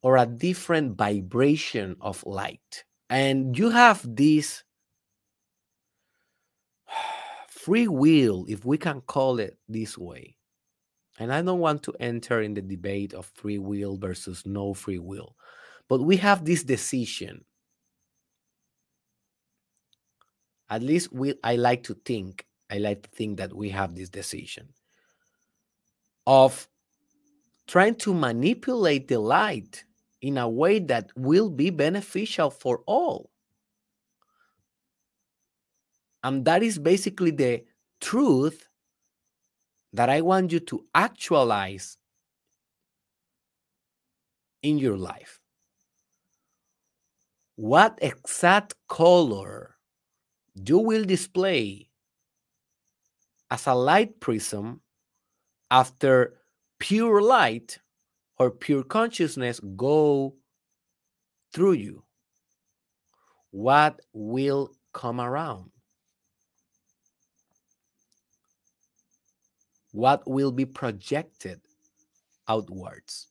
or 0.00 0.16
a 0.16 0.24
different 0.24 0.96
vibration 0.96 1.96
of 2.00 2.24
light. 2.24 2.84
And 3.10 3.58
you 3.58 3.68
have 3.68 4.00
this 4.04 4.64
free 7.48 7.88
will, 7.88 8.46
if 8.48 8.64
we 8.64 8.78
can 8.78 9.02
call 9.02 9.38
it 9.38 9.58
this 9.68 9.98
way, 9.98 10.37
and 11.18 11.32
I 11.32 11.42
don't 11.42 11.58
want 11.58 11.82
to 11.84 11.94
enter 12.00 12.40
in 12.40 12.54
the 12.54 12.62
debate 12.62 13.12
of 13.12 13.26
free 13.26 13.58
will 13.58 13.96
versus 13.96 14.44
no 14.46 14.74
free 14.74 14.98
will, 14.98 15.36
but 15.88 16.00
we 16.00 16.16
have 16.18 16.44
this 16.44 16.62
decision. 16.62 17.44
At 20.70 20.82
least 20.82 21.12
we 21.12 21.34
I 21.42 21.56
like 21.56 21.82
to 21.84 21.94
think, 21.94 22.46
I 22.70 22.78
like 22.78 23.02
to 23.02 23.10
think 23.10 23.38
that 23.38 23.54
we 23.54 23.70
have 23.70 23.94
this 23.94 24.10
decision 24.10 24.68
of 26.26 26.68
trying 27.66 27.94
to 27.96 28.14
manipulate 28.14 29.08
the 29.08 29.18
light 29.18 29.84
in 30.20 30.38
a 30.38 30.48
way 30.48 30.78
that 30.78 31.10
will 31.16 31.48
be 31.48 31.70
beneficial 31.70 32.50
for 32.50 32.82
all. 32.86 33.30
And 36.22 36.44
that 36.44 36.62
is 36.62 36.78
basically 36.78 37.30
the 37.30 37.64
truth 38.00 38.67
that 39.92 40.08
I 40.10 40.20
want 40.20 40.52
you 40.52 40.60
to 40.60 40.84
actualize 40.94 41.96
in 44.62 44.78
your 44.78 44.96
life. 44.96 45.40
What 47.56 47.98
exact 48.02 48.74
color 48.88 49.76
you 50.54 50.78
will 50.78 51.04
display 51.04 51.88
as 53.50 53.66
a 53.66 53.74
light 53.74 54.20
prism 54.20 54.80
after 55.70 56.40
pure 56.78 57.20
light 57.20 57.78
or 58.38 58.50
pure 58.50 58.84
consciousness 58.84 59.60
go 59.76 60.36
through 61.52 61.72
you? 61.72 62.04
What 63.50 64.00
will 64.12 64.70
come 64.92 65.20
around? 65.20 65.70
What 69.98 70.22
will 70.30 70.52
be 70.52 70.64
projected 70.64 71.60
outwards. 72.46 73.26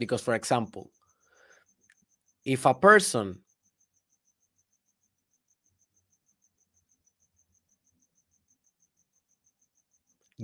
Because, 0.00 0.20
for 0.20 0.34
example, 0.34 0.90
if 2.44 2.66
a 2.66 2.74
person 2.74 3.38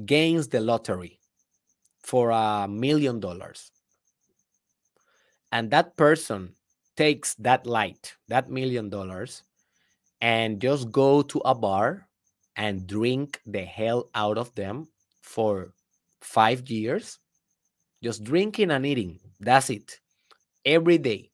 gains 0.06 0.46
the 0.46 0.60
lottery 0.60 1.18
for 2.04 2.30
a 2.30 2.68
million 2.68 3.18
dollars 3.18 3.72
and 5.50 5.68
that 5.72 5.96
person 5.96 6.54
takes 6.96 7.34
that 7.42 7.66
light, 7.66 8.14
that 8.28 8.48
million 8.48 8.88
dollars, 8.88 9.42
and 10.24 10.58
just 10.58 10.90
go 10.90 11.20
to 11.20 11.38
a 11.44 11.54
bar 11.54 12.08
and 12.56 12.86
drink 12.86 13.42
the 13.44 13.60
hell 13.60 14.08
out 14.14 14.38
of 14.38 14.54
them 14.54 14.88
for 15.20 15.74
five 16.22 16.66
years, 16.70 17.18
just 18.02 18.24
drinking 18.24 18.70
and 18.70 18.86
eating. 18.86 19.20
That's 19.38 19.68
it. 19.68 20.00
Every 20.64 20.96
day. 20.96 21.30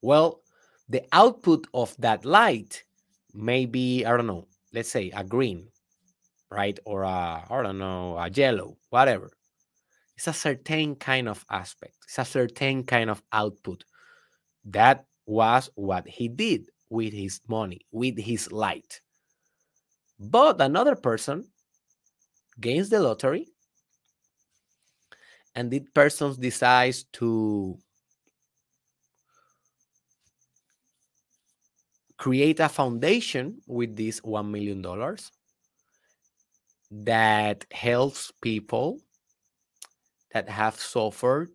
Well, 0.00 0.42
the 0.88 1.02
output 1.10 1.66
of 1.74 1.96
that 1.98 2.24
light 2.24 2.84
may 3.34 3.66
be, 3.66 4.04
I 4.04 4.16
don't 4.16 4.28
know, 4.28 4.46
let's 4.72 4.88
say 4.88 5.10
a 5.10 5.24
green, 5.24 5.66
right? 6.52 6.78
Or 6.84 7.02
a, 7.02 7.42
I 7.50 7.62
don't 7.64 7.78
know, 7.78 8.16
a 8.16 8.30
yellow, 8.30 8.76
whatever. 8.90 9.32
It's 10.16 10.28
a 10.28 10.32
certain 10.32 10.94
kind 10.94 11.28
of 11.28 11.44
aspect, 11.50 11.96
it's 12.04 12.20
a 12.20 12.24
certain 12.24 12.84
kind 12.84 13.10
of 13.10 13.24
output. 13.32 13.82
That 14.66 15.06
was 15.26 15.68
what 15.74 16.06
he 16.06 16.28
did 16.28 16.70
with 16.88 17.12
his 17.12 17.40
money, 17.48 17.80
with 17.90 18.16
his 18.18 18.50
light. 18.52 19.00
But 20.18 20.60
another 20.60 20.94
person 20.96 21.46
gains 22.58 22.88
the 22.88 23.00
lottery, 23.00 23.48
and 25.54 25.70
this 25.70 25.82
person 25.92 26.34
decides 26.40 27.04
to 27.14 27.76
create 32.16 32.60
a 32.60 32.68
foundation 32.68 33.60
with 33.66 33.94
this 33.94 34.20
$1 34.20 34.48
million 34.48 34.82
that 36.90 37.66
helps 37.72 38.32
people 38.40 38.98
that 40.32 40.48
have 40.48 40.76
suffered 40.76 41.50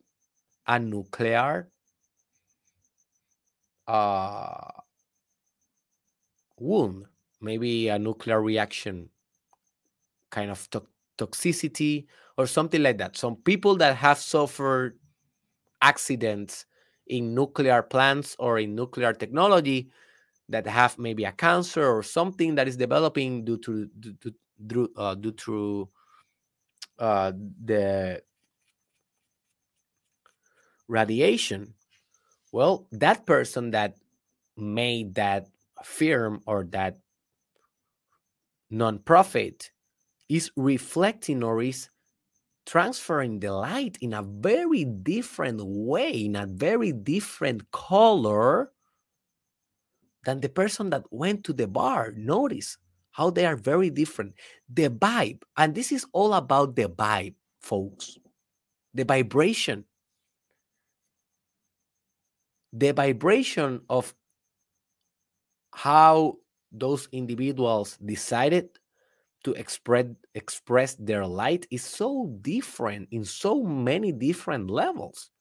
a 0.67 0.77
nuclear 0.77 1.69
uh, 3.87 4.71
wound, 6.57 7.05
maybe 7.41 7.89
a 7.89 7.99
nuclear 7.99 8.41
reaction 8.41 9.09
kind 10.29 10.51
of 10.51 10.69
to- 10.71 10.87
toxicity 11.17 12.05
or 12.37 12.47
something 12.47 12.81
like 12.81 12.97
that. 12.97 13.17
Some 13.17 13.35
people 13.37 13.75
that 13.77 13.95
have 13.97 14.17
suffered 14.17 14.97
accidents 15.81 16.65
in 17.07 17.35
nuclear 17.35 17.81
plants 17.81 18.35
or 18.39 18.59
in 18.59 18.75
nuclear 18.75 19.13
technology 19.13 19.91
that 20.49 20.67
have 20.67 20.97
maybe 20.99 21.25
a 21.25 21.31
cancer 21.31 21.85
or 21.85 22.03
something 22.03 22.55
that 22.55 22.67
is 22.67 22.77
developing 22.77 23.45
due 23.45 23.57
to 23.57 23.87
due, 23.99 24.15
due, 24.67 24.89
uh, 24.97 25.15
due 25.15 25.31
to 25.31 25.89
uh, 26.99 27.31
the 27.65 28.21
radiation 30.87 31.73
well, 32.51 32.87
that 32.91 33.25
person 33.25 33.71
that 33.71 33.97
made 34.57 35.15
that 35.15 35.47
firm 35.83 36.41
or 36.45 36.65
that 36.71 36.97
nonprofit 38.71 39.69
is 40.29 40.51
reflecting 40.55 41.43
or 41.43 41.61
is 41.61 41.89
transferring 42.65 43.39
the 43.39 43.51
light 43.51 43.97
in 44.01 44.13
a 44.13 44.21
very 44.21 44.85
different 44.85 45.61
way, 45.63 46.25
in 46.25 46.35
a 46.35 46.45
very 46.45 46.91
different 46.91 47.69
color 47.71 48.71
than 50.25 50.39
the 50.39 50.49
person 50.49 50.89
that 50.91 51.03
went 51.11 51.43
to 51.43 51.53
the 51.53 51.67
bar. 51.67 52.13
Notice 52.15 52.77
how 53.11 53.29
they 53.29 53.45
are 53.45 53.55
very 53.55 53.89
different. 53.89 54.33
The 54.71 54.89
vibe, 54.89 55.41
and 55.57 55.75
this 55.75 55.91
is 55.91 56.05
all 56.13 56.33
about 56.33 56.75
the 56.75 56.87
vibe, 56.87 57.35
folks, 57.61 58.17
the 58.93 59.03
vibration. 59.03 59.85
The 62.73 62.91
vibration 62.93 63.81
of 63.89 64.13
how 65.73 66.37
those 66.71 67.07
individuals 67.11 67.97
decided 67.97 68.69
to 69.43 69.53
express 69.53 70.07
express 70.35 70.95
their 70.95 71.25
light 71.25 71.67
is 71.71 71.83
so 71.83 72.27
different 72.41 73.09
in 73.11 73.25
so 73.25 73.63
many 73.63 74.11
different 74.11 74.69
levels. 74.69 75.31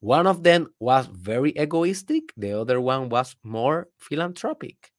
One 0.00 0.26
of 0.26 0.42
them 0.44 0.68
was 0.80 1.06
very 1.06 1.52
egoistic 1.58 2.32
the 2.36 2.52
other 2.60 2.80
one 2.80 3.08
was 3.10 3.36
more 3.44 3.88
philanthropic. 3.98 4.92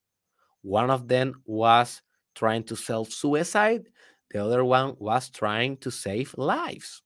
One 0.64 0.92
of 0.92 1.08
them 1.08 1.44
was 1.46 2.02
trying 2.36 2.64
to 2.66 2.76
self 2.76 3.12
suicide 3.12 3.90
the 4.32 4.44
other 4.44 4.64
one 4.66 4.96
was 5.00 5.30
trying 5.30 5.78
to 5.78 5.92
save 5.92 6.36
lives 6.38 7.02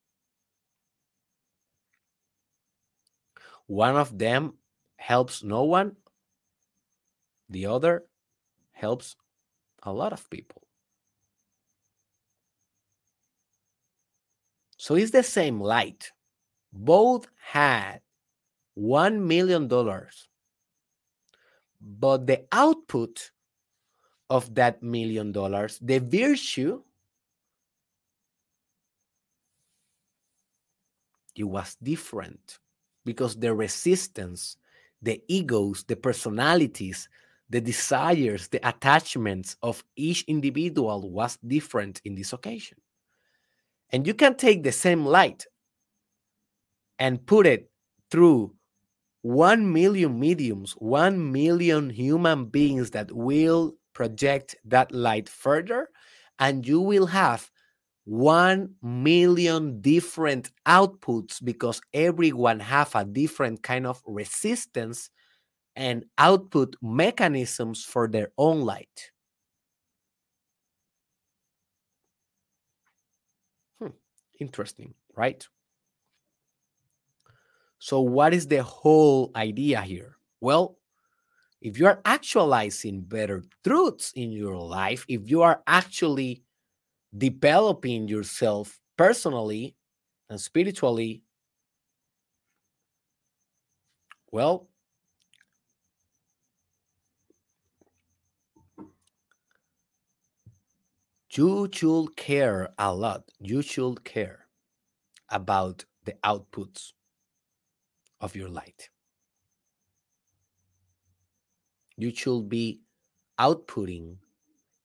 one 3.67 3.95
of 3.95 4.17
them 4.17 4.53
helps 4.97 5.43
no 5.43 5.63
one 5.63 5.95
the 7.49 7.65
other 7.65 8.03
helps 8.71 9.15
a 9.83 9.91
lot 9.91 10.13
of 10.13 10.29
people 10.29 10.63
So 14.83 14.95
it's 14.95 15.11
the 15.11 15.23
same 15.23 15.61
light. 15.61 16.11
Both 16.73 17.27
had 17.39 18.01
$1 18.77 19.17
million, 19.17 19.69
but 21.79 22.27
the 22.27 22.45
output 22.51 23.31
of 24.29 24.53
that 24.55 24.83
million 24.83 25.31
dollars, 25.31 25.79
the 25.81 25.99
virtue, 25.99 26.83
it 31.33 31.45
was 31.45 31.77
different 31.81 32.59
because 33.05 33.35
the 33.35 33.53
resistance, 33.53 34.57
the 35.01 35.21
egos, 35.27 35.83
the 35.83 35.95
personalities, 35.95 37.09
the 37.49 37.61
desires, 37.61 38.47
the 38.47 38.67
attachments 38.67 39.55
of 39.61 39.83
each 39.95 40.23
individual 40.23 41.11
was 41.11 41.37
different 41.45 42.01
in 42.05 42.15
this 42.15 42.33
occasion. 42.33 42.77
And 43.91 44.07
you 44.07 44.13
can 44.13 44.35
take 44.35 44.63
the 44.63 44.71
same 44.71 45.05
light 45.05 45.45
and 46.97 47.25
put 47.25 47.45
it 47.45 47.69
through 48.09 48.55
1 49.21 49.71
million 49.71 50.19
mediums, 50.19 50.73
1 50.79 51.31
million 51.31 51.89
human 51.89 52.45
beings 52.45 52.89
that 52.91 53.11
will 53.11 53.75
project 53.93 54.55
that 54.65 54.91
light 54.91 55.29
further, 55.29 55.89
and 56.39 56.67
you 56.67 56.79
will 56.79 57.05
have 57.05 57.49
1 58.05 58.75
million 58.81 59.81
different 59.81 60.51
outputs 60.67 61.43
because 61.43 61.81
everyone 61.93 62.59
have 62.59 62.93
a 62.95 63.05
different 63.05 63.63
kind 63.63 63.87
of 63.87 64.01
resistance 64.05 65.09
and 65.75 66.05
output 66.17 66.75
mechanisms 66.81 67.83
for 67.85 68.07
their 68.07 68.29
own 68.37 68.61
light. 68.61 69.11
Hmm, 73.79 73.89
interesting, 74.39 74.95
right? 75.15 75.47
So, 77.79 77.99
what 78.01 78.33
is 78.33 78.47
the 78.47 78.63
whole 78.63 79.31
idea 79.35 79.81
here? 79.81 80.17
Well, 80.39 80.77
if 81.61 81.79
you 81.79 81.87
are 81.87 82.01
actualizing 82.05 83.01
better 83.03 83.43
truths 83.65 84.13
in 84.15 84.31
your 84.31 84.57
life, 84.57 85.05
if 85.09 85.29
you 85.29 85.41
are 85.43 85.63
actually 85.67 86.43
developing 87.15 88.07
yourself 88.07 88.79
personally 88.97 89.75
and 90.29 90.39
spiritually, 90.39 91.23
well, 94.31 94.67
you 101.35 101.69
should 101.71 102.15
care 102.15 102.73
a 102.77 102.93
lot. 102.93 103.23
You 103.39 103.61
should 103.61 104.03
care 104.03 104.47
about 105.29 105.85
the 106.05 106.13
outputs 106.23 106.93
of 108.21 108.35
your 108.35 108.49
light. 108.49 108.89
You 111.97 112.13
should 112.13 112.49
be 112.49 112.81
outputting, 113.39 114.17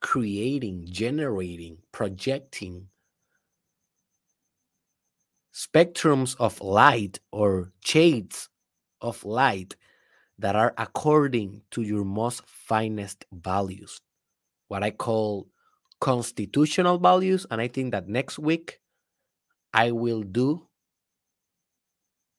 creating, 0.01 0.86
generating, 0.90 1.78
projecting 1.92 2.88
spectrums 5.55 6.36
of 6.38 6.61
light 6.61 7.18
or 7.32 7.72
shades 7.84 8.49
of 9.01 9.24
light 9.24 9.74
that 10.38 10.55
are 10.55 10.72
according 10.78 11.62
to 11.72 11.82
your 11.82 12.05
most 12.05 12.46
finest 12.46 13.24
values, 13.32 14.01
what 14.68 14.82
I 14.84 14.92
call 14.92 15.49
constitutional 16.01 16.99
values. 16.99 17.46
And 17.51 17.61
I 17.61 17.68
think 17.68 17.90
that 17.92 18.09
next 18.09 18.38
week 18.38 18.80
I 19.74 19.90
will 19.90 20.22
do 20.22 20.68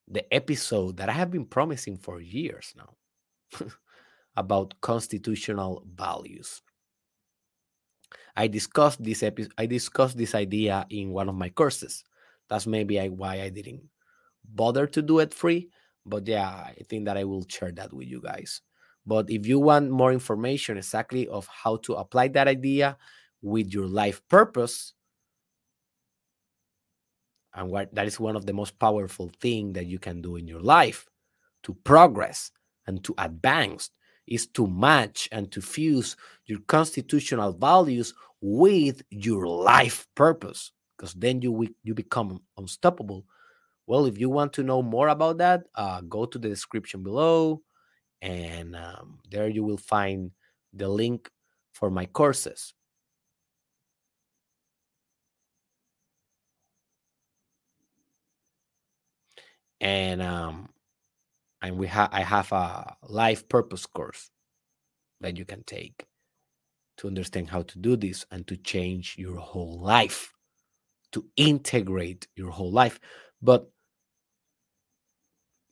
the 0.07 0.33
episode 0.33 0.97
that 0.97 1.09
I 1.09 1.13
have 1.13 1.29
been 1.29 1.45
promising 1.45 1.97
for 1.97 2.19
years 2.19 2.73
now 2.75 2.95
about 4.35 4.73
constitutional 4.81 5.83
values. 5.93 6.61
I 8.35 8.47
discussed 8.47 9.03
this 9.03 9.23
episode, 9.23 9.53
I 9.57 9.65
discussed 9.65 10.17
this 10.17 10.35
idea 10.35 10.85
in 10.89 11.11
one 11.11 11.29
of 11.29 11.35
my 11.35 11.49
courses. 11.49 12.03
That's 12.49 12.67
maybe 12.67 12.97
why 13.09 13.41
I 13.41 13.49
didn't 13.49 13.81
bother 14.43 14.87
to 14.87 15.01
do 15.01 15.19
it 15.19 15.33
free. 15.33 15.69
But 16.05 16.27
yeah, 16.27 16.49
I 16.49 16.75
think 16.89 17.05
that 17.05 17.17
I 17.17 17.23
will 17.23 17.45
share 17.47 17.71
that 17.73 17.93
with 17.93 18.07
you 18.07 18.21
guys. 18.21 18.61
But 19.05 19.29
if 19.29 19.45
you 19.45 19.59
want 19.59 19.89
more 19.89 20.11
information 20.11 20.77
exactly 20.77 21.27
of 21.27 21.47
how 21.47 21.77
to 21.77 21.95
apply 21.95 22.29
that 22.29 22.47
idea, 22.47 22.97
with 23.41 23.73
your 23.73 23.87
life 23.87 24.21
purpose 24.27 24.93
and 27.53 27.69
what 27.69 27.93
that 27.95 28.07
is 28.07 28.19
one 28.19 28.35
of 28.35 28.45
the 28.45 28.53
most 28.53 28.77
powerful 28.79 29.31
thing 29.41 29.73
that 29.73 29.85
you 29.85 29.99
can 29.99 30.21
do 30.21 30.35
in 30.35 30.47
your 30.47 30.61
life 30.61 31.07
to 31.63 31.73
progress 31.83 32.51
and 32.87 33.03
to 33.03 33.13
advance 33.17 33.89
is 34.29 34.47
to 34.47 34.67
match 34.67 35.27
and 35.31 35.51
to 35.51 35.61
fuse 35.61 36.15
your 36.45 36.59
constitutional 36.67 37.51
values 37.53 38.13
with 38.41 39.01
your 39.09 39.47
life 39.47 40.07
purpose 40.15 40.71
because 40.97 41.13
then 41.15 41.41
you 41.41 41.67
you 41.83 41.93
become 41.93 42.39
unstoppable. 42.57 43.25
Well 43.87 44.05
if 44.05 44.19
you 44.19 44.29
want 44.29 44.53
to 44.53 44.63
know 44.63 44.81
more 44.81 45.09
about 45.09 45.39
that 45.39 45.63
uh, 45.75 46.01
go 46.01 46.25
to 46.25 46.37
the 46.39 46.47
description 46.49 47.03
below 47.03 47.61
and 48.21 48.75
um, 48.75 49.19
there 49.31 49.49
you 49.49 49.63
will 49.63 49.77
find 49.77 50.31
the 50.73 50.87
link 50.89 51.29
for 51.73 51.89
my 51.89 52.05
courses. 52.05 52.73
And 59.81 60.21
um 60.21 60.69
and 61.61 61.77
we 61.77 61.87
have 61.87 62.09
i 62.11 62.21
have 62.21 62.51
a 62.51 62.95
life 63.07 63.47
purpose 63.49 63.85
course 63.85 64.29
that 65.21 65.37
you 65.37 65.45
can 65.45 65.63
take 65.63 66.05
to 66.97 67.07
understand 67.07 67.49
how 67.49 67.61
to 67.63 67.79
do 67.79 67.95
this 67.95 68.25
and 68.31 68.47
to 68.47 68.57
change 68.57 69.15
your 69.17 69.37
whole 69.37 69.79
life 69.79 70.33
to 71.11 71.25
integrate 71.35 72.27
your 72.35 72.51
whole 72.51 72.71
life. 72.71 72.99
But 73.41 73.69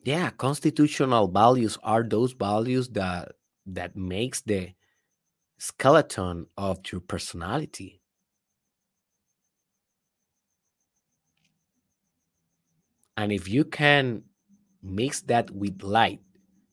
yeah 0.04 0.30
constitutional 0.30 1.28
values 1.28 1.78
are 1.84 2.04
those 2.04 2.34
values 2.34 2.90
that 2.90 3.34
that 3.66 3.96
makes 3.96 4.42
the 4.42 4.70
skeleton 5.58 6.46
of 6.56 6.80
your 6.92 7.02
personality. 7.02 8.00
And 13.18 13.32
if 13.32 13.50
you 13.50 13.66
can 13.66 14.24
mix 14.82 15.22
that 15.22 15.50
with 15.52 15.84
light 15.84 16.22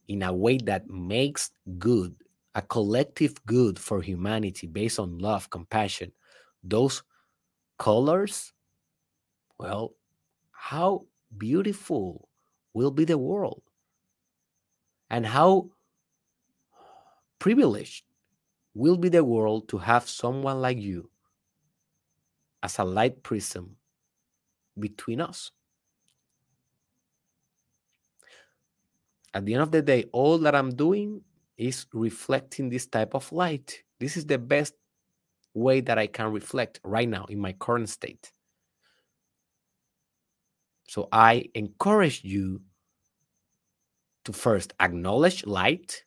in 0.09 0.23
a 0.23 0.33
way 0.33 0.59
that 0.59 0.89
makes 0.89 1.51
good, 1.79 2.15
a 2.55 2.63
collective 2.63 3.45
good 3.47 3.79
for 3.79 4.03
humanity 4.03 4.67
based 4.67 4.99
on 4.99 5.19
love, 5.19 5.51
compassion, 5.51 6.13
those 6.63 7.03
colors, 7.79 8.53
well, 9.59 9.95
how 10.51 11.07
beautiful 11.37 12.29
will 12.75 12.91
be 12.91 13.05
the 13.05 13.19
world 13.19 13.63
and 15.11 15.27
how 15.27 15.71
privileged 17.39 18.05
will 18.75 18.97
be 18.97 19.09
the 19.09 19.25
world 19.25 19.69
to 19.69 19.79
have 19.79 20.09
someone 20.09 20.61
like 20.61 20.79
you 20.79 21.09
as 22.63 22.79
a 22.79 22.85
light 22.85 23.23
prism 23.23 23.77
between 24.79 25.21
us. 25.21 25.53
At 29.35 29.45
the 29.45 29.55
end 29.55 29.63
of 29.63 29.73
the 29.73 29.83
day, 29.83 30.05
all 30.13 30.39
that 30.39 30.55
I'm 30.55 30.75
doing 30.75 31.21
is 31.59 31.87
reflecting 31.93 32.69
this 32.69 32.87
type 32.87 33.15
of 33.15 33.31
light. 33.33 33.83
This 33.99 34.17
is 34.17 34.27
the 34.27 34.39
best 34.39 34.75
way 35.55 35.81
that 35.81 35.99
I 35.99 36.07
can 36.07 36.33
reflect 36.33 36.81
right 36.85 37.09
now 37.09 37.27
in 37.27 37.41
my 37.41 37.53
current 37.53 37.89
state. 37.89 38.33
So 40.89 41.09
I 41.11 41.49
encourage 41.55 42.23
you 42.25 42.61
to 44.25 44.33
first 44.33 44.73
acknowledge 44.81 45.45
light, 45.47 46.05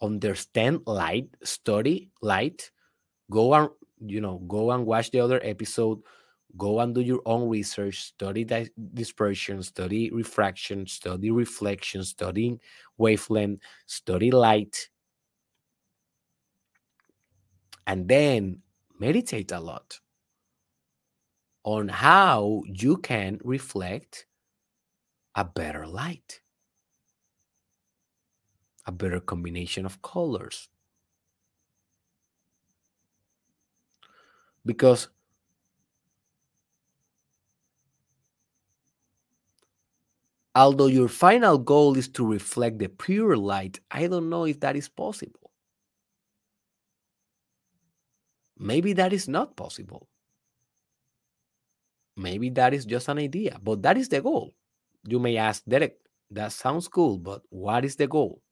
understand 0.00 0.82
light, 0.86 1.28
study 1.42 2.10
light, 2.22 2.70
go 3.30 3.54
and 3.54 3.70
you 4.06 4.20
know 4.20 4.38
go 4.48 4.70
and 4.70 4.86
watch 4.86 5.10
the 5.10 5.20
other 5.20 5.40
episode, 5.42 6.00
go 6.56 6.80
and 6.80 6.94
do 6.94 7.00
your 7.00 7.22
own 7.26 7.48
research, 7.48 8.02
study 8.02 8.46
dispersion, 8.94 9.62
study 9.62 10.10
refraction, 10.10 10.86
study 10.86 11.30
reflection, 11.30 12.04
study 12.04 12.58
wavelength, 12.98 13.60
study 13.86 14.30
light, 14.30 14.88
and 17.86 18.08
then 18.08 18.62
meditate 18.98 19.52
a 19.52 19.60
lot 19.60 19.98
on 21.64 21.88
how 21.88 22.62
you 22.66 22.96
can 22.96 23.38
reflect 23.44 24.26
a 25.34 25.44
better 25.44 25.86
light, 25.86 26.40
a 28.86 28.92
better 28.92 29.20
combination 29.20 29.86
of 29.86 30.02
colors. 30.02 30.68
Because 34.64 35.08
although 40.54 40.86
your 40.86 41.08
final 41.08 41.58
goal 41.58 41.96
is 41.96 42.08
to 42.08 42.26
reflect 42.26 42.78
the 42.78 42.88
pure 42.88 43.36
light, 43.36 43.80
I 43.90 44.06
don't 44.06 44.28
know 44.30 44.44
if 44.44 44.60
that 44.60 44.76
is 44.76 44.88
possible. 44.88 45.50
Maybe 48.58 48.92
that 48.94 49.12
is 49.12 49.28
not 49.28 49.56
possible. 49.56 50.08
Maybe 52.16 52.50
that 52.50 52.74
is 52.74 52.84
just 52.84 53.08
an 53.08 53.18
idea, 53.18 53.58
but 53.62 53.82
that 53.82 53.96
is 53.96 54.08
the 54.08 54.20
goal. 54.20 54.54
You 55.06 55.18
may 55.18 55.38
ask, 55.38 55.62
Derek, 55.66 55.96
that 56.30 56.52
sounds 56.52 56.86
cool, 56.88 57.16
but 57.18 57.42
what 57.48 57.84
is 57.84 57.96
the 57.96 58.06
goal? 58.06 58.42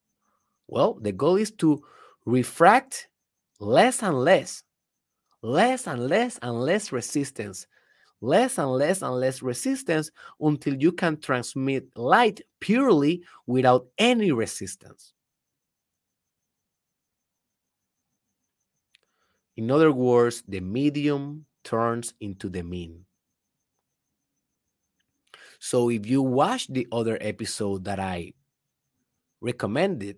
Well, 0.67 0.95
the 0.99 1.11
goal 1.11 1.35
is 1.35 1.51
to 1.57 1.83
refract 2.25 3.07
less 3.59 4.01
and 4.01 4.17
less, 4.19 4.63
less 5.41 5.87
and 5.87 6.07
less 6.07 6.39
and 6.41 6.59
less 6.59 6.91
resistance, 6.91 7.67
less 8.21 8.57
and 8.57 8.71
less 8.71 9.01
and 9.01 9.15
less 9.15 9.41
resistance 9.41 10.11
until 10.39 10.75
you 10.75 10.91
can 10.91 11.17
transmit 11.19 11.87
light 11.95 12.41
purely 12.59 13.23
without 13.47 13.87
any 13.97 14.31
resistance. 14.31 15.13
In 19.57 19.71
other 19.71 19.91
words, 19.91 20.43
the 20.47 20.61
medium 20.61 21.45
turns 21.63 22.13
into 22.21 22.49
the 22.49 22.63
mean. 22.63 23.05
So 25.59 25.89
if 25.89 26.05
you 26.05 26.21
watch 26.21 26.67
the 26.67 26.87
other 26.91 27.17
episode 27.19 27.83
that 27.83 27.99
I 27.99 28.33
recommended, 29.41 30.17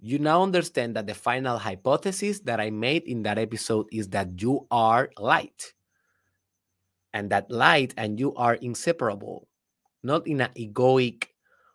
you 0.00 0.18
now 0.18 0.42
understand 0.42 0.96
that 0.96 1.06
the 1.06 1.14
final 1.14 1.58
hypothesis 1.58 2.40
that 2.40 2.58
I 2.58 2.70
made 2.70 3.04
in 3.04 3.22
that 3.22 3.38
episode 3.38 3.86
is 3.92 4.08
that 4.08 4.40
you 4.40 4.66
are 4.70 5.10
light. 5.18 5.74
And 7.14 7.30
that 7.30 7.50
light 7.50 7.94
and 7.96 8.18
you 8.18 8.34
are 8.34 8.54
inseparable, 8.54 9.48
not 10.02 10.26
in 10.26 10.40
an 10.40 10.50
egoic 10.56 11.26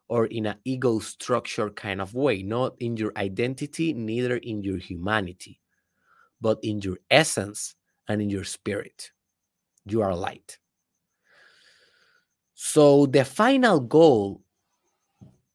or 0.10 0.26
in 0.28 0.46
an 0.46 0.58
ego 0.66 1.00
structure 1.00 1.70
kind 1.70 2.02
of 2.02 2.14
way, 2.14 2.42
not 2.44 2.76
in 2.80 2.98
your 2.98 3.12
identity, 3.18 3.94
neither 3.94 4.38
in 4.38 4.64
your 4.64 4.78
humanity, 4.78 5.60
but 6.42 6.60
in 6.64 6.80
your 6.80 6.98
essence 7.12 7.76
and 8.08 8.22
in 8.22 8.30
your 8.30 8.44
spirit. 8.44 9.12
You 9.86 10.02
are 10.02 10.16
light. 10.16 10.58
So 12.56 13.06
the 13.06 13.24
final 13.24 13.80
goal 13.80 14.42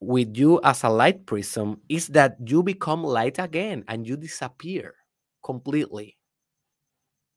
with 0.01 0.37
you 0.37 0.61
as 0.65 0.83
a 0.85 0.89
light 0.89 1.27
prism 1.27 1.81
is 1.89 2.09
that 2.09 2.37
you 2.45 2.63
become 2.63 3.05
light 3.05 3.39
again 3.39 3.85
and 3.89 4.07
you 4.07 4.17
disappear 4.17 4.95
completely. 5.43 6.19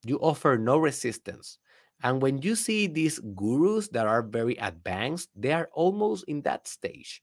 You 0.03 0.17
offer 0.19 0.57
no 0.57 0.77
resistance. 0.77 1.57
And 2.05 2.21
when 2.21 2.41
you 2.41 2.55
see 2.55 2.87
these 2.87 3.19
gurus 3.19 3.89
that 3.89 4.07
are 4.07 4.23
very 4.23 4.55
advanced, 4.55 5.29
they 5.35 5.51
are 5.51 5.69
almost 5.73 6.23
in 6.25 6.43
that 6.43 6.69
stage. 6.69 7.21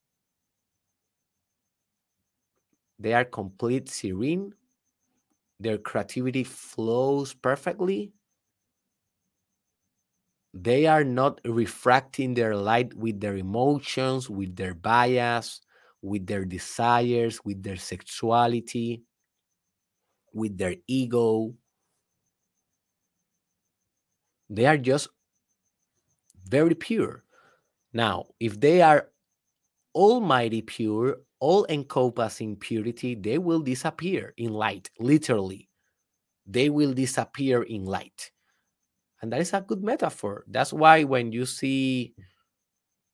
They 2.99 3.13
are 3.13 3.27
complete 3.27 3.91
serene. 3.91 4.55
Their 5.59 5.79
creativity 5.79 6.45
flows 6.45 7.33
perfectly 7.33 8.13
they 10.55 10.87
are 10.87 11.05
not 11.05 11.41
refracting 11.45 12.35
their 12.35 12.55
light 12.57 12.95
with 12.95 13.21
their 13.21 13.37
emotions, 13.37 14.29
with 14.29 14.57
their 14.57 14.75
bias, 14.75 15.61
with 16.03 16.27
their 16.27 16.45
desires, 16.45 17.41
with 17.45 17.63
their 17.63 17.77
sexuality, 17.77 19.03
with 20.33 20.59
their 20.59 20.77
ego. 20.87 21.55
They 24.53 24.67
are 24.67 24.77
just 24.77 25.09
very 26.47 26.75
pure. 26.75 27.25
Now, 27.95 28.27
if 28.39 28.61
they 28.61 28.83
are 28.83 29.09
almighty 29.95 30.63
pure, 30.63 31.21
all 31.41 31.67
encompassing 31.69 32.57
purity, 32.57 33.15
they 33.15 33.39
will 33.39 33.61
disappear 33.61 34.35
in 34.37 34.53
light, 34.53 34.91
literally. 34.99 35.69
They 36.47 36.71
will 36.71 36.93
disappear 36.93 37.63
in 37.63 37.87
light. 37.87 38.31
And 39.23 39.33
that 39.33 39.41
is 39.41 39.55
a 39.55 39.63
good 39.63 39.83
metaphor. 39.83 40.45
That's 40.49 40.73
why 40.73 41.05
when 41.05 41.33
you 41.33 41.47
see 41.47 42.15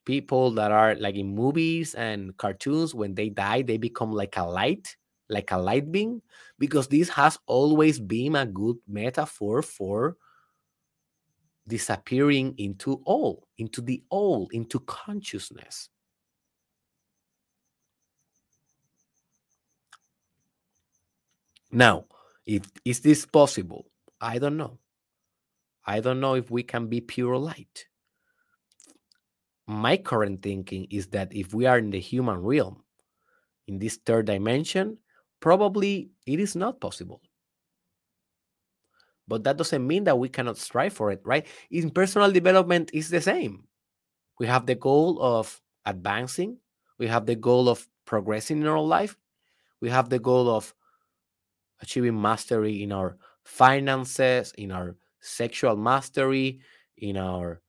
people 0.05 0.51
that 0.53 0.73
are 0.73 0.97
like 0.97 1.15
in 1.15 1.35
movies 1.35 1.95
and 1.95 2.37
cartoons, 2.37 2.95
when 2.95 3.15
they 3.15 3.29
die, 3.29 3.63
they 3.63 3.77
become 3.77 4.13
like 4.13 4.37
a 4.37 4.45
light, 4.45 4.97
like 5.29 5.53
a 5.53 5.59
light 5.59 5.93
beam, 5.93 6.23
because 6.59 6.89
this 6.89 7.11
has 7.11 7.39
always 7.47 8.01
been 8.01 8.35
a 8.35 8.47
good 8.47 8.77
metaphor 8.89 9.63
for 9.63 10.17
disappearing 11.69 12.55
into 12.59 13.01
all, 13.05 13.47
into 13.59 13.81
the 13.81 14.03
all, 14.09 14.49
into 14.53 14.81
consciousness. 14.81 15.91
Now, 21.71 22.07
if 22.47 22.63
is 22.85 23.01
this 23.01 23.27
possible? 23.27 23.91
I 24.21 24.39
don't 24.39 24.57
know. 24.57 24.79
I 25.85 26.01
don't 26.01 26.21
know 26.21 26.35
if 26.35 26.51
we 26.51 26.63
can 26.63 26.89
be 26.89 27.01
pure 27.01 27.37
light. 27.37 27.87
My 29.67 29.99
current 29.99 30.43
thinking 30.43 30.87
is 30.91 31.09
that 31.09 31.35
if 31.35 31.53
we 31.53 31.67
are 31.67 31.79
in 31.79 31.91
the 31.91 32.01
human 32.01 32.39
realm, 32.39 32.83
in 33.67 33.79
this 33.79 33.97
third 33.97 34.27
dimension, 34.27 34.97
probably 35.41 36.11
it 36.27 36.41
is 36.41 36.57
not 36.57 36.81
possible. 36.81 37.21
But 39.29 39.45
that 39.45 39.59
doesn't 39.59 39.87
mean 39.87 40.05
that 40.05 40.19
we 40.19 40.29
cannot 40.29 40.57
strive 40.57 40.95
for 40.95 41.13
it, 41.13 41.21
right? 41.25 41.47
In 41.71 41.91
personal 41.91 42.33
development, 42.33 42.91
is 42.95 43.11
the 43.11 43.21
same. 43.21 43.65
We 44.41 44.47
have 44.47 44.67
the 44.67 44.75
goal 44.75 45.21
of 45.21 45.61
advancing, 45.85 46.59
we 46.99 47.07
have 47.07 47.27
the 47.27 47.37
goal 47.37 47.69
of 47.69 47.87
progressing 48.07 48.61
in 48.61 48.67
our 48.67 48.81
life, 48.81 49.17
we 49.81 49.91
have 49.91 50.09
the 50.09 50.19
goal 50.19 50.49
of 50.49 50.75
achieving 51.81 52.21
mastery 52.21 52.83
in 52.83 52.93
our 52.93 53.17
finances, 53.45 54.53
in 54.59 54.73
our 54.73 54.97
sexual 55.21 55.77
mastery, 55.77 56.61
in 56.97 57.17
our 57.17 57.61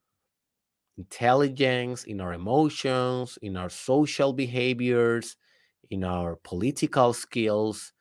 intelligence, 0.98 2.04
in 2.04 2.20
our 2.20 2.32
emotions, 2.34 3.38
in 3.42 3.56
our 3.56 3.70
social 3.70 4.32
behaviors, 4.32 5.36
in 5.90 6.04
our 6.04 6.36
political 6.36 7.12
skills, 7.12 7.92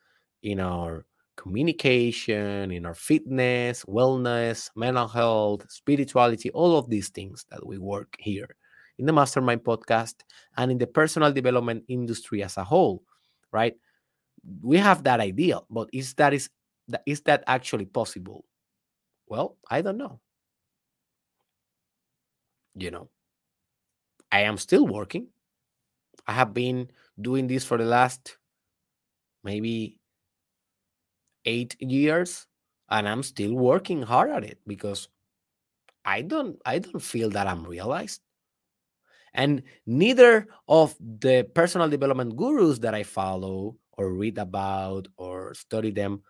in 0.44 0.60
our 0.60 1.06
communication, 1.40 2.70
in 2.70 2.86
our 2.86 2.94
fitness, 2.94 3.86
wellness, 3.86 4.70
mental 4.76 5.08
health, 5.08 5.66
spirituality, 5.72 6.50
all 6.52 6.78
of 6.78 6.90
these 6.90 7.08
things 7.08 7.46
that 7.50 7.66
we 7.66 7.78
work 7.78 8.14
here 8.20 8.50
in 8.98 9.06
the 9.06 9.14
Mastermind 9.14 9.64
podcast 9.64 10.16
and 10.58 10.70
in 10.70 10.78
the 10.78 10.86
personal 10.86 11.32
development 11.32 11.86
industry 11.88 12.44
as 12.44 12.58
a 12.58 12.64
whole, 12.64 13.04
right? 13.54 13.74
We 14.62 14.78
have 14.78 15.04
that 15.06 15.22
ideal, 15.22 15.66
but 15.70 15.88
is 15.94 16.14
that 16.16 16.34
is 16.34 16.50
is 17.06 17.22
that 17.22 17.46
actually 17.48 17.86
possible? 17.86 18.44
Well, 19.28 19.56
I 19.70 19.82
don't 19.82 19.98
know. 19.98 20.20
You 22.76 22.92
know, 22.92 23.10
I 24.32 24.42
am 24.42 24.58
still 24.58 24.86
working. 24.86 25.28
I 26.28 26.34
have 26.34 26.54
been 26.54 26.92
doing 27.22 27.48
this 27.48 27.64
for 27.64 27.78
the 27.78 27.86
last 27.86 28.38
maybe 29.44 29.99
eight 31.50 31.76
years 31.82 32.46
and 32.90 33.10
I'm 33.10 33.24
still 33.24 33.54
working 33.54 34.02
hard 34.02 34.30
at 34.30 34.44
it 34.44 34.60
because 34.68 35.10
I 36.06 36.22
don't 36.22 36.62
I 36.66 36.80
don't 36.80 37.02
feel 37.02 37.30
that 37.32 37.48
I'm 37.48 37.66
realized. 37.66 38.22
And 39.34 39.64
neither 39.86 40.48
of 40.68 40.96
the 41.00 41.48
personal 41.54 41.90
development 41.90 42.36
gurus 42.36 42.80
that 42.80 42.94
I 42.94 43.04
follow 43.04 43.78
or 43.98 44.14
read 44.14 44.38
about 44.38 45.08
or 45.18 45.54
study 45.54 45.92
them, 45.92 46.22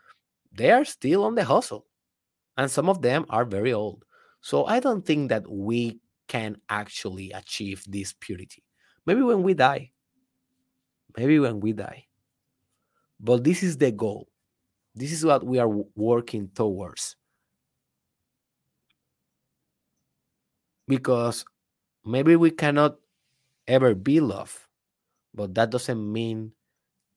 they 0.51 0.71
are 0.71 0.85
still 0.85 1.23
on 1.23 1.35
the 1.35 1.43
hustle. 1.43 1.85
And 2.57 2.71
some 2.71 2.89
of 2.89 3.01
them 3.01 3.25
are 3.29 3.45
very 3.45 3.71
old. 3.71 4.03
So 4.41 4.65
I 4.65 4.79
don't 4.79 5.05
think 5.05 5.29
that 5.29 5.49
we 5.49 5.99
can 6.27 6.57
actually 6.69 7.31
achieve 7.31 7.83
this 7.87 8.13
purity. 8.19 8.63
Maybe 9.05 9.21
when 9.21 9.43
we 9.43 9.53
die. 9.53 9.91
Maybe 11.17 11.39
when 11.39 11.59
we 11.59 11.73
die. 11.73 12.07
But 13.19 13.43
this 13.43 13.63
is 13.63 13.77
the 13.77 13.91
goal. 13.91 14.28
This 14.95 15.11
is 15.11 15.25
what 15.25 15.45
we 15.45 15.59
are 15.59 15.69
working 15.95 16.49
towards. 16.53 17.15
Because 20.87 21.45
maybe 22.05 22.35
we 22.35 22.51
cannot 22.51 22.97
ever 23.67 23.93
be 23.93 24.19
love, 24.19 24.67
but 25.33 25.53
that 25.55 25.69
doesn't 25.69 26.11
mean 26.11 26.51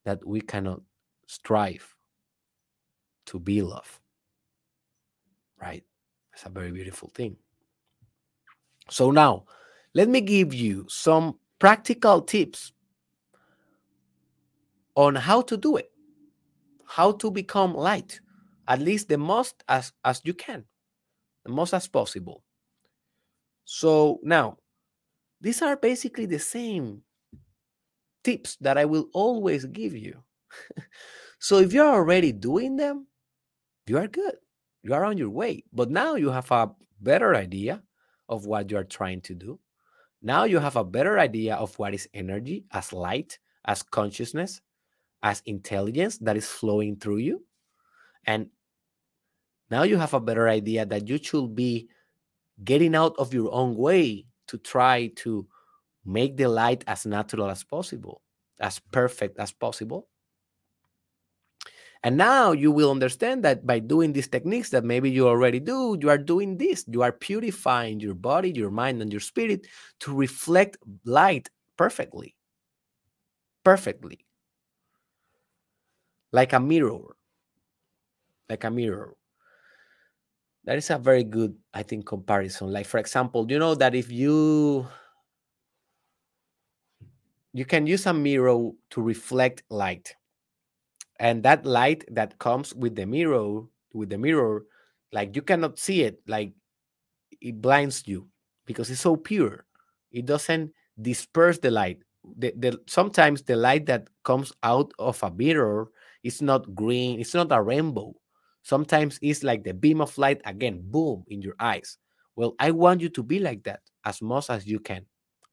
that 0.05 0.27
we 0.27 0.40
cannot 0.40 0.82
strive 1.27 1.94
to 3.27 3.39
be 3.39 3.62
love. 3.62 4.01
Right? 5.61 5.85
It's 6.35 6.44
a 6.44 6.51
very 6.51 6.73
beautiful 6.73 7.11
thing. 7.15 7.36
So 8.90 9.11
now, 9.11 9.44
let 9.94 10.09
me 10.09 10.20
give 10.20 10.53
you 10.53 10.86
some 10.89 11.39
practical 11.59 12.20
tips 12.20 12.73
on 14.97 15.15
how 15.15 15.40
to 15.43 15.57
do 15.57 15.77
it, 15.77 15.91
how 16.97 17.10
to 17.10 17.31
become 17.31 17.74
light, 17.74 18.20
at 18.69 18.78
least 18.78 19.09
the 19.09 19.16
most 19.16 19.64
as, 19.66 19.93
as 20.05 20.20
you 20.24 20.35
can, 20.35 20.62
the 21.43 21.51
most 21.51 21.73
as 21.73 21.89
possible. 21.89 22.44
So 23.64 24.20
now, 24.23 24.59
these 25.40 25.62
are 25.62 25.77
basically 25.77 26.27
the 26.27 26.39
same 26.39 27.01
tips 28.23 28.56
that 28.60 28.77
I 28.77 28.85
will 28.85 29.06
always 29.14 29.64
give 29.64 29.97
you. 29.97 30.23
so 31.39 31.60
if 31.60 31.73
you're 31.73 31.94
already 31.94 32.31
doing 32.31 32.77
them, 32.77 33.06
you 33.86 33.97
are 33.97 34.06
good. 34.06 34.35
You 34.82 34.93
are 34.93 35.06
on 35.06 35.16
your 35.16 35.31
way. 35.31 35.64
But 35.73 35.89
now 35.90 36.16
you 36.16 36.28
have 36.28 36.51
a 36.52 36.73
better 37.01 37.35
idea 37.35 37.82
of 38.28 38.44
what 38.44 38.70
you 38.70 38.77
are 38.77 38.85
trying 38.85 39.23
to 39.23 39.35
do. 39.35 39.59
Now 40.20 40.44
you 40.44 40.59
have 40.59 40.77
a 40.77 40.85
better 40.85 41.19
idea 41.19 41.55
of 41.55 41.78
what 41.78 41.94
is 41.94 42.06
energy 42.12 42.66
as 42.70 42.93
light, 42.93 43.39
as 43.64 43.82
consciousness, 43.82 44.60
as 45.23 45.43
intelligence 45.47 46.19
that 46.19 46.36
is 46.36 46.49
flowing 46.49 46.97
through 46.97 47.19
you. 47.19 47.44
And 48.24 48.49
now 49.70 49.85
you 49.85 49.97
have 49.97 50.15
a 50.15 50.20
better 50.20 50.49
idea 50.49 50.85
that 50.86 51.09
you 51.09 51.19
should 51.19 51.55
be 51.55 51.89
getting 52.62 52.94
out 52.94 53.15
of 53.19 53.32
your 53.32 53.53
own 53.53 53.77
way 53.77 54.27
to 54.49 54.59
try 54.59 55.09
to 55.16 55.47
make 56.05 56.36
the 56.36 56.49
light 56.49 56.85
as 56.86 57.07
natural 57.07 57.49
as 57.49 57.65
possible, 57.65 58.20
as 58.61 58.78
perfect 58.90 59.39
as 59.39 59.53
possible. 59.53 60.09
And 62.05 62.16
now 62.16 62.51
you 62.51 62.73
will 62.73 62.90
understand 62.90 63.44
that 63.44 63.65
by 63.65 63.78
doing 63.78 64.12
these 64.12 64.27
techniques 64.27 64.70
that 64.70 64.85
maybe 64.85 65.09
you 65.09 65.28
already 65.28 65.61
do, 65.61 65.97
you 66.01 66.11
are 66.11 66.19
doing 66.19 66.59
this. 66.59 66.85
You 66.89 67.03
are 67.03 67.12
purifying 67.12 68.01
your 68.01 68.15
body, 68.15 68.51
your 68.51 68.70
mind, 68.73 69.01
and 69.01 69.12
your 69.12 69.20
spirit 69.20 69.69
to 70.01 70.12
reflect 70.12 70.78
light 71.05 71.49
perfectly. 71.77 72.35
Perfectly. 73.62 74.27
Like 76.32 76.52
a 76.52 76.59
mirror. 76.59 77.16
Like 78.48 78.62
a 78.64 78.70
mirror. 78.70 79.16
That 80.64 80.78
is 80.78 80.90
a 80.90 80.98
very 80.98 81.24
good, 81.24 81.56
I 81.74 81.82
think, 81.82 82.06
comparison. 82.06 82.72
Like, 82.72 82.86
for 82.86 82.98
example, 82.98 83.46
you 83.50 83.59
know 83.59 83.74
that 83.74 83.94
if 83.94 84.10
you 84.10 84.86
you 87.54 87.64
can 87.64 87.86
use 87.86 88.04
a 88.06 88.12
mirror 88.12 88.70
to 88.90 89.00
reflect 89.02 89.62
light 89.70 90.14
and 91.18 91.42
that 91.42 91.64
light 91.66 92.04
that 92.10 92.38
comes 92.38 92.74
with 92.74 92.94
the 92.96 93.06
mirror 93.06 93.62
with 93.94 94.09
the 94.10 94.18
mirror 94.18 94.64
like 95.12 95.34
you 95.36 95.42
cannot 95.42 95.78
see 95.78 96.02
it 96.02 96.20
like 96.26 96.52
it 97.40 97.60
blinds 97.62 98.04
you 98.06 98.28
because 98.66 98.90
it's 98.90 99.00
so 99.00 99.16
pure 99.16 99.66
it 100.12 100.26
doesn't 100.26 100.72
disperse 101.00 101.59
the 101.59 101.70
light 101.70 102.02
the, 102.38 102.52
the 102.56 102.78
sometimes 102.86 103.42
the 103.42 103.56
light 103.56 103.86
that 103.86 104.09
comes 104.24 104.52
out 104.62 104.92
of 104.98 105.22
a 105.22 105.30
mirror 105.32 105.88
is 106.23 106.43
not 106.43 106.74
green 106.74 107.20
it's 107.20 107.35
not 107.35 107.53
a 107.53 107.62
rainbow 107.62 108.15
sometimes 108.62 109.19
it's 109.23 109.43
like 109.43 109.65
the 109.65 109.74
beam 109.74 110.01
of 110.01 110.16
light 110.19 110.40
again 110.44 110.81
boom 110.85 111.24
in 111.28 111.43
your 111.43 111.55
eyes 111.59 111.99
well 112.36 112.55
i 112.59 112.70
want 112.70 113.01
you 113.01 113.09
to 113.09 113.23
be 113.23 113.39
like 113.39 113.62
that 113.65 113.81
as 114.05 114.23
much 114.23 114.51
as 114.51 114.66
you 114.66 114.78
can 114.78 115.05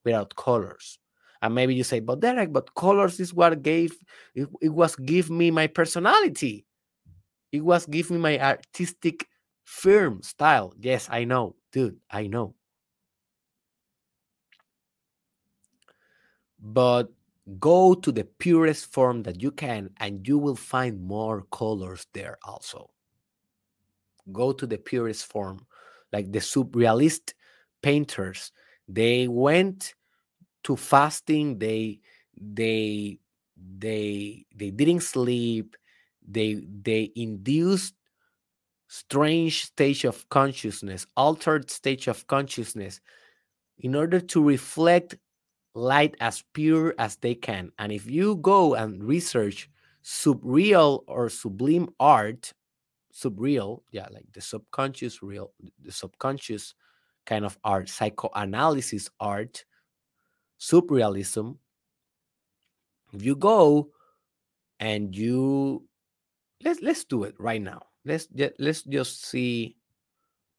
without 0.04 0.36
colors 0.36 1.00
and 1.42 1.56
maybe 1.56 1.74
you 1.74 1.84
say, 1.84 2.00
but 2.00 2.20
Derek, 2.20 2.52
but 2.52 2.74
colors 2.76 3.20
is 3.20 3.34
what 3.34 3.62
gave 3.62 3.94
it, 4.36 4.50
it 4.62 4.70
was 4.70 4.96
give 4.96 5.30
me 5.30 5.52
my 5.52 5.68
personality. 5.68 6.66
It 7.52 7.64
was 7.64 7.86
give 7.86 8.12
me 8.12 8.18
my 8.18 8.40
artistic 8.40 9.26
firm 9.64 10.22
style. 10.22 10.74
Yes, 10.78 11.08
I 11.10 11.24
know, 11.24 11.56
dude, 11.72 11.98
I 12.12 12.28
know. 12.28 12.56
But 16.60 17.10
go 17.60 17.94
to 17.94 18.12
the 18.12 18.26
purest 18.26 18.92
form 18.92 19.24
that 19.24 19.42
you 19.42 19.52
can, 19.52 19.90
and 19.98 20.28
you 20.28 20.38
will 20.38 20.56
find 20.56 21.02
more 21.02 21.44
colors 21.52 22.06
there 22.14 22.38
also. 22.44 22.92
Go 24.32 24.52
to 24.52 24.68
the 24.68 24.78
purest 24.78 25.26
form, 25.26 25.66
like 26.12 26.32
the 26.32 26.40
surrealist 26.40 27.34
painters. 27.82 28.52
They 28.88 29.28
went 29.28 29.96
to 30.64 30.76
fasting 30.76 31.58
they 31.60 32.00
they 32.40 33.20
they 33.78 34.46
they 34.56 34.72
didn't 34.72 35.02
sleep 35.02 35.76
they 36.28 36.66
they 36.82 37.12
induced 37.16 37.94
strange 38.88 39.66
stage 39.66 40.06
of 40.06 40.28
consciousness 40.30 41.06
altered 41.18 41.70
stage 41.70 42.08
of 42.08 42.26
consciousness 42.28 43.02
in 43.80 43.96
order 43.96 44.20
to 44.20 44.44
reflect 44.44 45.16
light 45.80 46.16
as 46.20 46.44
pure 46.54 46.94
as 47.00 47.16
they 47.18 47.36
can. 47.36 47.72
And 47.80 47.92
if 47.92 48.10
you 48.10 48.38
go 48.38 48.76
and 48.76 49.04
research 49.04 49.70
subreal 50.04 51.04
or 51.08 51.30
sublime 51.30 51.90
art 52.00 52.54
subreal 53.14 53.82
yeah 53.92 54.08
like 54.12 54.26
the 54.34 54.40
subconscious 54.40 55.22
real 55.22 55.52
the 55.84 55.92
subconscious 55.92 56.74
kind 57.26 57.44
of 57.44 57.58
art 57.66 57.90
psychoanalysis 57.90 59.10
art 59.20 59.66
surrealism 60.58 61.58
if 63.12 63.26
you 63.26 63.36
go 63.36 63.90
and 64.80 65.16
you 65.16 65.84
let's 66.64 66.82
let's 66.82 67.04
do 67.04 67.24
it 67.24 67.36
right 67.40 67.62
now. 67.62 67.82
Let's 68.06 68.28
let's 68.60 68.84
just 68.84 69.26
see 69.26 69.76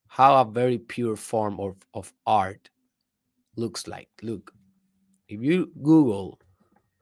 how 0.07 0.41
a 0.41 0.45
very 0.45 0.79
pure 0.79 1.17
form 1.17 1.61
of, 1.61 1.77
of 1.95 2.13
art 2.27 2.69
looks 3.57 3.87
like. 3.87 4.09
Look 4.23 4.53
if 5.31 5.41
you 5.41 5.71
google 5.83 6.39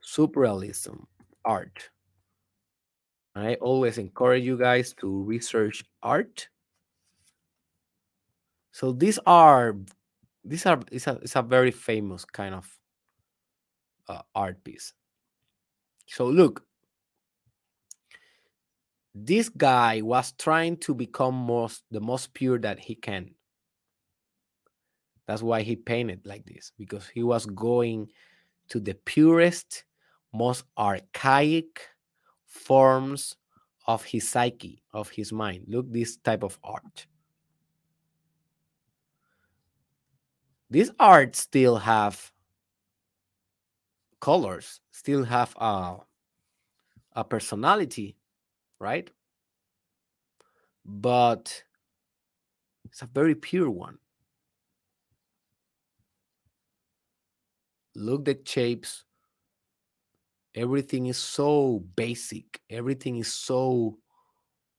surrealism 0.01 1.05
art 1.43 1.89
i 3.35 3.55
always 3.55 3.97
encourage 3.97 4.43
you 4.43 4.57
guys 4.57 4.93
to 4.93 5.23
research 5.23 5.83
art 6.01 6.47
so 8.71 8.93
these 8.93 9.19
are 9.25 9.75
these 10.45 10.65
are 10.65 10.79
it's 10.91 11.07
a, 11.07 11.19
it's 11.21 11.35
a 11.35 11.41
very 11.41 11.71
famous 11.71 12.23
kind 12.23 12.55
of 12.55 12.79
uh, 14.07 14.21
art 14.33 14.63
piece. 14.63 14.93
So 16.07 16.25
look, 16.27 16.65
this 19.13 19.49
guy 19.49 20.01
was 20.01 20.31
trying 20.33 20.77
to 20.77 20.95
become 20.95 21.35
most 21.35 21.83
the 21.91 22.01
most 22.01 22.33
pure 22.33 22.59
that 22.59 22.79
he 22.79 22.95
can. 22.95 23.35
That's 25.29 25.43
why 25.43 25.61
he 25.61 25.75
painted 25.75 26.25
like 26.25 26.43
this 26.47 26.71
because 26.75 27.07
he 27.07 27.21
was 27.21 27.45
going 27.45 28.09
to 28.69 28.79
the 28.79 28.95
purest, 28.95 29.83
most 30.33 30.63
archaic 30.75 31.81
forms 32.47 33.35
of 33.85 34.03
his 34.03 34.27
psyche, 34.27 34.81
of 34.91 35.07
his 35.11 35.31
mind. 35.31 35.65
Look, 35.67 35.85
this 35.93 36.17
type 36.17 36.43
of 36.43 36.57
art. 36.63 37.05
These 40.71 40.89
art 40.99 41.35
still 41.35 41.77
have 41.77 42.31
colors 44.19 44.81
still 44.89 45.25
have 45.25 45.55
a, 45.59 45.97
a 47.13 47.23
personality, 47.23 48.17
right? 48.79 49.11
But 50.83 51.63
it's 52.83 53.03
a 53.03 53.05
very 53.05 53.35
pure 53.35 53.69
one. 53.69 53.99
Look 57.95 58.25
the 58.25 58.39
shapes. 58.45 59.05
Everything 60.55 61.07
is 61.07 61.17
so 61.17 61.83
basic. 61.95 62.59
Everything 62.69 63.17
is 63.17 63.31
so 63.31 63.97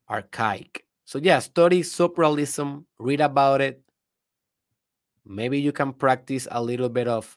archaic. 0.08 0.84
So 1.04 1.18
yeah, 1.18 1.38
study 1.38 1.82
surrealism, 1.82 2.84
read 2.98 3.20
about 3.20 3.60
it. 3.60 3.82
Maybe 5.24 5.60
you 5.60 5.72
can 5.72 5.92
practice 5.92 6.48
a 6.50 6.62
little 6.62 6.88
bit 6.88 7.06
of 7.06 7.36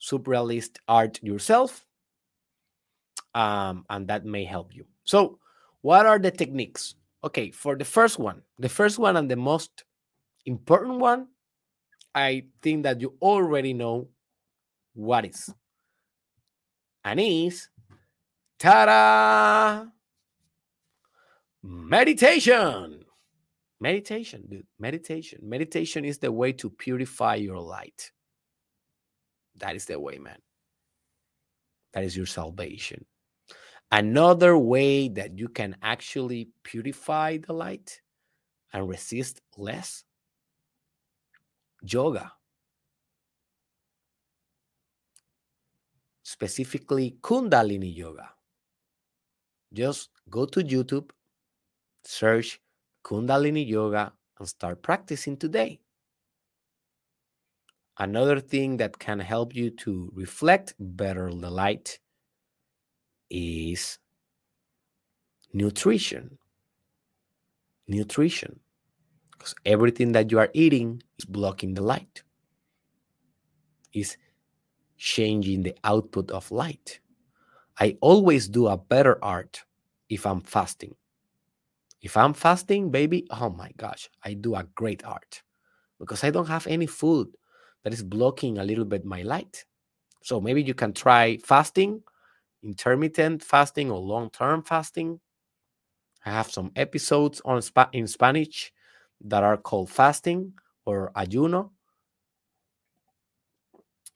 surrealist 0.00 0.76
art 0.88 1.22
yourself. 1.22 1.86
Um, 3.34 3.84
and 3.90 4.06
that 4.08 4.24
may 4.24 4.44
help 4.44 4.74
you. 4.74 4.86
So, 5.04 5.38
what 5.80 6.06
are 6.06 6.18
the 6.18 6.30
techniques? 6.30 6.94
Okay, 7.24 7.50
for 7.50 7.74
the 7.76 7.84
first 7.84 8.18
one, 8.18 8.42
the 8.58 8.68
first 8.68 8.98
one 8.98 9.16
and 9.16 9.28
the 9.30 9.36
most 9.36 9.84
important 10.46 11.00
one, 11.00 11.28
I 12.14 12.44
think 12.62 12.84
that 12.84 13.00
you 13.00 13.14
already 13.20 13.72
know 13.72 14.08
what 14.94 15.26
is. 15.26 15.52
And 17.04 17.20
is 17.20 17.68
ta 18.58 19.86
Meditation. 21.62 23.04
Meditation, 23.80 24.44
dude. 24.48 24.66
Meditation. 24.78 25.40
Meditation 25.42 26.04
is 26.04 26.18
the 26.18 26.30
way 26.30 26.52
to 26.52 26.70
purify 26.70 27.34
your 27.34 27.58
light. 27.58 28.10
That 29.56 29.76
is 29.76 29.84
the 29.84 29.98
way, 29.98 30.18
man. 30.18 30.38
That 31.92 32.04
is 32.04 32.16
your 32.16 32.26
salvation. 32.26 33.04
Another 33.90 34.58
way 34.58 35.08
that 35.08 35.38
you 35.38 35.48
can 35.48 35.76
actually 35.82 36.48
purify 36.64 37.38
the 37.38 37.52
light 37.52 38.00
and 38.72 38.88
resist 38.88 39.40
less 39.56 40.04
yoga. 41.82 42.32
Specifically, 46.34 47.14
Kundalini 47.22 47.94
Yoga. 47.96 48.28
Just 49.72 50.08
go 50.28 50.46
to 50.46 50.64
YouTube, 50.64 51.10
search 52.02 52.60
Kundalini 53.04 53.64
Yoga, 53.64 54.12
and 54.40 54.48
start 54.48 54.82
practicing 54.82 55.36
today. 55.36 55.78
Another 58.00 58.40
thing 58.40 58.78
that 58.78 58.98
can 58.98 59.20
help 59.20 59.54
you 59.54 59.70
to 59.86 60.10
reflect 60.12 60.74
better 60.80 61.32
the 61.32 61.48
light 61.48 62.00
is 63.30 64.00
nutrition. 65.52 66.36
Nutrition. 67.86 68.58
Because 69.30 69.54
everything 69.64 70.10
that 70.10 70.32
you 70.32 70.40
are 70.40 70.50
eating 70.52 71.00
is 71.16 71.26
blocking 71.26 71.74
the 71.74 71.82
light, 71.82 72.24
is 73.92 74.16
changing 74.96 75.62
the 75.62 75.76
output 75.84 76.30
of 76.30 76.50
light. 76.50 77.00
I 77.78 77.98
always 78.00 78.48
do 78.48 78.68
a 78.68 78.76
better 78.78 79.18
art 79.24 79.64
if 80.08 80.26
I'm 80.26 80.42
fasting. 80.42 80.96
If 82.00 82.16
I'm 82.16 82.34
fasting, 82.34 82.90
baby, 82.90 83.26
oh 83.30 83.50
my 83.50 83.70
gosh, 83.76 84.08
I 84.22 84.34
do 84.34 84.54
a 84.54 84.64
great 84.74 85.04
art 85.04 85.42
because 86.00 86.24
I 86.24 86.30
don't 86.30 86.48
have 86.48 86.66
any 86.66 86.86
food 86.86 87.36
that 87.84 87.92
is 87.94 88.02
blocking 88.02 88.58
a 88.58 88.64
little 88.64 88.84
bit 88.86 89.04
my 89.04 89.22
light. 89.22 89.66
So 90.22 90.40
maybe 90.40 90.62
you 90.62 90.74
can 90.74 90.92
try 90.94 91.38
fasting, 91.38 92.02
intermittent 92.62 93.44
fasting 93.44 93.90
or 93.90 94.00
long-term 94.00 94.64
fasting. 94.64 95.20
I 96.26 96.30
have 96.30 96.50
some 96.50 96.72
episodes 96.76 97.40
on 97.44 97.62
in 97.92 98.06
Spanish 98.08 98.72
that 99.20 99.42
are 99.44 99.56
called 99.56 99.90
fasting 99.90 100.54
or 100.84 101.12
ayuno. 101.14 101.70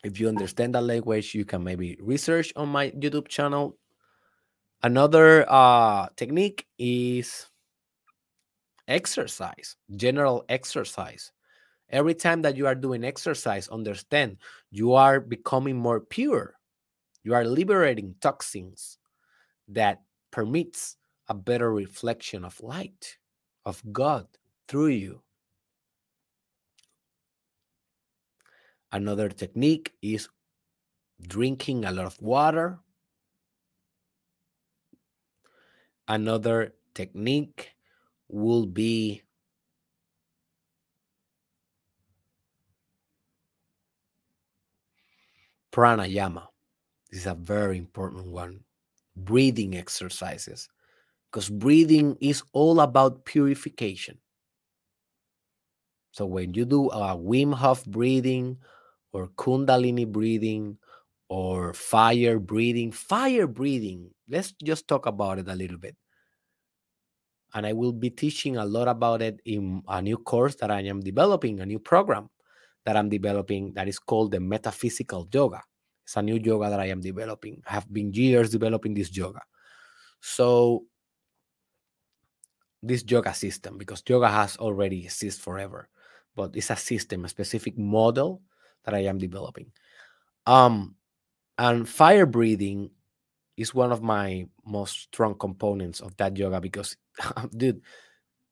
If 0.04 0.20
you 0.20 0.28
understand 0.28 0.74
that 0.74 0.82
language, 0.82 1.34
you 1.34 1.44
can 1.44 1.64
maybe 1.64 1.96
research 2.00 2.52
on 2.56 2.68
my 2.68 2.90
YouTube 2.90 3.28
channel. 3.28 3.76
Another 4.82 5.44
uh, 5.48 6.08
technique 6.16 6.66
is 6.78 7.46
exercise, 8.86 9.76
general 9.96 10.44
exercise. 10.48 11.32
Every 11.90 12.14
time 12.14 12.42
that 12.42 12.56
you 12.56 12.66
are 12.66 12.74
doing 12.74 13.02
exercise, 13.02 13.68
understand 13.68 14.36
you 14.70 14.92
are 14.92 15.20
becoming 15.20 15.76
more 15.76 16.00
pure. 16.00 16.54
You 17.24 17.34
are 17.34 17.44
liberating 17.44 18.14
toxins 18.20 18.98
that 19.68 20.02
permits 20.30 20.96
a 21.28 21.34
better 21.34 21.72
reflection 21.72 22.44
of 22.44 22.60
light 22.60 23.18
of 23.66 23.82
God 23.92 24.26
through 24.68 24.88
you. 24.88 25.22
Another 28.90 29.28
technique 29.28 29.92
is 30.00 30.28
drinking 31.20 31.84
a 31.84 31.92
lot 31.92 32.06
of 32.06 32.20
water. 32.22 32.78
Another 36.06 36.74
technique 36.94 37.74
will 38.28 38.64
be 38.64 39.22
pranayama. 45.70 46.46
This 47.10 47.20
is 47.20 47.26
a 47.26 47.34
very 47.34 47.76
important 47.76 48.26
one. 48.26 48.60
Breathing 49.16 49.76
exercises. 49.76 50.68
Because 51.30 51.50
breathing 51.50 52.16
is 52.20 52.42
all 52.52 52.80
about 52.80 53.26
purification. 53.26 54.18
So 56.12 56.24
when 56.24 56.54
you 56.54 56.64
do 56.64 56.88
a 56.88 57.14
Wim 57.16 57.52
Hof 57.52 57.84
breathing 57.84 58.58
or 59.12 59.28
Kundalini 59.28 60.06
breathing 60.06 60.78
or 61.28 61.74
fire 61.74 62.38
breathing, 62.38 62.92
fire 62.92 63.46
breathing, 63.46 64.10
let's 64.28 64.52
just 64.62 64.88
talk 64.88 65.06
about 65.06 65.38
it 65.38 65.48
a 65.48 65.54
little 65.54 65.78
bit. 65.78 65.96
And 67.54 67.66
I 67.66 67.72
will 67.72 67.92
be 67.92 68.10
teaching 68.10 68.56
a 68.56 68.64
lot 68.64 68.88
about 68.88 69.22
it 69.22 69.40
in 69.44 69.82
a 69.88 70.02
new 70.02 70.18
course 70.18 70.54
that 70.56 70.70
I 70.70 70.82
am 70.82 71.00
developing, 71.00 71.60
a 71.60 71.66
new 71.66 71.78
program 71.78 72.28
that 72.84 72.96
I'm 72.96 73.08
developing 73.08 73.72
that 73.74 73.88
is 73.88 73.98
called 73.98 74.32
the 74.32 74.40
Metaphysical 74.40 75.28
Yoga. 75.32 75.62
It's 76.04 76.16
a 76.16 76.22
new 76.22 76.36
yoga 76.36 76.70
that 76.70 76.80
I 76.80 76.86
am 76.86 77.00
developing. 77.00 77.62
I 77.66 77.72
have 77.74 77.92
been 77.92 78.12
years 78.14 78.50
developing 78.50 78.94
this 78.94 79.14
yoga. 79.14 79.40
So 80.20 80.84
this 82.82 83.04
yoga 83.06 83.34
system, 83.34 83.76
because 83.76 84.02
yoga 84.08 84.28
has 84.28 84.56
already 84.56 85.04
existed 85.04 85.42
forever 85.42 85.88
but 86.38 86.54
it's 86.54 86.70
a 86.70 86.76
system, 86.76 87.24
a 87.24 87.28
specific 87.28 87.76
model 87.76 88.40
that 88.88 88.96
I 88.96 89.04
am 89.04 89.18
developing. 89.18 89.70
Um, 90.46 90.96
and 91.58 91.86
fire 91.86 92.24
breathing 92.24 92.90
is 93.58 93.74
one 93.74 93.92
of 93.92 94.02
my 94.02 94.46
most 94.64 95.02
strong 95.12 95.34
components 95.34 96.00
of 96.00 96.16
that 96.16 96.38
yoga 96.38 96.58
because, 96.58 96.96
dude, 97.56 97.82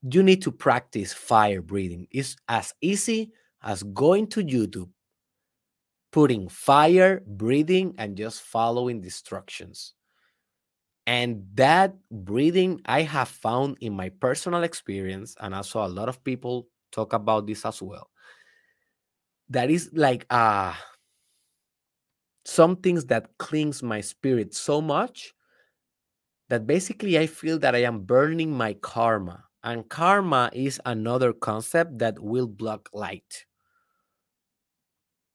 you 0.03 0.23
need 0.23 0.43
to 0.43 0.53
practice 0.53 1.15
fire 1.15 1.63
breathing. 1.63 2.07
It's 2.11 2.37
as 2.49 2.75
easy 2.83 3.33
as 3.63 3.83
going 3.83 4.27
to 4.29 4.45
YouTube, 4.45 4.91
putting 6.13 6.51
fire 6.51 7.23
breathing, 7.27 7.95
and 7.97 8.15
just 8.15 8.43
following 8.43 9.03
instructions. 9.03 9.95
And 11.07 11.47
that 11.55 11.95
breathing, 12.11 12.83
I 12.85 13.03
have 13.03 13.29
found 13.29 13.79
in 13.81 13.95
my 13.95 14.11
personal 14.11 14.65
experience, 14.65 15.35
and 15.41 15.55
also 15.55 15.83
a 15.83 15.89
lot 15.89 16.11
of 16.11 16.23
people 16.25 16.69
talk 16.93 17.15
about 17.15 17.47
this 17.47 17.65
as 17.65 17.81
well. 17.81 18.11
That 19.49 19.71
is 19.71 19.91
like 19.93 20.27
uh 20.31 20.75
some 22.45 22.77
things 22.77 23.07
that 23.07 23.39
clings 23.39 23.83
my 23.83 24.01
spirit 24.01 24.55
so 24.55 24.81
much 24.81 25.35
that 26.49 26.67
basically 26.67 27.19
I 27.19 27.27
feel 27.27 27.59
that 27.59 27.75
I 27.75 27.83
am 27.83 28.01
burning 28.01 28.53
my 28.53 28.75
karma. 28.75 29.45
And 29.65 29.89
karma 29.89 30.51
is 30.53 30.81
another 30.87 31.33
concept 31.33 31.99
that 31.99 32.21
will 32.21 32.47
block 32.47 32.89
light. 32.93 33.47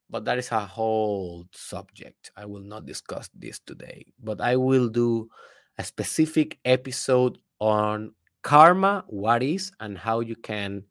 But 0.10 0.24
that 0.26 0.38
is 0.38 0.52
a 0.52 0.62
whole 0.66 1.46
subject. 1.54 2.32
I 2.38 2.46
will 2.46 2.62
not 2.62 2.86
discuss 2.86 3.30
this 3.34 3.60
today, 3.60 4.14
but 4.24 4.40
I 4.40 4.56
will 4.56 4.88
do 4.88 5.30
a 5.78 5.84
specific 5.84 6.60
episode 6.64 7.40
on 7.60 8.14
karma, 8.42 9.04
what 9.08 9.44
is, 9.44 9.72
and 9.80 9.98
how 9.98 10.22
you 10.22 10.36
can 10.36 10.84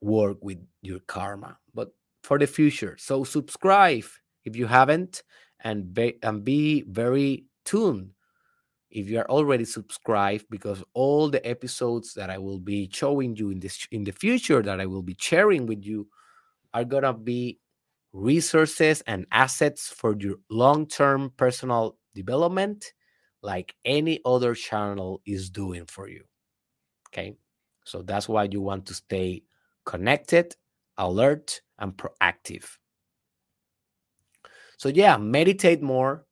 work 0.00 0.38
with 0.42 0.58
your 0.82 0.98
karma, 1.06 1.58
but 1.74 1.92
for 2.22 2.38
the 2.38 2.46
future. 2.46 2.96
So 2.98 3.24
subscribe 3.24 4.04
if 4.44 4.56
you 4.56 4.66
haven't, 4.66 5.22
and 5.64 5.94
be, 5.94 6.18
and 6.22 6.44
be 6.44 6.82
very 6.88 7.44
tuned 7.64 8.10
if 8.90 9.08
you 9.08 9.18
are 9.18 9.30
already 9.30 9.64
subscribed 9.64 10.44
because 10.50 10.82
all 10.92 11.30
the 11.30 11.46
episodes 11.46 12.14
that 12.14 12.28
I 12.28 12.38
will 12.38 12.58
be 12.58 12.90
showing 12.92 13.36
you 13.36 13.50
in 13.50 13.60
this 13.60 13.86
in 13.92 14.02
the 14.04 14.10
future 14.10 14.60
that 14.62 14.80
I 14.80 14.86
will 14.86 15.02
be 15.02 15.16
sharing 15.18 15.66
with 15.66 15.84
you 15.84 16.08
are 16.74 16.84
gonna 16.84 17.14
be 17.14 17.60
resources 18.12 19.02
and 19.06 19.24
assets 19.30 19.88
for 19.88 20.16
your 20.18 20.36
long-term 20.50 21.32
personal 21.36 21.96
development 22.14 22.92
like 23.40 23.74
any 23.84 24.20
other 24.24 24.54
channel 24.54 25.22
is 25.24 25.48
doing 25.48 25.86
for 25.86 26.08
you 26.08 26.24
okay 27.08 27.36
so 27.84 28.02
that's 28.02 28.28
why 28.28 28.48
you 28.50 28.60
want 28.60 28.86
to 28.86 28.94
stay 28.94 29.42
connected, 29.84 30.54
alert, 30.98 31.60
and 31.82 31.94
proactive. 31.94 32.78
So, 34.78 34.88
yeah, 34.88 35.18
meditate 35.18 35.82
more, 35.82 36.24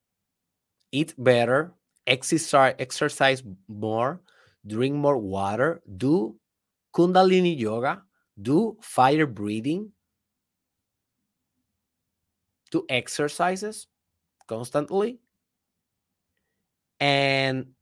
eat 0.90 1.14
better, 1.18 1.74
exercise, 2.06 2.74
exercise 2.78 3.42
more 3.68 4.22
drink 4.66 4.94
more 4.94 5.18
water, 5.18 5.82
do 5.96 6.36
Kundalini 6.94 7.58
yoga, 7.58 8.02
do 8.40 8.76
fire 8.80 9.26
breathing, 9.26 9.92
do 12.70 12.84
exercises 12.88 13.86
constantly, 14.46 15.20
and 16.98 17.72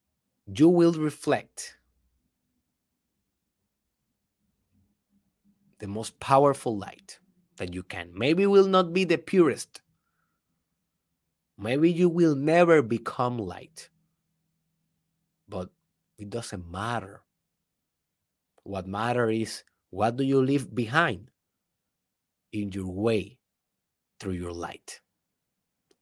you 0.46 0.68
will 0.68 0.92
reflect. 0.92 1.74
The 5.78 5.86
most 5.86 6.18
powerful 6.18 6.76
light 6.76 7.18
that 7.58 7.74
you 7.74 7.82
can. 7.82 8.10
Maybe 8.14 8.46
will 8.46 8.66
not 8.66 8.92
be 8.92 9.04
the 9.04 9.18
purest. 9.18 9.80
Maybe 11.58 11.90
you 11.90 12.08
will 12.08 12.34
never 12.34 12.82
become 12.82 13.38
light. 13.38 13.90
But 15.48 15.70
it 16.18 16.30
doesn't 16.30 16.70
matter. 16.70 17.22
What 18.62 18.86
matters 18.86 19.36
is 19.36 19.64
what 19.90 20.16
do 20.16 20.24
you 20.24 20.42
leave 20.42 20.74
behind 20.74 21.30
in 22.52 22.72
your 22.72 22.90
way 22.90 23.38
through 24.20 24.34
your 24.34 24.52
light? 24.52 25.00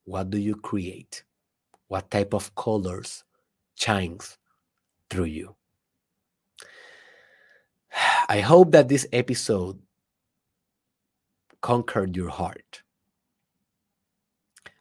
What 0.05 0.31
do 0.31 0.39
you 0.39 0.57
create? 0.57 1.25
What 1.89 2.11
type 2.11 2.35
of 2.35 2.55
colors 2.55 3.25
shines 3.75 4.39
through 5.09 5.31
you? 5.31 5.57
I 8.29 8.41
hope 8.41 8.73
that 8.73 8.89
this 8.89 9.07
episode 9.13 9.79
conquered 11.67 12.15
your 12.15 12.29
heart. 12.29 12.85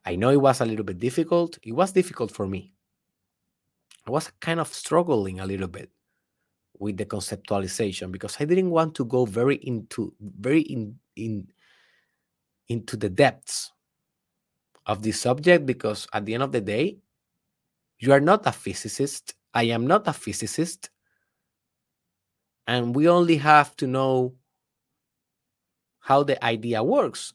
I 0.05 0.15
know 0.15 0.29
it 0.29 0.39
was 0.39 0.61
a 0.61 0.65
little 0.65 0.85
bit 0.85 0.99
difficult. 0.99 1.57
It 1.63 1.71
was 1.71 1.91
difficult 1.91 2.29
for 2.31 2.45
me. 2.45 2.73
I 4.05 4.11
was 4.11 4.31
kind 4.39 4.59
of 4.59 4.71
struggling 4.71 5.39
a 5.39 5.47
little 5.47 5.67
bit 5.67 5.89
with 6.77 6.97
the 6.97 7.05
conceptualization 7.07 8.11
because 8.11 8.37
I 8.39 8.45
didn't 8.45 8.69
want 8.69 8.93
to 8.95 9.05
go 9.05 9.25
very 9.25 9.55
into 9.55 10.13
very 10.19 10.61
in 10.61 10.99
in 11.15 11.47
into 12.67 12.95
the 12.97 13.09
depths 13.09 13.71
of 14.85 15.01
the 15.01 15.11
subject 15.11 15.65
because 15.65 16.05
at 16.13 16.23
the 16.25 16.35
end 16.35 16.43
of 16.43 16.51
the 16.51 16.61
day 16.61 16.99
you 17.97 18.11
are 18.11 18.19
not 18.19 18.45
a 18.45 18.51
physicist 18.51 19.33
I 19.55 19.63
am 19.73 19.87
not 19.87 20.07
a 20.07 20.13
physicist 20.13 20.91
and 22.67 22.93
we 22.95 23.09
only 23.09 23.37
have 23.37 23.75
to 23.77 23.87
know 23.87 24.35
how 26.05 26.21
the 26.21 26.37
idea 26.45 26.83
works 26.83 27.33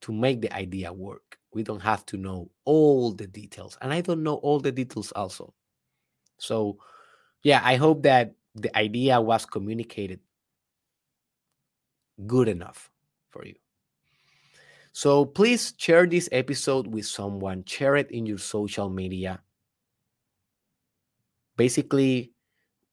to 0.00 0.12
make 0.12 0.40
the 0.40 0.52
idea 0.52 0.92
work 0.92 1.38
we 1.52 1.62
don't 1.62 1.80
have 1.80 2.04
to 2.04 2.16
know 2.16 2.50
all 2.64 3.12
the 3.12 3.26
details 3.26 3.78
and 3.80 3.92
I 3.92 4.00
don't 4.00 4.22
know 4.22 4.36
all 4.36 4.58
the 4.58 4.72
details 4.72 5.12
also 5.12 5.54
so 6.38 6.78
yeah, 7.44 7.60
I 7.62 7.76
hope 7.76 8.02
that 8.02 8.34
the 8.54 8.76
idea 8.76 9.20
was 9.20 9.46
communicated 9.46 10.20
good 12.26 12.48
enough 12.48 12.90
for 13.30 13.44
you. 13.44 13.54
So 14.92 15.24
please 15.24 15.74
share 15.76 16.06
this 16.06 16.28
episode 16.32 16.86
with 16.86 17.06
someone, 17.06 17.64
share 17.64 17.96
it 17.96 18.10
in 18.10 18.26
your 18.26 18.38
social 18.38 18.88
media. 18.88 19.40
Basically, 21.56 22.32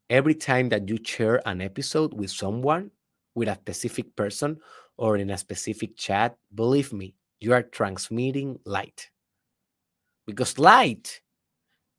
every 0.09 0.35
time 0.35 0.69
that 0.69 0.89
you 0.89 0.97
share 1.03 1.41
an 1.47 1.61
episode 1.61 2.13
with 2.13 2.31
someone, 2.31 2.91
with 3.35 3.47
a 3.47 3.55
specific 3.55 4.15
person, 4.15 4.59
or 4.97 5.17
in 5.17 5.29
a 5.29 5.37
specific 5.37 5.95
chat, 5.97 6.37
believe 6.53 6.93
me, 6.93 7.15
you 7.39 7.53
are 7.53 7.63
transmitting 7.63 8.59
light. 8.65 9.09
Because 10.25 10.59
light 10.59 11.21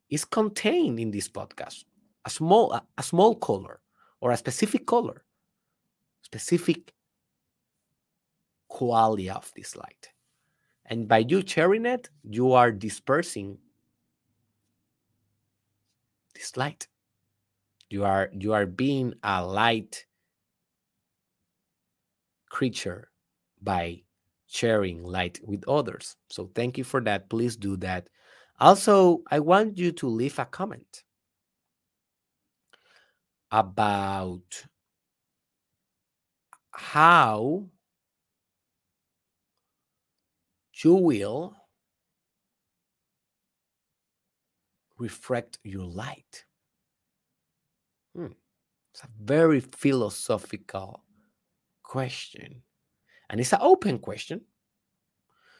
is 0.09 0.25
contained 0.25 0.99
in 0.99 1.11
this 1.11 1.27
podcast. 1.27 1.85
A 2.25 2.29
small 2.29 2.71
a, 2.71 2.83
a 2.97 3.03
small 3.03 3.35
color 3.35 3.81
or 4.21 4.31
a 4.31 4.37
specific 4.37 4.85
color 4.85 5.25
specific 6.21 6.93
quality 8.69 9.29
of 9.29 9.51
this 9.55 9.75
light. 9.75 10.09
And 10.85 11.07
by 11.07 11.19
you 11.19 11.43
sharing 11.45 11.85
it 11.85 12.09
you 12.23 12.53
are 12.53 12.71
dispersing 12.71 13.57
this 16.33 16.55
light. 16.55 16.87
You 17.89 18.05
are 18.05 18.29
you 18.33 18.53
are 18.53 18.65
being 18.65 19.13
a 19.23 19.45
light 19.45 20.05
creature 22.53 23.09
by 23.61 24.01
sharing 24.47 25.03
light 25.03 25.39
with 25.43 25.67
others 25.67 26.15
so 26.29 26.49
thank 26.53 26.77
you 26.77 26.83
for 26.83 27.01
that 27.01 27.29
please 27.29 27.55
do 27.57 27.75
that 27.75 28.07
also 28.59 29.21
i 29.31 29.39
want 29.39 29.77
you 29.77 29.91
to 29.91 30.07
leave 30.07 30.37
a 30.37 30.45
comment 30.45 31.03
about 33.51 34.65
how 36.71 37.65
you 40.83 40.95
will 40.95 41.55
reflect 44.97 45.59
your 45.63 45.85
light. 45.85 46.45
Hmm. 48.15 48.33
It's 48.93 49.03
a 49.03 49.09
very 49.21 49.59
philosophical 49.59 51.02
question. 51.93 52.63
And 53.29 53.39
it's 53.39 53.53
an 53.53 53.59
open 53.61 53.99
question. 53.99 54.41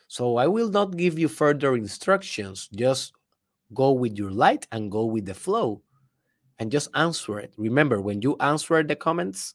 So 0.07 0.37
I 0.37 0.47
will 0.47 0.69
not 0.69 0.97
give 0.97 1.19
you 1.19 1.27
further 1.27 1.75
instructions. 1.75 2.69
Just 2.75 3.13
go 3.71 3.91
with 3.91 4.17
your 4.17 4.31
light 4.31 4.65
and 4.71 4.91
go 4.91 5.05
with 5.05 5.25
the 5.27 5.35
flow 5.35 5.83
and 6.57 6.71
just 6.71 6.89
answer 6.95 7.37
it. 7.37 7.53
Remember, 7.55 8.01
when 8.01 8.23
you 8.23 8.35
answer 8.39 8.81
the 8.81 8.95
comments, 8.95 9.53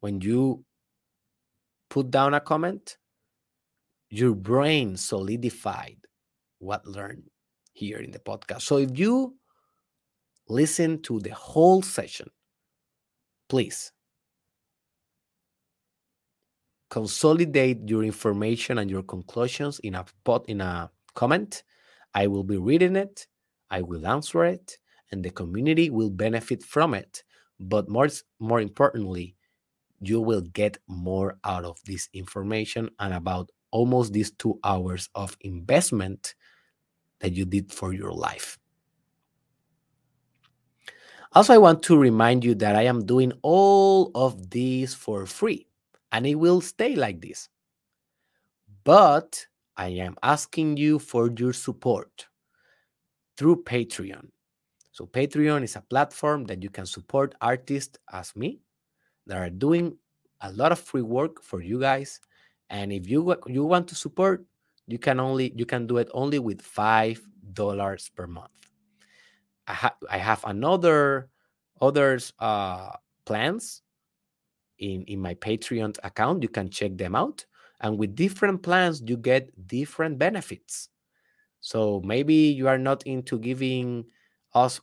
when 0.00 0.22
you 0.22 0.64
put 1.90 2.10
down 2.10 2.32
a 2.32 2.40
comment, 2.40 2.96
your 4.08 4.34
brain 4.34 4.96
solidified 4.96 5.98
what 6.58 6.86
learned 6.86 7.28
here 7.74 7.98
in 7.98 8.12
the 8.12 8.18
podcast. 8.18 8.62
So 8.62 8.78
if 8.78 8.98
you 8.98 9.36
listen 10.48 11.02
to 11.02 11.20
the 11.20 11.34
whole 11.34 11.82
session, 11.82 12.30
please 13.50 13.92
consolidate 16.90 17.88
your 17.88 18.04
information 18.04 18.78
and 18.78 18.90
your 18.90 19.02
conclusions 19.02 19.78
in 19.80 19.94
a 19.94 20.04
pot 20.24 20.44
in 20.48 20.60
a 20.60 20.90
comment. 21.14 21.64
I 22.14 22.26
will 22.26 22.44
be 22.44 22.56
reading 22.56 22.96
it. 22.96 23.26
I 23.70 23.82
will 23.82 24.06
answer 24.06 24.44
it 24.44 24.78
and 25.10 25.24
the 25.24 25.30
community 25.30 25.90
will 25.90 26.10
benefit 26.10 26.62
from 26.62 26.94
it. 26.94 27.22
But 27.58 27.88
more, 27.88 28.08
more 28.38 28.60
importantly, 28.60 29.36
you 30.00 30.20
will 30.20 30.42
get 30.42 30.78
more 30.86 31.38
out 31.44 31.64
of 31.64 31.78
this 31.84 32.08
information 32.12 32.90
and 32.98 33.14
about 33.14 33.50
almost 33.70 34.12
these 34.12 34.30
two 34.32 34.58
hours 34.62 35.08
of 35.14 35.36
investment 35.40 36.34
that 37.20 37.32
you 37.32 37.44
did 37.44 37.72
for 37.72 37.92
your 37.92 38.12
life. 38.12 38.58
Also, 41.32 41.54
I 41.54 41.58
want 41.58 41.82
to 41.84 41.98
remind 41.98 42.44
you 42.44 42.54
that 42.56 42.76
I 42.76 42.82
am 42.82 43.04
doing 43.04 43.32
all 43.42 44.10
of 44.14 44.50
this 44.50 44.94
for 44.94 45.26
free 45.26 45.66
and 46.12 46.26
it 46.26 46.36
will 46.36 46.60
stay 46.60 46.94
like 46.94 47.20
this. 47.20 47.48
But 48.84 49.46
I 49.76 49.88
am 49.88 50.16
asking 50.22 50.76
you 50.76 50.98
for 50.98 51.30
your 51.36 51.52
support 51.52 52.26
through 53.36 53.64
Patreon. 53.64 54.28
So 54.92 55.06
Patreon 55.06 55.62
is 55.62 55.76
a 55.76 55.82
platform 55.82 56.44
that 56.44 56.62
you 56.62 56.70
can 56.70 56.86
support 56.86 57.34
artists 57.40 57.98
as 58.12 58.34
me 58.34 58.60
that 59.26 59.36
are 59.36 59.50
doing 59.50 59.98
a 60.40 60.52
lot 60.52 60.72
of 60.72 60.78
free 60.78 61.02
work 61.02 61.42
for 61.42 61.60
you 61.60 61.78
guys. 61.78 62.20
And 62.70 62.92
if 62.92 63.08
you 63.08 63.36
you 63.46 63.64
want 63.64 63.88
to 63.88 63.94
support, 63.94 64.44
you 64.86 64.98
can 64.98 65.20
only 65.20 65.52
you 65.54 65.66
can 65.66 65.86
do 65.86 65.98
it 65.98 66.08
only 66.14 66.38
with 66.38 66.62
five 66.62 67.20
dollars 67.52 68.10
per 68.14 68.26
month. 68.26 68.50
I, 69.68 69.74
ha- 69.74 69.96
I 70.08 70.18
have 70.18 70.44
another 70.44 71.28
others 71.80 72.32
uh, 72.38 72.90
plans 73.24 73.82
in 74.78 75.02
in 75.04 75.20
my 75.20 75.34
Patreon 75.34 75.96
account. 76.04 76.42
You 76.42 76.48
can 76.48 76.70
check 76.70 76.96
them 76.96 77.14
out, 77.14 77.46
and 77.80 77.98
with 77.98 78.14
different 78.14 78.62
plans, 78.62 79.02
you 79.06 79.16
get 79.16 79.50
different 79.66 80.18
benefits. 80.18 80.88
So 81.60 82.00
maybe 82.04 82.34
you 82.34 82.68
are 82.68 82.78
not 82.78 83.02
into 83.06 83.38
giving 83.38 84.06
us 84.54 84.80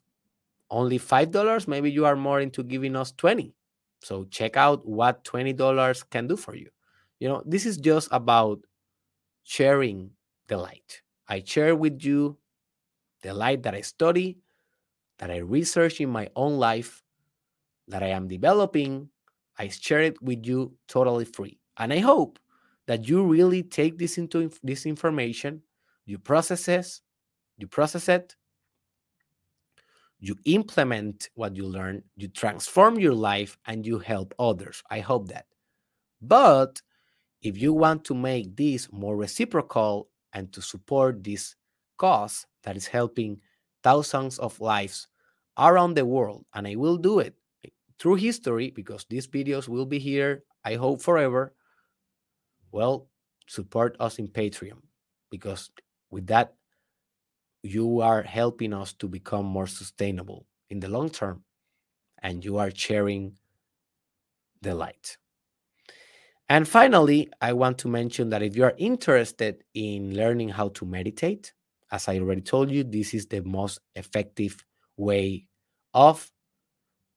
only 0.69 0.99
$5, 0.99 1.67
maybe 1.67 1.91
you 1.91 2.05
are 2.05 2.15
more 2.15 2.41
into 2.41 2.63
giving 2.63 2.95
us 2.95 3.11
20. 3.13 3.53
So 4.01 4.25
check 4.25 4.57
out 4.57 4.85
what 4.87 5.23
$20 5.23 6.03
can 6.09 6.27
do 6.27 6.35
for 6.35 6.55
you. 6.55 6.69
You 7.19 7.29
know, 7.29 7.43
this 7.45 7.65
is 7.65 7.77
just 7.77 8.09
about 8.11 8.59
sharing 9.43 10.11
the 10.47 10.57
light. 10.57 11.01
I 11.27 11.43
share 11.45 11.75
with 11.75 12.03
you 12.03 12.37
the 13.21 13.33
light 13.33 13.63
that 13.63 13.75
I 13.75 13.81
study, 13.81 14.39
that 15.19 15.31
I 15.31 15.37
research 15.37 16.01
in 16.01 16.09
my 16.09 16.29
own 16.35 16.57
life, 16.59 17.03
that 17.87 18.03
I 18.03 18.09
am 18.09 18.27
developing. 18.27 19.09
I 19.57 19.67
share 19.67 20.01
it 20.01 20.21
with 20.21 20.45
you 20.45 20.73
totally 20.87 21.25
free. 21.25 21.59
And 21.77 21.93
I 21.93 21.99
hope 21.99 22.39
that 22.87 23.07
you 23.07 23.23
really 23.25 23.63
take 23.63 23.97
this 23.97 24.17
into 24.17 24.51
this 24.63 24.85
information, 24.85 25.61
you 26.05 26.17
process 26.17 26.67
it, 26.67 26.87
you 27.57 27.67
process 27.67 28.09
it, 28.09 28.35
you 30.19 30.35
implement 30.45 31.29
what 31.35 31.55
you 31.55 31.65
learn, 31.65 32.03
you 32.15 32.27
transform 32.27 32.99
your 32.99 33.13
life, 33.13 33.57
and 33.65 33.85
you 33.85 33.99
help 33.99 34.33
others. 34.39 34.81
I 34.89 34.99
hope 34.99 35.27
that. 35.29 35.45
But 36.21 36.81
if 37.41 37.57
you 37.61 37.73
want 37.73 38.05
to 38.05 38.13
make 38.13 38.55
this 38.55 38.91
more 38.91 39.17
reciprocal 39.17 40.09
and 40.31 40.51
to 40.53 40.61
support 40.61 41.23
this 41.23 41.55
cause 41.97 42.45
that 42.63 42.77
is 42.77 42.87
helping 42.87 43.41
thousands 43.83 44.39
of 44.39 44.59
lives 44.61 45.07
around 45.57 45.95
the 45.95 46.05
world, 46.05 46.45
and 46.53 46.67
I 46.67 46.75
will 46.75 46.97
do 46.97 47.19
it 47.19 47.35
through 48.03 48.15
history 48.15 48.69
because 48.69 49.05
these 49.09 49.27
videos 49.27 49.69
will 49.69 49.85
be 49.85 49.97
here, 49.97 50.43
I 50.65 50.75
hope 50.75 51.01
forever. 51.01 51.53
Well, 52.73 53.07
support 53.47 53.95
us 53.97 54.19
in 54.19 54.27
Patreon 54.27 54.81
because 55.31 55.71
with 56.11 56.27
that, 56.27 56.53
you 57.61 58.01
are 58.01 58.21
helping 58.21 58.73
us 58.73 58.91
to 58.95 59.07
become 59.07 59.45
more 59.45 59.67
sustainable 59.67 60.45
in 60.69 60.81
the 60.81 60.89
long 60.89 61.09
term 61.09 61.45
and 62.21 62.43
you 62.43 62.57
are 62.57 62.71
sharing 62.75 63.37
the 64.61 64.75
light. 64.75 65.17
And 66.49 66.67
finally, 66.67 67.29
I 67.39 67.53
want 67.53 67.77
to 67.79 67.87
mention 67.87 68.29
that 68.31 68.43
if 68.43 68.57
you 68.57 68.65
are 68.65 68.75
interested 68.77 69.63
in 69.75 70.13
learning 70.13 70.49
how 70.49 70.69
to 70.69 70.85
meditate, 70.85 71.53
as 71.89 72.09
I 72.09 72.19
already 72.19 72.41
told 72.41 72.69
you, 72.69 72.83
this 72.83 73.13
is 73.13 73.27
the 73.27 73.41
most 73.43 73.79
effective 73.95 74.57
way 74.97 75.47
of 75.93 76.29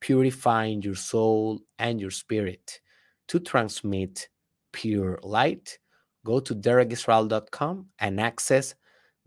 purifying 0.01 0.82
your 0.82 0.94
soul 0.94 1.60
and 1.78 2.01
your 2.01 2.10
spirit 2.10 2.81
to 3.28 3.40
transmit 3.40 4.28
pure 4.73 5.18
light. 5.23 5.78
Go 6.24 6.40
to 6.40 6.55
derekisrael.com 6.55 7.86
and 7.98 8.20
access 8.20 8.74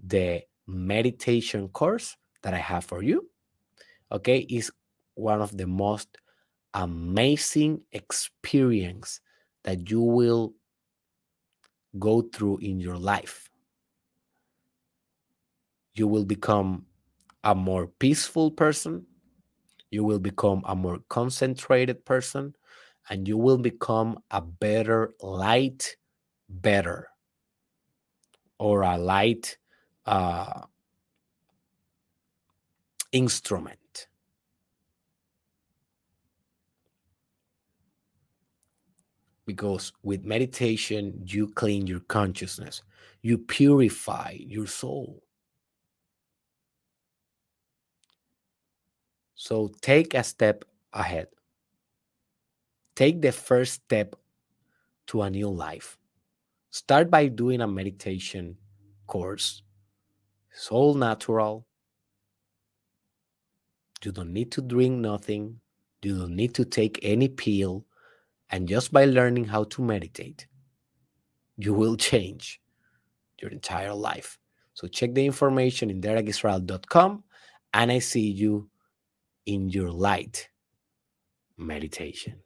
the 0.03 0.41
meditation 0.67 1.69
course 1.69 2.15
that 2.43 2.53
I 2.53 2.57
have 2.57 2.85
for 2.85 3.01
you. 3.03 3.29
Okay, 4.11 4.39
is 4.49 4.71
one 5.15 5.41
of 5.41 5.55
the 5.57 5.67
most 5.67 6.17
amazing 6.73 7.81
experience 7.91 9.21
that 9.63 9.89
you 9.89 10.01
will 10.01 10.53
go 11.97 12.21
through 12.21 12.57
in 12.57 12.79
your 12.79 12.97
life. 12.97 13.49
You 15.93 16.07
will 16.07 16.25
become 16.25 16.85
a 17.43 17.55
more 17.55 17.87
peaceful 17.87 18.51
person. 18.51 19.05
You 19.91 20.03
will 20.03 20.20
become 20.20 20.64
a 20.66 20.76
more 20.76 20.99
concentrated 21.10 22.06
person 22.06 22.56
and 23.10 23.28
you 23.28 23.38
will 23.38 23.57
become 23.57 24.20
a 24.32 24.41
better 24.41 25.14
light 25.22 25.95
better 26.48 27.10
or 28.60 28.82
a 28.82 28.98
light 28.98 29.57
uh, 30.06 30.61
instrument. 33.11 34.07
Because 39.45 39.91
with 40.03 40.24
meditation, 40.26 41.24
you 41.26 41.48
clean 41.48 41.88
your 41.88 42.02
consciousness, 42.02 42.84
you 43.22 43.38
purify 43.40 44.36
your 44.38 44.68
soul. 44.68 45.24
So 49.40 49.72
take 49.80 50.16
a 50.16 50.24
step 50.24 50.66
ahead. 50.91 51.28
Take 52.98 53.22
the 53.22 53.32
first 53.32 53.74
step 53.86 54.18
to 55.07 55.22
a 55.22 55.30
new 55.30 55.48
life. 55.48 55.98
Start 56.72 57.10
by 57.10 57.28
doing 57.30 57.61
a 57.61 57.68
meditation 57.68 58.57
course 59.07 59.64
it's 60.52 60.70
all 60.72 60.94
natural. 60.94 61.66
You 64.03 64.11
don't 64.11 64.34
need 64.34 64.52
to 64.52 64.61
drink 64.61 64.99
nothing. 64.99 65.61
You 66.02 66.18
don't 66.18 66.36
need 66.36 66.53
to 66.56 66.66
take 66.66 66.99
any 67.02 67.30
pill. 67.30 67.86
And 68.49 68.68
just 68.68 68.91
by 68.91 69.06
learning 69.06 69.45
how 69.45 69.66
to 69.66 69.82
meditate, 69.82 70.48
you 71.56 71.74
will 71.74 71.95
change 71.95 72.60
your 73.41 73.52
entire 73.52 73.94
life. 73.94 74.38
So 74.74 74.88
check 74.88 75.14
the 75.14 75.26
information 75.26 75.90
in 75.90 76.02
derekisrael.com 76.02 77.24
and 77.74 77.91
I 77.91 77.99
see 77.99 78.30
you 78.30 78.70
in 79.45 79.70
your 79.70 79.91
light 79.91 80.49
meditation. 81.57 82.41